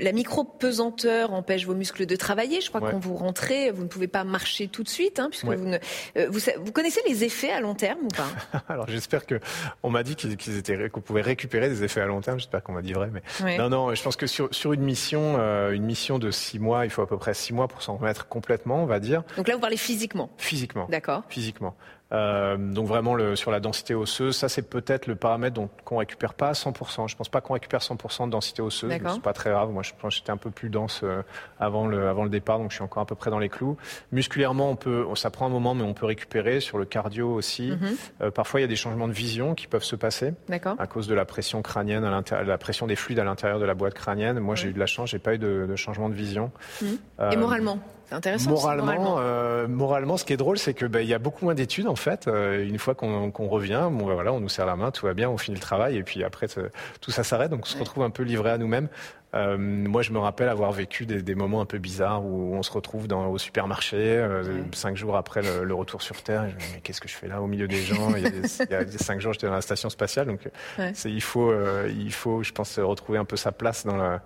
La 0.01 0.13
micro-pesanteur 0.13 1.33
empêche 1.33 1.67
vos 1.67 1.75
muscles 1.75 2.07
de 2.07 2.17
travailler? 2.17 2.61
Je 2.61 2.69
crois 2.69 2.81
que 2.81 2.91
quand 2.91 2.99
vous 2.99 3.17
rentrez, 3.17 3.71
vous 3.71 3.83
ne 3.83 3.89
pouvez 3.89 4.09
pas 4.09 4.25
marcher 4.25 4.69
tout 4.69 4.83
de 4.83 4.89
suite, 4.89 5.19
hein, 5.19 5.29
puisque 5.31 5.47
vous, 5.47 5.67
ne, 5.67 5.79
vous, 6.29 6.73
connaissez 6.73 7.01
les 7.07 7.25
effets 7.25 7.51
à 7.51 7.61
long 7.61 7.75
terme 7.75 8.01
ou 8.05 8.09
pas? 8.09 8.29
Alors 8.69 8.89
j'espère 8.89 9.27
que 9.27 9.41
on 9.83 9.91
m'a 9.91 10.03
dit 10.03 10.17
qu'ils 10.17 10.57
étaient 10.57 10.89
qu'on 10.91 11.01
pouvait 11.01 11.23
récupérer 11.23 11.69
des 11.69 11.85
effets 11.85 12.01
à 12.01 12.07
long 12.07 12.21
terme. 12.21 12.39
J'espère 12.39 12.63
qu'on 12.63 12.73
m'a 12.73 12.83
dit 12.83 12.93
vrai, 12.93 13.11
mais 13.13 13.59
non, 13.59 13.69
non. 13.69 13.95
Je 13.95 14.03
pense 14.03 14.17
que 14.17 14.27
sur, 14.27 14.49
sur 14.53 14.73
une 14.73 14.83
mission, 14.83 15.39
une 15.71 15.85
mission 15.85 16.19
de 16.19 16.31
six 16.31 16.59
mois, 16.59 16.85
il 16.85 16.91
faut 16.91 17.03
à 17.03 17.07
peu 17.07 17.19
près 17.19 17.35
six 17.35 17.53
mois 17.53 17.69
pour 17.69 17.83
s'en 17.83 17.97
remettre 17.97 18.29
complètement, 18.29 18.83
on 18.83 18.87
va 18.87 19.01
dire. 19.01 19.23
Donc 19.37 19.49
là, 19.49 19.55
vous 19.55 19.61
parlez 19.61 19.77
physiquement? 19.77 20.31
Physiquement. 20.39 20.88
D'accord. 20.89 21.23
Physiquement. 21.29 21.75
Euh, 22.11 22.57
donc 22.57 22.87
vraiment 22.87 23.15
le, 23.15 23.37
sur 23.37 23.51
la 23.51 23.61
densité 23.61 23.95
osseuse, 23.95 24.35
ça 24.35 24.49
c'est 24.49 24.63
peut-être 24.63 25.07
le 25.07 25.15
paramètre 25.15 25.61
qu'on 25.85 25.99
récupère 25.99 26.33
pas 26.33 26.49
à 26.49 26.53
100%. 26.53 27.09
Je 27.09 27.17
pense 27.17 27.29
pas 27.29 27.41
qu'on 27.41 27.55
récupère 27.55 27.81
100% 27.81 28.27
de 28.27 28.31
densité 28.31 28.63
osseuse, 28.63 28.91
c'est 28.91 29.23
pas 29.23 29.33
très 29.35 29.51
grave. 29.51 29.71
Moi 29.71 29.83
je 29.83 29.93
pense 30.01 30.17
j'étais 30.17 30.31
un 30.31 30.39
peu 30.39 30.51
plus 30.51 30.71
dense 30.71 31.03
euh, 31.05 31.23
avant 31.61 31.87
le 31.87 32.09
avant 32.09 32.25
le 32.25 32.31
départ, 32.31 32.59
donc 32.59 32.71
je 32.71 32.77
suis 32.77 32.85
encore 32.85 33.03
à 33.03 33.07
peu 33.07 33.15
près 33.15 33.31
dans 33.31 33.39
les 33.39 33.51
clous. 33.51 33.77
Musculairement, 34.13 34.71
on 34.71 34.77
peut, 34.77 35.07
ça 35.17 35.31
prend 35.31 35.47
un 35.47 35.51
moment, 35.51 35.75
mais 35.75 35.83
on 35.83 35.95
peut 35.95 36.07
récupérer. 36.07 36.61
Sur 36.61 36.79
le 36.79 36.85
cardio 36.85 37.33
aussi. 37.33 37.73
Mhm. 37.73 37.97
euh, 38.23 38.31
parfois 38.31 38.61
il 38.61 38.63
y 38.63 38.65
a 38.65 38.69
des 38.69 38.77
changements 38.77 39.09
de 39.09 39.13
vision 39.13 39.55
qui 39.55 39.67
peuvent 39.67 39.85
se 39.85 39.97
passer 39.97 40.35
à 40.79 40.87
cause 40.87 41.09
de 41.09 41.15
la 41.15 41.25
pression 41.25 41.63
crânienne, 41.63 42.05
à 42.05 42.11
l'intérieur, 42.11 42.47
la 42.47 42.59
pression 42.59 42.87
des 42.87 42.97
fluides 42.97 43.19
à 43.19 43.25
l'intérieur 43.25 43.59
de 43.59 43.65
la 43.65 43.75
boîte 43.75 43.95
crânienne. 43.95 44.39
Moi 44.41 44.55
j'ai 44.55 44.69
eu 44.69 44.73
de 44.73 44.79
la 44.79 44.87
chance, 44.87 45.11
j'ai 45.11 45.19
pas 45.19 45.35
eu 45.35 45.39
de, 45.39 45.67
de 45.69 45.77
changement 45.77 46.09
de 46.09 46.15
vision. 46.15 46.51
Mhm. 46.81 46.99
Et 47.33 47.37
moralement 47.37 47.79
intéressant. 48.11 48.51
Moralement, 48.51 48.85
moralement. 48.85 49.17
Euh, 49.19 49.69
moralement. 49.69 50.17
ce 50.17 50.25
qui 50.25 50.33
est 50.33 50.37
drôle, 50.37 50.59
c'est 50.59 50.75
que 50.75 50.87
ben, 50.87 51.01
il 51.01 51.09
y 51.09 51.15
a 51.15 51.19
beaucoup 51.19 51.45
moins 51.45 51.55
d'études 51.55 51.89
en 51.89 51.97
fait. 51.97 52.29
Euh, 52.29 52.67
une 52.67 52.79
fois 52.79 52.95
qu'on 52.95 53.49
revient, 53.49 53.89
bon, 53.91 54.07
ben, 54.07 54.15
voilà, 54.15 54.33
on 54.33 54.41
nous 54.41 54.49
serre 54.49 54.67
la 54.67 54.77
main, 54.77 54.91
tout 54.91 55.07
va 55.07 55.15
bien, 55.15 55.29
on 55.29 55.39
finit 55.39 55.57
le 55.57 55.61
travail 55.63 55.97
et 55.97 56.03
puis 56.03 56.25
après 56.25 56.47
tout 57.01 57.11
ça 57.11 57.25
s'arrête. 57.25 57.51
Donc 57.51 57.61
on 57.63 57.67
se 57.67 57.79
retrouve 57.79 58.05
un 58.05 58.11
peu 58.11 58.23
livré 58.23 58.51
à 58.51 58.59
nous-mêmes. 58.59 58.89
Euh, 59.35 59.59
moi, 59.59 60.01
je 60.01 60.11
me 60.13 60.19
rappelle 60.19 60.49
avoir 60.49 60.73
vécu 60.73 61.05
des, 61.05 61.23
des, 61.23 61.35
moments 61.35 61.61
un 61.61 61.67
peu 61.67 61.79
bizarres 61.79 62.25
où 62.25 62.55
on 62.55 62.63
se 62.63 62.73
retrouve 62.73 63.07
dans, 63.07 63.27
au 63.27 63.37
supermarché 63.37 63.97
euh, 63.99 64.63
cinq 64.73 64.97
jours 64.97 65.17
après 65.17 65.43
le, 65.43 65.65
le, 65.65 65.75
retour 65.75 66.01
sur 66.01 66.23
Terre. 66.23 66.45
Et 66.45 66.51
je 66.51 66.55
me 66.55 66.61
dis, 66.61 66.67
mais 66.75 66.81
qu'est-ce 66.81 67.01
que 67.01 67.09
je 67.09 67.15
fais 67.15 67.29
là 67.29 67.43
au 67.43 67.47
milieu 67.47 67.69
des 67.69 67.83
gens? 67.83 68.15
Il 68.17 68.23
y, 68.23 68.27
a 68.27 68.31
des, 68.31 68.49
il 68.61 68.71
y 68.71 68.75
a 68.75 68.99
cinq 68.99 69.21
jours, 69.21 69.35
j'étais 69.35 69.47
dans 69.47 69.53
la 69.53 69.61
station 69.61 69.91
spatiale, 69.91 70.27
donc 70.27 70.41
ouais. 70.79 70.93
il 71.05 71.21
faut, 71.21 71.51
euh, 71.51 71.93
il 71.95 72.13
faut, 72.13 72.43
je 72.43 72.53
pense, 72.53 72.79
retrouver 72.79 73.19
un 73.19 73.27
peu 73.27 73.37
sa 73.37 73.53
place 73.53 73.85
dans 73.85 73.97
la 73.97 74.23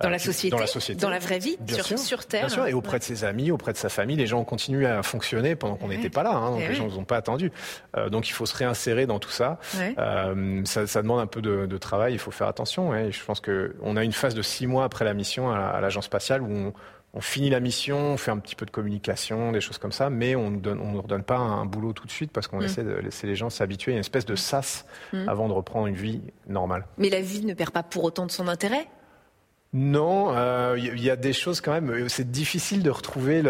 dans 0.00 0.10
la 0.10 0.18
société, 0.18 0.50
dans 0.50 0.60
la 0.60 0.66
société, 0.66 1.00
dans 1.00 1.10
la 1.10 1.18
vraie 1.18 1.38
vie, 1.38 1.56
bien 1.60 1.76
sur, 1.76 1.86
sûr, 1.86 1.98
sur 1.98 2.26
Terre. 2.26 2.46
Bien 2.46 2.48
sûr, 2.48 2.66
et 2.66 2.72
auprès 2.72 2.98
de 2.98 3.04
ses 3.04 3.24
amis, 3.24 3.50
auprès 3.50 3.72
de 3.72 3.76
sa 3.76 3.88
famille, 3.88 4.16
les 4.16 4.26
gens 4.26 4.40
ont 4.40 4.44
continué 4.44 4.86
à 4.86 5.02
fonctionner 5.02 5.56
pendant 5.56 5.76
qu'on 5.76 5.88
n'était 5.88 6.10
pas 6.10 6.22
là. 6.22 6.32
Hein, 6.32 6.52
donc 6.52 6.60
les 6.60 6.74
gens 6.74 6.86
ne 6.86 6.90
nous 6.90 6.98
ont 6.98 7.04
pas 7.04 7.16
attendu. 7.16 7.52
Euh, 7.96 8.08
donc 8.08 8.28
il 8.28 8.32
faut 8.32 8.46
se 8.46 8.56
réinsérer 8.56 9.06
dans 9.06 9.18
tout 9.18 9.30
ça. 9.30 9.58
Euh, 9.78 10.62
ça. 10.64 10.86
ça. 10.86 11.02
demande 11.02 11.20
un 11.20 11.26
peu 11.26 11.42
de, 11.42 11.66
de, 11.66 11.78
travail. 11.78 12.12
Il 12.12 12.18
faut 12.18 12.30
faire 12.30 12.48
attention. 12.48 12.94
Et 12.94 13.12
je 13.12 13.24
pense 13.24 13.40
que 13.40 13.74
on 13.82 13.96
a 13.96 14.04
une 14.04 14.12
phase 14.12 14.34
de 14.34 14.42
six 14.42 14.66
mois 14.66 14.84
après 14.84 15.04
la 15.04 15.14
mission 15.14 15.50
à, 15.50 15.80
l'agence 15.80 16.06
spatiale 16.06 16.42
où 16.42 16.50
on, 16.50 16.72
on 17.12 17.20
finit 17.20 17.50
la 17.50 17.60
mission, 17.60 18.12
on 18.12 18.16
fait 18.16 18.30
un 18.30 18.38
petit 18.38 18.54
peu 18.54 18.64
de 18.64 18.70
communication, 18.70 19.52
des 19.52 19.60
choses 19.60 19.78
comme 19.78 19.92
ça, 19.92 20.10
mais 20.10 20.36
on 20.36 20.50
ne 20.50 20.74
nous 20.74 21.02
redonne 21.02 21.24
pas 21.24 21.38
un 21.38 21.66
boulot 21.66 21.92
tout 21.92 22.06
de 22.06 22.12
suite 22.12 22.30
parce 22.32 22.46
qu'on 22.46 22.60
mm. 22.60 22.64
essaie 22.64 22.84
de 22.84 22.92
laisser 22.92 23.26
les 23.26 23.34
gens 23.34 23.50
s'habituer 23.50 23.92
à 23.92 23.94
une 23.94 24.00
espèce 24.00 24.26
de 24.26 24.36
sas 24.36 24.86
mm. 25.12 25.28
avant 25.28 25.48
de 25.48 25.52
reprendre 25.52 25.88
une 25.88 25.96
vie 25.96 26.20
normale. 26.48 26.86
Mais 26.98 27.10
la 27.10 27.20
vie 27.20 27.44
ne 27.44 27.54
perd 27.54 27.72
pas 27.72 27.82
pour 27.82 28.04
autant 28.04 28.26
de 28.26 28.30
son 28.30 28.46
intérêt 28.48 28.86
non, 29.72 30.32
il 30.32 30.36
euh, 30.36 30.96
y, 30.96 31.10
a 31.10 31.16
des 31.16 31.32
choses 31.32 31.60
quand 31.60 31.70
même. 31.70 32.08
C'est 32.08 32.28
difficile 32.28 32.82
de 32.82 32.90
retrouver 32.90 33.40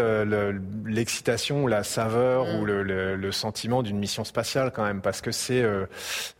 l'excitation, 0.85 1.57
le, 1.57 1.63
ou 1.63 1.67
la 1.67 1.83
saveur 1.83 2.47
ou 2.47 2.61
mm. 2.61 2.65
le, 2.65 3.15
le 3.15 3.31
sentiment 3.31 3.81
d'une 3.81 3.97
mission 3.97 4.23
spatiale 4.23 4.71
quand 4.71 4.83
même, 4.83 5.01
parce 5.01 5.21
que 5.21 5.31
c'est 5.31 5.63
euh, 5.63 5.87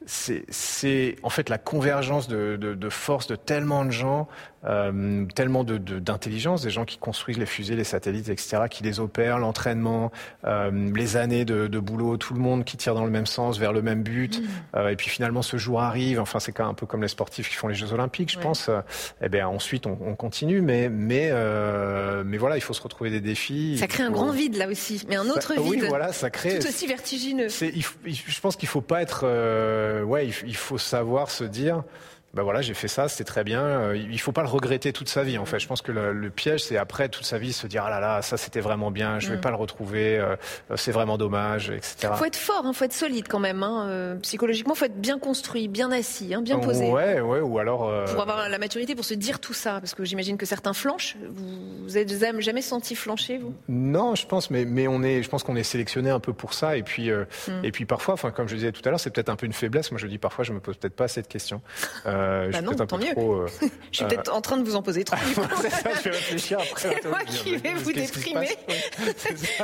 c'est 0.05 1.15
en 1.23 1.31
fait 1.31 1.49
la 1.49 1.57
convergence 1.57 2.27
de, 2.27 2.57
de, 2.57 2.75
de 2.75 2.89
forces 2.89 3.25
de 3.25 3.35
tellement 3.35 3.83
de 3.83 3.89
gens 3.89 4.27
euh, 4.65 5.25
tellement 5.35 5.63
d'intelligence, 5.63 6.61
de, 6.61 6.67
des 6.67 6.71
gens 6.71 6.85
qui 6.85 6.97
construisent 6.97 7.37
les 7.37 7.45
fusées, 7.45 7.75
les 7.75 7.83
satellites, 7.83 8.29
etc., 8.29 8.63
qui 8.69 8.83
les 8.83 8.99
opèrent, 8.99 9.39
l'entraînement, 9.39 10.11
euh, 10.45 10.91
les 10.93 11.17
années 11.17 11.45
de, 11.45 11.67
de, 11.67 11.79
boulot, 11.79 12.17
tout 12.17 12.33
le 12.33 12.39
monde 12.39 12.63
qui 12.63 12.77
tire 12.77 12.93
dans 12.93 13.05
le 13.05 13.11
même 13.11 13.25
sens, 13.25 13.57
vers 13.57 13.73
le 13.73 13.81
même 13.81 14.03
but. 14.03 14.39
Mmh. 14.39 14.45
Euh, 14.75 14.89
et 14.89 14.95
puis 14.95 15.09
finalement, 15.09 15.41
ce 15.41 15.57
jour 15.57 15.81
arrive. 15.81 16.19
Enfin, 16.19 16.39
c'est 16.39 16.59
un 16.59 16.73
peu 16.73 16.85
comme 16.85 17.01
les 17.01 17.07
sportifs 17.07 17.49
qui 17.49 17.55
font 17.55 17.67
les 17.67 17.75
Jeux 17.75 17.93
Olympiques, 17.93 18.31
je 18.31 18.39
pense. 18.39 18.69
Et 18.69 19.25
eh 19.25 19.29
bien 19.29 19.47
ensuite, 19.47 19.87
on, 19.87 19.97
on, 20.05 20.15
continue, 20.15 20.61
mais 20.61 20.89
mais 20.89 21.29
euh, 21.31 22.23
mais 22.25 22.37
voilà, 22.37 22.57
il 22.57 22.61
faut 22.61 22.73
se 22.73 22.81
retrouver 22.81 23.09
des 23.09 23.21
défis. 23.21 23.77
Ça 23.77 23.87
crée 23.87 24.03
un 24.03 24.11
grand 24.11 24.31
vide 24.31 24.57
là 24.57 24.67
aussi, 24.67 25.03
mais 25.09 25.15
un 25.15 25.29
autre 25.29 25.53
vide. 25.53 25.63
Oui, 25.65 25.83
voilà, 25.87 26.13
ça 26.13 26.29
crée. 26.29 26.59
Tout 26.59 26.67
aussi 26.67 26.87
vertigineux. 26.87 27.47
Il, 27.61 27.83
je 27.83 28.39
pense 28.39 28.55
qu'il 28.55 28.69
faut 28.69 28.81
pas 28.81 29.01
être. 29.01 29.21
Euh, 29.23 30.03
ouais, 30.03 30.27
il, 30.27 30.33
il 30.47 30.55
faut 30.55 30.77
savoir 30.77 31.31
se 31.31 31.43
dire 31.43 31.83
bah 32.33 32.43
voilà, 32.43 32.61
j'ai 32.61 32.73
fait 32.73 32.87
ça, 32.87 33.09
c'était 33.09 33.25
très 33.25 33.43
bien. 33.43 33.61
Euh, 33.61 33.97
il 33.97 34.19
faut 34.19 34.31
pas 34.31 34.41
le 34.41 34.47
regretter 34.47 34.93
toute 34.93 35.09
sa 35.09 35.23
vie, 35.23 35.37
en 35.37 35.43
fait. 35.43 35.59
Je 35.59 35.67
pense 35.67 35.81
que 35.81 35.91
le, 35.91 36.29
piège, 36.29 36.63
c'est 36.63 36.77
après 36.77 37.09
toute 37.09 37.25
sa 37.25 37.37
vie 37.37 37.51
se 37.51 37.67
dire 37.67 37.83
ah 37.85 37.89
là 37.89 37.99
là, 37.99 38.21
ça 38.21 38.37
c'était 38.37 38.61
vraiment 38.61 38.89
bien, 38.89 39.19
je 39.19 39.29
vais 39.29 39.35
mm. 39.35 39.41
pas 39.41 39.49
le 39.49 39.57
retrouver, 39.57 40.17
euh, 40.17 40.37
c'est 40.75 40.93
vraiment 40.93 41.17
dommage, 41.17 41.71
etc. 41.71 42.13
Faut 42.15 42.23
être 42.23 42.37
fort, 42.37 42.65
hein, 42.65 42.71
faut 42.71 42.85
être 42.85 42.93
solide 42.93 43.27
quand 43.27 43.39
même. 43.39 43.63
Hein. 43.63 43.85
Euh, 43.89 44.15
psychologiquement, 44.15 44.75
faut 44.75 44.85
être 44.85 44.99
bien 44.99 45.19
construit, 45.19 45.67
bien 45.67 45.91
assis, 45.91 46.33
hein, 46.33 46.41
bien 46.41 46.59
posé. 46.59 46.89
Ouais, 46.89 47.19
ouais, 47.19 47.41
ou 47.41 47.59
alors. 47.59 47.91
Pour 48.05 48.21
avoir 48.21 48.47
la 48.47 48.57
maturité 48.57 48.95
pour 48.95 49.05
se 49.05 49.13
dire 49.13 49.39
tout 49.39 49.53
ça, 49.53 49.81
parce 49.81 49.93
que 49.93 50.05
j'imagine 50.05 50.37
que 50.37 50.45
certains 50.45 50.73
flanchent. 50.73 51.17
Vous, 51.29 51.83
vous 51.83 51.97
êtes 51.97 52.11
jamais 52.39 52.61
senti 52.61 52.95
flancher, 52.95 53.39
vous? 53.39 53.53
Non, 53.67 54.15
je 54.15 54.25
pense, 54.25 54.49
mais 54.49 54.63
mais 54.63 54.87
on 54.87 55.03
est, 55.03 55.21
je 55.21 55.29
pense 55.29 55.43
qu'on 55.43 55.57
est 55.57 55.63
sélectionné 55.63 56.09
un 56.09 56.21
peu 56.21 56.31
pour 56.31 56.53
ça, 56.53 56.77
et 56.77 56.83
puis 56.83 57.09
mm. 57.11 57.25
et 57.63 57.71
puis 57.73 57.85
parfois, 57.85 58.13
enfin 58.13 58.31
comme 58.31 58.47
je 58.47 58.55
disais 58.55 58.71
tout 58.71 58.81
à 58.85 58.89
l'heure, 58.89 59.01
c'est 59.01 59.09
peut-être 59.09 59.29
un 59.29 59.35
peu 59.35 59.45
une 59.45 59.53
faiblesse. 59.53 59.91
Moi, 59.91 59.99
je 59.99 60.07
dis 60.07 60.17
parfois, 60.17 60.45
je 60.45 60.53
me 60.53 60.61
pose 60.61 60.77
peut-être 60.77 60.95
pas 60.95 61.09
cette 61.09 61.27
question. 61.27 61.61
Euh, 62.21 62.51
bah 62.51 62.61
non, 62.61 62.73
tant 62.73 62.97
mieux. 62.97 63.13
Euh, 63.17 63.47
je 63.91 63.97
suis 63.97 64.05
peut-être 64.05 64.33
en 64.33 64.41
train 64.41 64.57
de 64.57 64.63
vous 64.63 64.75
en 64.75 64.81
poser 64.81 65.03
trop. 65.03 65.17
c'est 65.61 65.69
ça, 65.69 65.89
je 65.97 66.03
vais 66.03 66.09
réfléchir 66.11 66.59
après. 66.71 66.95
C'est 67.01 67.09
moi 67.09 67.19
qui 67.25 67.55
vais 67.57 67.73
vous 67.73 67.91
déprimer. 67.91 68.49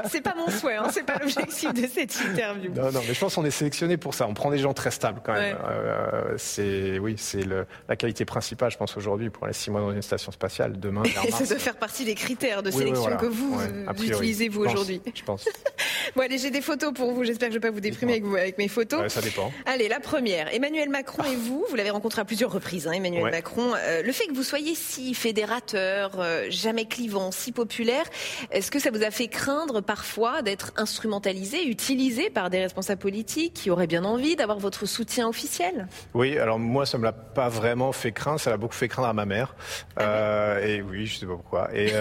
c'est 0.09 0.21
pas 0.21 0.35
mon 0.35 0.49
souhait, 0.49 0.75
hein, 0.75 0.87
c'est 0.91 1.05
pas 1.05 1.17
l'objectif 1.19 1.73
de 1.73 1.87
cette 1.87 2.15
interview. 2.19 2.71
Non, 2.73 2.91
non, 2.91 3.01
mais 3.07 3.13
je 3.13 3.19
pense 3.19 3.35
qu'on 3.35 3.45
est 3.45 3.51
sélectionné 3.51 3.97
pour 3.97 4.13
ça. 4.13 4.27
On 4.27 4.33
prend 4.33 4.51
des 4.51 4.59
gens 4.59 4.73
très 4.73 4.91
stables 4.91 5.21
quand 5.23 5.33
même. 5.33 5.57
Euh, 5.67 6.33
c'est 6.37 6.99
oui, 6.99 7.15
c'est 7.17 7.45
la 7.87 7.95
qualité 7.95 8.25
principale, 8.25 8.71
je 8.71 8.77
pense 8.77 8.97
aujourd'hui 8.97 9.29
pour 9.29 9.45
aller 9.45 9.53
six 9.53 9.71
mois 9.71 9.81
dans 9.81 9.91
une 9.91 10.01
station 10.01 10.31
spatiale. 10.31 10.79
Demain, 10.79 11.03
et 11.03 11.31
ça 11.31 11.45
doit 11.45 11.59
faire 11.59 11.77
partie 11.77 12.05
des 12.05 12.15
critères 12.15 12.63
de 12.63 12.71
sélection 12.71 13.17
que 13.17 13.25
vous 13.25 13.59
utilisez 14.03 14.49
vous 14.49 14.65
aujourd'hui. 14.65 15.01
Je 15.13 15.23
pense. 15.23 15.47
Bon 16.17 16.23
allez, 16.23 16.39
j'ai 16.39 16.49
des 16.49 16.61
photos 16.61 16.93
pour 16.93 17.11
vous. 17.11 17.23
J'espère 17.23 17.49
que 17.49 17.53
je 17.53 17.59
vais 17.59 17.67
pas 17.67 17.71
vous 17.71 17.79
déprimer 17.79 18.13
avec, 18.13 18.23
vous, 18.23 18.35
avec 18.35 18.57
mes 18.57 18.67
photos. 18.67 19.13
ça 19.13 19.21
dépend. 19.21 19.51
Allez, 19.67 19.87
la 19.87 19.99
première. 19.99 20.53
Emmanuel 20.53 20.89
Macron 20.89 21.23
et 21.23 21.35
vous, 21.35 21.63
vous 21.69 21.75
l'avez 21.75 21.91
rencontré 21.91 22.21
à 22.21 22.25
plusieurs 22.25 22.51
reprises, 22.51 22.87
hein, 22.87 22.93
Emmanuel 22.93 23.23
Macron. 23.31 23.73
Euh, 23.75 24.01
le 24.01 24.11
fait 24.11 24.25
que 24.25 24.33
vous 24.33 24.43
soyez 24.43 24.73
si 24.73 25.13
fédérateur, 25.13 26.13
euh, 26.17 26.47
jamais 26.49 26.85
clivant, 26.85 27.31
si 27.31 27.51
populaire, 27.51 28.05
est-ce 28.49 28.71
que 28.71 28.79
ça 28.79 28.89
vous 28.89 29.03
a 29.03 29.11
fait 29.11 29.27
craindre 29.27 29.81
parfois 29.81 30.41
d'être 30.41 30.73
instrumentalisé, 30.77 31.67
utilisé 31.67 32.31
par 32.31 32.49
des 32.49 32.59
responsables 32.59 32.99
politiques 32.99 33.53
qui 33.53 33.69
auraient 33.69 33.87
bien 33.87 34.03
envie 34.03 34.35
d'avoir 34.35 34.57
votre 34.57 34.87
soutien 34.87 35.27
officiel? 35.27 35.87
Oui, 36.15 36.39
alors 36.39 36.57
moi, 36.57 36.87
ça 36.87 36.97
me 36.97 37.03
l'a 37.03 37.13
pas 37.13 37.49
vraiment 37.49 37.91
fait 37.91 38.11
craindre, 38.11 38.39
ça 38.39 38.49
l'a 38.49 38.57
beaucoup 38.57 38.73
fait 38.73 38.87
craindre 38.87 39.09
à 39.09 39.13
ma 39.13 39.25
mère. 39.25 39.55
Ah 39.97 40.01
euh, 40.01 40.65
et 40.65 40.81
oui, 40.81 41.05
je 41.05 41.19
sais 41.19 41.27
pas 41.27 41.35
pourquoi. 41.35 41.69
Et, 41.75 41.91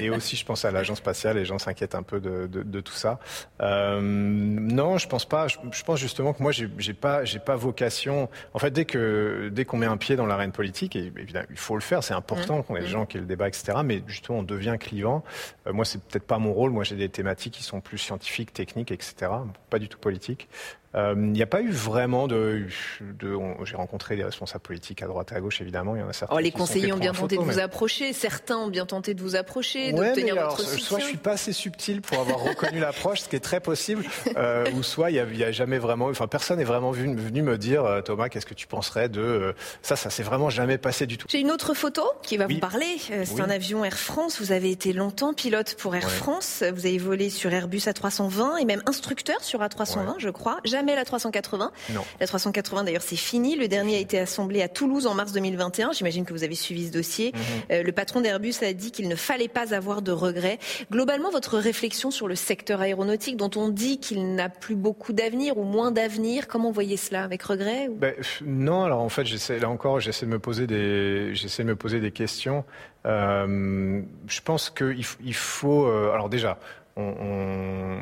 et 0.00 0.10
aussi, 0.10 0.36
je 0.36 0.44
pense 0.44 0.64
à 0.64 0.70
l'agence 0.70 0.98
spatiale, 0.98 1.36
les 1.36 1.44
gens 1.44 1.58
s'inquiètent 1.58 1.96
un 1.96 2.04
peu 2.04 2.20
de, 2.20 2.46
de, 2.46 2.62
de 2.62 2.80
tout 2.80 2.92
ça. 2.92 3.18
Non, 3.60 4.98
je 4.98 5.08
pense 5.08 5.24
pas. 5.24 5.48
Je, 5.48 5.56
je, 5.70 5.82
pense 5.82 5.98
justement 5.98 6.32
que 6.32 6.42
moi, 6.42 6.52
j'ai 6.52 6.94
pas, 6.94 7.24
j'ai 7.24 7.38
pas 7.38 7.56
vocation. 7.56 8.28
En 8.54 8.58
fait, 8.58 8.70
dès 8.70 8.84
que 8.84 9.50
dès 9.52 9.64
qu'on 9.64 9.78
met 9.78 9.86
un 9.86 9.96
pied 9.96 10.16
dans 10.16 10.26
l'arène 10.26 10.52
politique, 10.52 10.96
et 10.96 11.12
évidemment, 11.16 11.46
il 11.50 11.56
faut 11.56 11.74
le 11.74 11.80
faire, 11.80 12.02
c'est 12.02 12.14
important 12.14 12.58
mmh. 12.58 12.62
qu'on 12.64 12.76
ait 12.76 12.80
des 12.80 12.86
mmh. 12.86 12.90
gens 12.90 13.06
qui 13.06 13.16
aient 13.16 13.20
le 13.20 13.26
débat, 13.26 13.48
etc. 13.48 13.78
Mais 13.84 14.02
justement, 14.06 14.40
on 14.40 14.42
devient 14.42 14.76
clivant. 14.78 15.24
Euh, 15.66 15.72
moi, 15.72 15.84
c'est 15.84 16.02
peut-être 16.02 16.26
pas 16.26 16.38
mon 16.38 16.52
rôle. 16.52 16.70
Moi, 16.70 16.84
j'ai 16.84 16.96
des 16.96 17.08
thématiques 17.08 17.54
qui 17.54 17.62
sont 17.62 17.80
plus 17.80 17.98
scientifiques, 17.98 18.52
techniques, 18.52 18.92
etc. 18.92 19.32
Pas 19.70 19.78
du 19.78 19.88
tout 19.88 19.98
politiques. 19.98 20.48
Euh, 20.96 21.14
il 21.16 21.32
n'y 21.32 21.42
a 21.42 21.46
pas 21.46 21.60
eu 21.60 21.70
vraiment 21.70 22.26
de. 22.26 22.66
de 23.00 23.36
J'ai 23.64 23.76
rencontré 23.76 24.16
des 24.16 24.24
responsables 24.24 24.62
politiques 24.62 25.02
à 25.02 25.06
droite 25.06 25.32
et 25.32 25.34
à 25.34 25.40
gauche, 25.40 25.60
évidemment. 25.60 25.94
Il 25.94 26.00
y 26.00 26.02
en 26.02 26.08
a 26.08 26.12
certains. 26.12 26.34
Oh, 26.34 26.38
les 26.38 26.52
conseillers 26.52 26.92
ont 26.92 26.98
bien 26.98 27.12
tenté 27.12 27.36
de 27.36 27.42
vous 27.42 27.58
approcher. 27.58 28.12
Certains 28.12 28.56
ont 28.56 28.68
bien 28.68 28.86
tenté 28.86 29.14
de 29.14 29.20
vous 29.20 29.36
approcher, 29.36 29.92
d'obtenir 29.92 30.36
votre 30.36 30.60
soutien. 30.60 30.86
Soit 30.86 31.00
je 31.00 31.04
suis 31.04 31.16
pas 31.18 31.32
assez 31.32 31.52
subtil 31.52 32.00
pour 32.00 32.18
avoir 32.18 32.40
reconnu 32.40 32.80
l'approche, 32.80 33.20
ce 33.20 33.28
qui 33.28 33.36
est 33.36 33.40
très 33.40 33.60
possible, 33.60 34.04
euh, 34.36 34.64
ou 34.74 34.82
soit 34.82 35.10
il 35.10 35.22
n'y 35.34 35.42
a, 35.42 35.48
a, 35.48 35.52
jamais 35.52 35.78
vraiment. 35.78 36.06
Enfin, 36.06 36.28
personne 36.28 36.58
n'est 36.58 36.64
vraiment 36.64 36.92
venu, 36.92 37.42
me 37.42 37.58
dire, 37.58 37.84
euh, 37.84 38.00
Thomas, 38.00 38.28
qu'est-ce 38.28 38.46
que 38.46 38.54
tu 38.54 38.66
penserais 38.66 39.08
de 39.08 39.54
ça 39.82 39.96
Ça 39.96 40.10
s'est 40.10 40.22
vraiment 40.22 40.50
jamais 40.50 40.78
passé 40.78 41.06
du 41.06 41.18
tout. 41.18 41.26
J'ai 41.30 41.40
une 41.40 41.50
autre 41.50 41.74
photo 41.74 42.02
qui 42.22 42.36
va 42.36 42.46
vous 42.46 42.58
parler. 42.58 42.86
C'est 43.24 43.40
un 43.40 43.50
avion 43.50 43.84
Air 43.84 43.98
France. 43.98 44.40
Vous 44.40 44.52
avez 44.52 44.70
été 44.70 44.92
longtemps 44.92 45.34
pilote 45.34 45.76
pour 45.78 45.94
Air 45.94 46.10
France. 46.10 46.62
Vous 46.74 46.86
avez 46.86 46.98
volé 46.98 47.28
sur 47.28 47.52
Airbus 47.52 47.78
A320 47.78 48.60
et 48.60 48.64
même 48.64 48.82
instructeur 48.86 49.42
sur 49.42 49.60
A320, 49.60 50.14
je 50.18 50.30
crois. 50.30 50.58
Jamais 50.64 50.85
la 50.94 51.04
380. 51.04 51.72
Non. 51.90 52.02
La 52.20 52.26
380 52.26 52.84
d'ailleurs 52.84 53.02
c'est 53.02 53.16
fini. 53.16 53.56
Le 53.56 53.68
dernier 53.68 53.96
a 53.96 54.00
été 54.00 54.18
assemblé 54.18 54.62
à 54.62 54.68
Toulouse 54.68 55.06
en 55.06 55.14
mars 55.14 55.32
2021. 55.32 55.92
J'imagine 55.92 56.24
que 56.24 56.32
vous 56.32 56.44
avez 56.44 56.54
suivi 56.54 56.86
ce 56.86 56.92
dossier. 56.92 57.32
Mhm. 57.32 57.40
Euh, 57.72 57.82
le 57.82 57.92
patron 57.92 58.20
d'Airbus 58.20 58.54
a 58.62 58.72
dit 58.72 58.90
qu'il 58.90 59.08
ne 59.08 59.16
fallait 59.16 59.48
pas 59.48 59.74
avoir 59.74 60.02
de 60.02 60.12
regrets. 60.12 60.58
Globalement, 60.90 61.30
votre 61.30 61.58
réflexion 61.58 62.10
sur 62.10 62.28
le 62.28 62.34
secteur 62.34 62.80
aéronautique 62.80 63.36
dont 63.36 63.50
on 63.56 63.68
dit 63.68 63.98
qu'il 63.98 64.34
n'a 64.34 64.48
plus 64.48 64.76
beaucoup 64.76 65.12
d'avenir 65.12 65.58
ou 65.58 65.64
moins 65.64 65.90
d'avenir, 65.90 66.46
comment 66.46 66.70
voyez 66.70 66.96
cela? 66.96 67.24
Avec 67.24 67.42
regret 67.42 67.88
ben, 67.90 68.14
Non, 68.44 68.84
alors 68.84 69.00
en 69.00 69.08
fait, 69.08 69.24
j'essaie 69.24 69.58
là 69.58 69.68
encore, 69.68 70.00
j'essaie 70.00 70.26
de 70.26 70.30
me 70.30 70.38
poser 70.38 70.66
des, 70.66 71.34
j'essaie 71.34 71.64
de 71.64 71.68
me 71.68 71.76
poser 71.76 72.00
des 72.00 72.12
questions. 72.12 72.64
Euh, 73.06 74.02
je 74.26 74.40
pense 74.40 74.70
qu'il 74.70 75.04
il 75.24 75.34
faut, 75.34 75.86
euh, 75.86 76.12
alors 76.12 76.28
déjà, 76.28 76.58
on, 76.96 77.14
on 77.20 78.00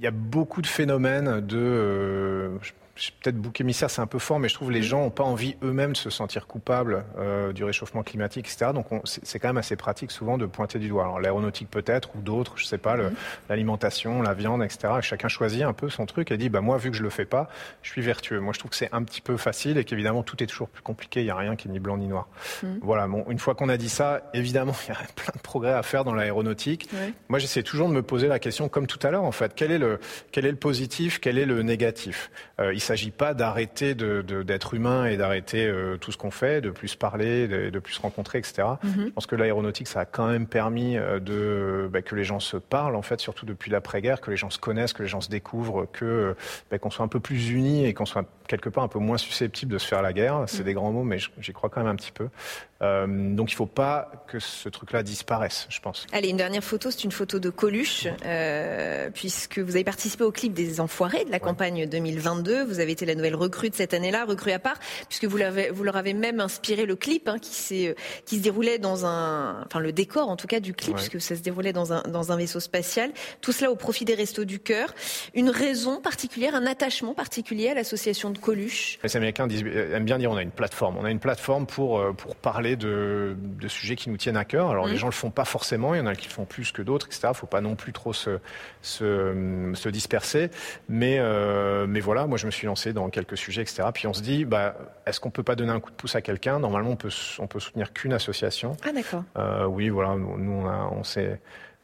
il 0.00 0.04
y 0.04 0.06
a 0.06 0.10
beaucoup 0.10 0.62
de 0.62 0.66
phénomènes 0.66 1.42
de, 1.42 1.58
euh, 1.58 2.58
peut-être 3.20 3.36
bouc 3.36 3.60
émissaire, 3.60 3.90
c'est 3.90 4.00
un 4.00 4.06
peu 4.06 4.18
fort, 4.18 4.38
mais 4.38 4.48
je 4.48 4.54
trouve 4.54 4.68
que 4.68 4.72
les 4.72 4.82
gens 4.82 5.00
n'ont 5.00 5.10
pas 5.10 5.24
envie 5.24 5.56
eux-mêmes 5.62 5.92
de 5.92 5.96
se 5.96 6.10
sentir 6.10 6.46
coupables 6.46 7.04
euh, 7.18 7.52
du 7.52 7.64
réchauffement 7.64 8.02
climatique, 8.02 8.46
etc. 8.46 8.72
Donc 8.74 8.86
c'est 9.04 9.38
quand 9.38 9.48
même 9.48 9.56
assez 9.56 9.76
pratique 9.76 10.10
souvent 10.10 10.38
de 10.38 10.46
pointer 10.46 10.78
du 10.78 10.88
doigt. 10.88 11.04
Alors 11.04 11.20
l'aéronautique 11.20 11.70
peut-être, 11.70 12.10
ou 12.16 12.20
d'autres, 12.20 12.54
je 12.56 12.66
sais 12.66 12.78
pas, 12.78 12.96
mhm. 12.96 13.12
l'alimentation, 13.48 14.22
la 14.22 14.34
viande, 14.34 14.62
etc. 14.62 14.94
chacun 15.00 15.28
choisit 15.28 15.62
un 15.62 15.72
peu 15.72 15.88
son 15.88 16.06
truc 16.06 16.30
et 16.30 16.36
dit, 16.36 16.48
bah 16.48 16.60
moi, 16.60 16.76
vu 16.78 16.90
que 16.90 16.96
je 16.96 17.02
le 17.02 17.10
fais 17.10 17.24
pas, 17.24 17.48
je 17.82 17.90
suis 17.90 18.02
vertueux. 18.02 18.40
Moi, 18.40 18.52
je 18.52 18.58
trouve 18.58 18.70
que 18.70 18.76
c'est 18.76 18.92
un 18.92 19.02
petit 19.02 19.20
peu 19.20 19.36
facile 19.36 19.78
et 19.78 19.84
qu'évidemment, 19.84 20.22
tout 20.22 20.42
est 20.42 20.46
toujours 20.46 20.68
plus 20.68 20.82
compliqué. 20.82 21.20
Il 21.20 21.24
n'y 21.24 21.30
a 21.30 21.36
rien 21.36 21.56
qui 21.56 21.68
est 21.68 21.70
ni 21.70 21.80
blanc 21.80 21.96
ni 21.96 22.06
noir. 22.06 22.28
Mhm. 22.62 22.80
Voilà. 22.82 23.06
Bon, 23.08 23.24
une 23.28 23.38
fois 23.38 23.54
qu'on 23.54 23.68
a 23.68 23.76
dit 23.76 23.88
ça, 23.88 24.30
évidemment, 24.34 24.74
il 24.88 24.90
y 24.90 24.92
a 24.92 25.00
plein 25.14 25.32
de 25.34 25.40
progrès 25.40 25.72
à 25.72 25.82
faire 25.82 26.04
dans 26.04 26.14
l'aéronautique. 26.14 26.88
Moi, 27.28 27.38
j'essaie 27.38 27.62
toujours 27.62 27.88
de 27.88 27.94
me 27.94 28.02
poser 28.02 28.28
la 28.28 28.38
question, 28.38 28.68
comme 28.68 28.86
tout 28.86 29.04
à 29.06 29.10
l'heure, 29.10 29.24
en 29.24 29.32
fait, 29.32 29.52
quel 29.54 29.70
est 29.70 29.78
le, 29.78 30.00
quel 30.32 30.44
est 30.44 30.50
le 30.50 30.56
positif, 30.56 31.20
quel 31.20 31.38
est 31.38 31.46
le 31.46 31.62
négatif? 31.62 32.30
Euh, 32.60 32.74
Il 32.74 32.80
s'agit 32.90 33.10
pas 33.12 33.34
d'arrêter 33.34 33.94
d'être 33.94 34.74
humain 34.74 35.06
et 35.06 35.16
d'arrêter 35.16 35.64
euh, 35.66 35.96
tout 35.96 36.10
ce 36.10 36.16
qu'on 36.16 36.32
fait, 36.32 36.60
de 36.60 36.70
plus 36.70 36.96
parler, 36.96 37.46
de, 37.46 37.78
plus 37.78 37.94
se 37.94 38.00
rencontrer, 38.00 38.38
etc. 38.38 38.62
Mm-hmm. 38.84 39.06
Je 39.06 39.10
pense 39.10 39.26
que 39.26 39.36
l'aéronautique, 39.36 39.86
ça 39.86 40.00
a 40.00 40.04
quand 40.04 40.26
même 40.26 40.46
permis 40.46 40.96
euh, 40.96 41.20
de, 41.20 41.88
bah, 41.92 42.02
que 42.02 42.16
les 42.16 42.24
gens 42.24 42.40
se 42.40 42.56
parlent, 42.56 42.96
en 42.96 43.02
fait, 43.02 43.20
surtout 43.20 43.46
depuis 43.46 43.70
l'après-guerre, 43.70 44.20
que 44.20 44.30
les 44.30 44.36
gens 44.36 44.50
se 44.50 44.58
connaissent, 44.58 44.92
que 44.92 45.02
les 45.02 45.08
gens 45.08 45.20
se 45.20 45.30
découvrent, 45.30 45.86
que 45.92 46.34
bah, 46.70 46.78
qu'on 46.78 46.90
soit 46.90 47.04
un 47.04 47.08
peu 47.08 47.20
plus 47.20 47.50
unis 47.50 47.86
et 47.86 47.94
qu'on 47.94 48.06
soit 48.06 48.26
quelque 48.50 48.68
part 48.68 48.82
un 48.82 48.88
peu 48.88 48.98
moins 48.98 49.16
susceptible 49.16 49.72
de 49.72 49.78
se 49.78 49.86
faire 49.86 50.02
la 50.02 50.12
guerre. 50.12 50.44
C'est 50.46 50.62
mm. 50.62 50.64
des 50.64 50.74
grands 50.74 50.90
mots, 50.90 51.04
mais 51.04 51.18
j'y 51.38 51.52
crois 51.52 51.70
quand 51.70 51.80
même 51.80 51.92
un 51.92 51.94
petit 51.94 52.10
peu. 52.10 52.28
Euh, 52.82 53.06
donc 53.06 53.50
il 53.50 53.54
ne 53.54 53.56
faut 53.56 53.66
pas 53.66 54.10
que 54.26 54.38
ce 54.38 54.68
truc-là 54.68 55.02
disparaisse, 55.02 55.66
je 55.68 55.80
pense. 55.80 56.06
Allez, 56.12 56.30
une 56.30 56.38
dernière 56.38 56.64
photo, 56.64 56.90
c'est 56.90 57.04
une 57.04 57.12
photo 57.12 57.38
de 57.38 57.50
Coluche, 57.50 58.08
euh, 58.24 59.10
puisque 59.14 59.58
vous 59.58 59.76
avez 59.76 59.84
participé 59.84 60.24
au 60.24 60.32
clip 60.32 60.52
des 60.52 60.80
Enfoirés 60.80 61.24
de 61.24 61.30
la 61.30 61.38
campagne 61.38 61.86
2022. 61.86 62.64
Vous 62.64 62.80
avez 62.80 62.92
été 62.92 63.06
la 63.06 63.14
nouvelle 63.14 63.36
recrue 63.36 63.70
de 63.70 63.74
cette 63.74 63.94
année-là, 63.94 64.24
recrue 64.24 64.50
à 64.50 64.58
part, 64.58 64.78
puisque 65.08 65.26
vous, 65.26 65.38
vous 65.72 65.84
leur 65.84 65.96
avez 65.96 66.14
même 66.14 66.40
inspiré 66.40 66.86
le 66.86 66.96
clip 66.96 67.28
hein, 67.28 67.36
qui, 67.40 67.86
euh, 67.86 67.94
qui 68.24 68.38
se 68.38 68.42
déroulait 68.42 68.78
dans 68.78 69.06
un... 69.06 69.62
Enfin, 69.66 69.78
le 69.78 69.92
décor 69.92 70.28
en 70.28 70.36
tout 70.36 70.48
cas 70.48 70.58
du 70.58 70.74
clip, 70.74 70.96
puisque 70.96 71.20
ça 71.20 71.36
se 71.36 71.42
déroulait 71.42 71.72
dans 71.72 71.92
un, 71.92 72.02
dans 72.02 72.32
un 72.32 72.36
vaisseau 72.36 72.60
spatial. 72.60 73.12
Tout 73.42 73.52
cela 73.52 73.70
au 73.70 73.76
profit 73.76 74.04
des 74.04 74.14
Restos 74.14 74.44
du 74.44 74.58
Cœur. 74.58 74.92
Une 75.34 75.50
raison 75.50 76.00
particulière, 76.00 76.56
un 76.56 76.66
attachement 76.66 77.14
particulier 77.14 77.68
à 77.68 77.74
l'association 77.74 78.30
de 78.30 78.39
Coluche 78.40 78.98
Les 79.02 79.16
Américains 79.16 79.46
disent, 79.46 79.64
aiment 79.64 80.04
bien 80.04 80.18
dire 80.18 80.30
on 80.30 80.36
a 80.36 80.42
une 80.42 80.50
plateforme. 80.50 80.96
On 80.98 81.04
a 81.04 81.10
une 81.10 81.20
plateforme 81.20 81.66
pour, 81.66 82.02
pour 82.16 82.36
parler 82.36 82.76
de, 82.76 83.36
sujets 83.68 83.96
qui 83.96 84.10
nous 84.10 84.16
tiennent 84.16 84.36
à 84.36 84.44
cœur. 84.44 84.70
Alors 84.70 84.86
les 84.86 84.94
mmh. 84.94 84.98
gens 84.98 85.06
le 85.06 85.12
font 85.12 85.30
pas 85.30 85.44
forcément, 85.44 85.94
il 85.94 85.98
y 85.98 86.00
en 86.00 86.06
a 86.06 86.14
qui 86.14 86.28
le 86.28 86.32
font 86.32 86.44
plus 86.44 86.72
que 86.72 86.82
d'autres, 86.82 87.06
etc. 87.06 87.28
Il 87.30 87.34
faut 87.34 87.46
pas 87.46 87.60
non 87.60 87.76
plus 87.76 87.92
trop 87.92 88.12
se, 88.12 88.38
se, 88.82 89.88
disperser. 89.88 90.50
Mais, 90.88 91.18
euh, 91.18 91.86
mais 91.86 92.00
voilà, 92.00 92.26
moi 92.26 92.38
je 92.38 92.46
me 92.46 92.50
suis 92.50 92.66
lancé 92.66 92.92
dans 92.92 93.08
quelques 93.10 93.36
sujets, 93.36 93.62
etc. 93.62 93.88
Puis 93.92 94.06
on 94.06 94.12
se 94.12 94.22
dit, 94.22 94.44
bah, 94.44 94.76
est-ce 95.06 95.20
qu'on 95.20 95.30
peut 95.30 95.42
pas 95.42 95.56
donner 95.56 95.72
un 95.72 95.80
coup 95.80 95.90
de 95.90 95.96
pouce 95.96 96.14
à 96.14 96.22
quelqu'un? 96.22 96.58
Normalement, 96.58 96.90
on 96.90 96.96
peut, 96.96 97.10
on 97.38 97.46
peut 97.46 97.60
soutenir 97.60 97.92
qu'une 97.92 98.12
association. 98.12 98.76
Ah 98.84 98.92
d'accord. 98.92 99.24
Euh, 99.36 99.66
oui, 99.66 99.88
voilà, 99.88 100.14
nous 100.16 100.52
on, 100.52 100.66
on 100.66 101.04
s'est 101.04 101.40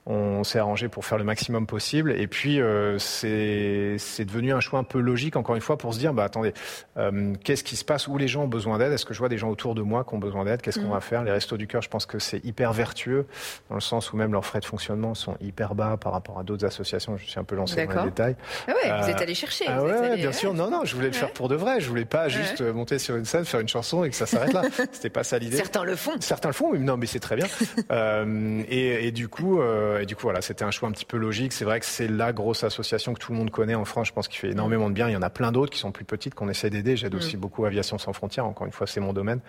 on 0.06 0.44
s'est 0.44 0.60
arrangé 0.60 0.88
pour 0.88 1.04
faire 1.04 1.18
le 1.18 1.24
maximum 1.24 1.66
possible. 1.66 2.12
Et 2.12 2.28
puis, 2.28 2.60
euh, 2.60 2.98
c'est 2.98 4.24
devenu 4.24 4.52
un 4.52 4.60
choix 4.60 4.78
un 4.78 4.84
peu 4.84 5.00
logique, 5.00 5.36
encore 5.36 5.56
une 5.56 5.60
fois, 5.60 5.76
pour 5.76 5.94
se 5.94 5.98
dire, 5.98 6.14
bah, 6.14 6.24
attendez, 6.24 6.54
euh, 6.96 7.34
qu'est-ce 7.42 7.64
qui 7.64 7.76
se 7.76 7.84
passe? 7.84 8.06
Où 8.06 8.16
les 8.16 8.28
gens 8.28 8.44
ont 8.44 8.48
besoin 8.48 8.78
d'aide? 8.78 8.92
Est-ce 8.92 9.04
que 9.04 9.14
je 9.14 9.18
vois 9.18 9.28
des 9.28 9.38
gens 9.38 9.50
autour 9.50 9.74
de 9.74 9.82
moi 9.82 10.04
qui 10.04 10.14
ont 10.14 10.18
besoin 10.18 10.44
d'aide? 10.44 10.62
Qu'est-ce 10.62 10.78
qu'on 10.78 10.88
mm. 10.88 10.92
va 10.92 11.00
faire? 11.00 11.24
Les 11.24 11.32
Restos 11.32 11.56
du 11.56 11.66
Cœur, 11.66 11.82
je 11.82 11.88
pense 11.88 12.06
que 12.06 12.20
c'est 12.20 12.44
hyper 12.44 12.72
vertueux, 12.72 13.26
dans 13.68 13.74
le 13.74 13.80
sens 13.80 14.12
où 14.12 14.16
même 14.16 14.32
leurs 14.32 14.46
frais 14.46 14.60
de 14.60 14.64
fonctionnement 14.64 15.14
sont 15.14 15.36
hyper 15.40 15.74
bas 15.74 15.96
par 15.96 16.12
rapport 16.12 16.38
à 16.38 16.44
d'autres 16.44 16.64
associations. 16.64 17.16
Je 17.16 17.24
suis 17.24 17.40
un 17.40 17.44
peu 17.44 17.56
lancé 17.56 17.84
dans 17.86 18.04
les 18.04 18.10
détails. 18.10 18.36
Ah 18.68 18.72
ouais, 18.72 19.02
vous 19.02 19.10
êtes 19.10 19.20
allé 19.20 19.34
chercher. 19.34 19.64
Ah 19.68 19.82
ouais, 19.82 20.16
bien 20.16 20.32
sûr. 20.32 20.54
Non, 20.54 20.70
non, 20.70 20.84
je 20.84 20.94
voulais 20.94 21.08
le 21.08 21.14
faire 21.14 21.32
pour 21.32 21.48
de 21.48 21.56
vrai. 21.56 21.80
Je 21.80 21.88
voulais 21.88 22.04
pas 22.04 22.28
juste 22.28 22.60
monter 22.60 22.98
sur 22.98 23.16
une 23.16 23.24
scène, 23.24 23.44
faire 23.44 23.60
une 23.60 23.68
chanson 23.68 24.04
et 24.04 24.10
que 24.10 24.16
ça 24.16 24.26
s'arrête 24.26 24.52
là. 24.52 24.62
C'était 24.92 25.10
pas 25.10 25.24
ça 25.24 25.38
l'idée. 25.38 25.56
Certains 25.56 25.84
le 25.84 25.96
font. 25.96 26.12
Certains 26.20 26.48
le 26.48 26.54
font, 26.54 26.72
mais 26.72 26.78
non, 26.78 26.96
mais 26.96 27.06
c'est 27.06 27.20
très 27.20 27.36
bien. 27.36 27.46
euh, 27.90 28.62
et, 28.68 29.08
et, 29.08 29.10
du 29.10 29.28
coup, 29.28 29.60
et 30.02 30.06
du 30.06 30.16
coup, 30.16 30.22
voilà, 30.22 30.40
c'était 30.40 30.64
un 30.64 30.70
choix 30.70 30.88
un 30.88 30.92
petit 30.92 31.04
peu 31.04 31.16
logique. 31.16 31.52
C'est 31.52 31.64
vrai 31.64 31.80
que 31.80 31.86
c'est 31.86 32.08
la 32.08 32.32
grosse 32.32 32.64
association 32.64 33.14
que 33.14 33.18
tout 33.18 33.32
le 33.32 33.38
monde 33.38 33.50
connaît 33.50 33.74
en 33.74 33.84
France. 33.84 34.08
Je 34.08 34.12
pense 34.12 34.28
qu'il 34.28 34.38
fait 34.38 34.50
énormément 34.50 34.88
de 34.88 34.94
bien. 34.94 35.08
Il 35.08 35.12
y 35.12 35.16
en 35.16 35.22
a 35.22 35.30
plein 35.30 35.52
d'autres 35.52 35.72
qui 35.72 35.78
sont 35.78 35.92
plus 35.92 36.04
petites 36.04 36.34
qu'on 36.34 36.48
essaie 36.48 36.70
d'aider. 36.70 36.96
J'aide 36.96 37.14
mm. 37.14 37.18
aussi 37.18 37.36
beaucoup 37.36 37.64
Aviation 37.64 37.98
sans 37.98 38.12
frontières. 38.12 38.46
Encore 38.46 38.66
une 38.66 38.72
fois, 38.72 38.86
c'est 38.86 39.00
mon 39.00 39.12
domaine. 39.12 39.40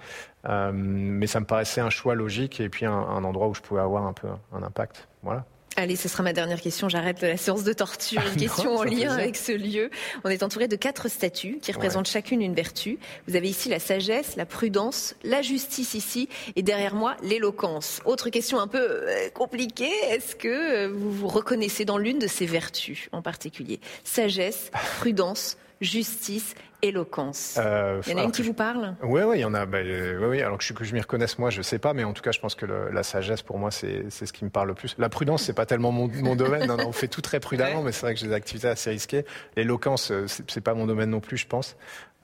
mais 0.44 1.28
ça 1.28 1.40
me 1.40 1.46
paraissait 1.46 1.82
un 1.82 1.90
choix 1.90 2.16
logique 2.16 2.60
et 2.60 2.70
puis 2.70 2.86
un, 2.86 2.92
un 2.92 3.24
endroit 3.24 3.48
où 3.48 3.54
je 3.54 3.62
pouvais 3.62 3.82
avoir 3.82 4.06
un 4.06 4.14
peu 4.14 4.28
un 4.54 4.64
impact. 4.64 5.08
Voilà. 5.24 5.46
Allez, 5.80 5.96
ce 5.96 6.10
sera 6.10 6.24
ma 6.24 6.34
dernière 6.34 6.60
question. 6.60 6.90
J'arrête 6.90 7.22
la 7.22 7.38
séance 7.38 7.64
de 7.64 7.72
torture. 7.72 8.20
Une 8.34 8.36
question 8.36 8.78
en 8.78 8.84
lien 8.84 9.14
avec 9.14 9.36
ce 9.36 9.52
lieu. 9.52 9.92
On 10.24 10.30
est 10.30 10.42
entouré 10.42 10.68
de 10.68 10.76
quatre 10.76 11.08
statues 11.08 11.60
qui 11.62 11.72
représentent 11.72 12.08
chacune 12.08 12.42
une 12.42 12.56
vertu. 12.56 12.98
Vous 13.28 13.36
avez 13.36 13.48
ici 13.48 13.70
la 13.70 13.78
sagesse, 13.78 14.38
la 14.38 14.48
prudence, 14.48 15.16
la 15.24 15.44
justice 15.44 15.94
ici, 15.94 16.30
et 16.56 16.64
derrière 16.64 16.96
moi 16.96 17.16
l'éloquence. 17.22 18.02
Autre 18.06 18.32
question 18.32 18.60
un 18.60 18.66
peu 18.66 18.80
euh, 18.82 19.30
compliquée. 19.30 19.92
Est-ce 20.10 20.36
que 20.36 20.48
euh, 20.48 20.92
vous 20.92 21.12
vous 21.12 21.28
reconnaissez 21.28 21.86
dans 21.86 22.00
l'une 22.00 22.18
de 22.18 22.28
ces 22.28 22.48
vertus 22.48 23.08
en 23.12 23.22
particulier? 23.22 23.80
Sagesse, 24.04 24.72
prudence, 25.00 25.58
justice 25.80 26.56
éloquence. 26.82 27.58
Euh, 27.58 28.02
il 28.06 28.12
y 28.12 28.16
en 28.16 28.20
a 28.20 28.24
une 28.24 28.32
qui 28.32 28.44
vous 28.44 28.54
parle? 28.54 28.96
Oui, 29.04 29.22
oui, 29.24 29.38
il 29.38 29.42
y 29.42 29.46
en 29.46 29.54
a. 29.54 29.66
Bah, 29.66 29.80
euh, 29.80 30.28
oui, 30.30 30.42
alors 30.42 30.58
que 30.58 30.64
je, 30.64 30.74
que 30.74 30.84
je 30.84 30.94
m'y 30.94 31.00
reconnaisse 31.02 31.40
moi, 31.40 31.50
je 31.50 31.62
sais 31.62 31.80
pas, 31.80 31.94
mais 31.94 32.04
en 32.04 32.14
tout 32.14 32.22
cas, 32.22 32.32
je 32.32 32.40
pense 32.40 32.56
que 32.56 32.66
la 32.66 33.04
sagesse, 33.04 33.42
pour 33.42 33.58
moi, 33.58 33.72
c'est 33.72 34.10
ce 34.10 34.34
qui 34.34 34.46
me 34.46 34.50
parle 34.50 34.68
le 34.70 34.74
plus. 34.74 34.96
La 34.98 35.10
prudence, 35.10 35.44
c'est 35.44 35.54
pas 35.54 35.66
tellement 35.66 35.92
mon, 35.92 36.08
mon 36.08 36.36
domaine. 36.36 36.68
non, 36.68 36.78
non, 36.78 36.88
on 36.88 36.92
fait 36.92 37.08
tout 37.08 37.22
très 37.22 37.40
prudemment, 37.40 37.82
mais 37.82 37.92
c'est 37.92 38.02
vrai 38.02 38.14
que 38.14 38.20
j'ai 38.20 38.28
des 38.28 38.34
activités 38.34 38.68
assez 38.68 38.90
risquées. 38.90 39.26
L'éloquence, 39.56 40.12
euh, 40.12 40.26
c'est 40.28 40.62
pas 40.62 40.74
mon 40.74 40.86
domaine 40.86 41.10
non 41.10 41.20
plus, 41.20 41.38
je 41.38 41.48
pense. 41.48 41.76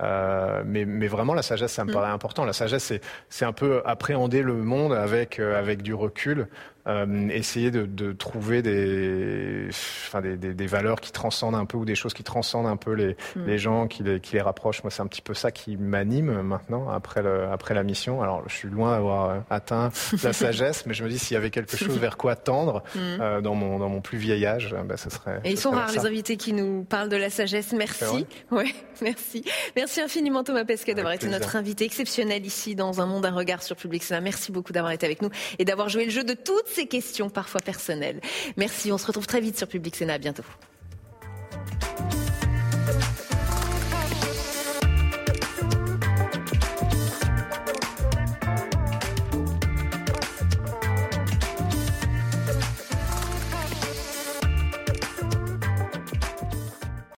Euh, 0.02 0.63
mais, 0.66 0.86
mais, 0.86 1.08
vraiment, 1.08 1.34
la 1.34 1.44
sagesse, 1.44 1.72
ça 1.72 1.86
me 1.86 1.92
mm. 1.92 1.94
paraît 1.94 2.10
important. 2.10 2.46
La 2.46 2.54
sagesse, 2.54 2.94
c'est 3.30 3.46
un 3.46 3.54
peu 3.54 3.82
appréhender 3.86 4.42
le 4.42 4.56
monde 4.56 4.94
avec, 4.94 5.39
euh, 5.39 5.58
avec 5.58 5.84
du 5.84 5.94
recul, 5.94 6.48
euh, 6.88 7.30
essayer 7.30 7.70
de, 7.70 7.86
de, 7.86 8.12
trouver 8.12 8.62
des, 8.62 9.68
enfin, 9.70 10.22
des, 10.22 10.36
des, 10.36 10.54
des, 10.54 10.68
valeurs 10.68 11.00
qui 11.00 11.12
transcendent 11.12 11.56
un 11.56 11.66
peu 11.66 11.78
ou 11.78 11.86
des 11.86 11.96
choses 11.96 12.13
qui 12.13 12.24
transcendent 12.24 12.66
un 12.66 12.76
peu 12.76 12.94
les, 12.94 13.16
mm. 13.36 13.46
les 13.46 13.58
gens, 13.58 13.88
qui 13.88 14.04
les, 14.04 14.20
qui 14.20 14.36
les 14.36 14.42
rapprochent. 14.43 14.84
Moi, 14.84 14.91
c'est 14.91 15.01
un 15.01 15.08
petit 15.08 15.21
peu 15.21 15.34
ça 15.34 15.51
qui 15.51 15.77
m'anime 15.77 16.41
maintenant 16.41 16.89
après, 16.89 17.21
le, 17.21 17.45
après 17.47 17.73
la 17.73 17.84
mission. 17.84 18.21
Alors, 18.21 18.43
je 18.47 18.56
suis 18.56 18.69
loin 18.69 18.91
d'avoir 18.91 19.43
atteint 19.49 19.89
la 20.23 20.34
sagesse, 20.34 20.86
mais 20.86 20.93
je 20.93 21.03
me 21.03 21.10
dis 21.10 21.19
s'il 21.19 21.36
y 21.36 21.38
avait 21.38 21.49
quelque 21.49 21.77
chose 21.77 21.97
vers 21.97 22.17
quoi 22.17 22.36
tendre 22.36 22.84
mm. 22.95 22.99
euh, 22.99 23.41
dans, 23.41 23.56
mon, 23.56 23.79
dans 23.79 23.89
mon 23.89 24.01
plus 24.01 24.17
vieil 24.17 24.45
âge, 24.45 24.75
ben, 24.86 24.97
ce 24.97 25.10
serait. 25.10 25.41
Et 25.43 25.51
ils 25.51 25.60
sont 25.60 25.71
rares 25.71 25.91
les 25.91 26.06
invités 26.06 26.38
qui 26.38 26.53
nous 26.53 26.84
parlent 26.84 27.10
de 27.10 27.17
la 27.17 27.29
sagesse. 27.29 27.73
Merci. 27.73 28.27
Ouais, 28.51 28.73
merci. 29.01 29.43
Merci 29.75 30.01
infiniment 30.01 30.43
Thomas 30.43 30.65
Pesquet 30.65 30.93
d'avoir 30.93 31.13
été 31.13 31.27
notre 31.27 31.56
invité 31.56 31.86
exceptionnel 31.86 32.45
ici 32.45 32.75
dans 32.75 33.01
un 33.01 33.06
monde 33.06 33.25
à 33.25 33.32
regard 33.32 33.63
sur 33.63 33.75
Public 33.75 34.03
Sénat. 34.03 34.21
Merci 34.21 34.51
beaucoup 34.51 34.73
d'avoir 34.73 34.91
été 34.91 35.06
avec 35.06 35.21
nous 35.21 35.29
et 35.58 35.65
d'avoir 35.65 35.89
joué 35.89 36.06
le 36.06 36.12
jeu 36.12 36.23
de 36.23 36.34
toutes 36.34 36.67
ces 36.67 36.86
questions 36.88 37.29
parfois 37.29 37.62
personnelles. 37.62 38.19
Merci, 38.58 38.91
on 38.91 38.97
se 38.97 39.08
retrouve 39.08 39.25
très 39.25 39.41
vite 39.41 39.58
sur 39.58 39.67
Public 39.67 39.95
Sénat. 39.95 40.13
À 40.13 40.17
bientôt. 40.19 40.43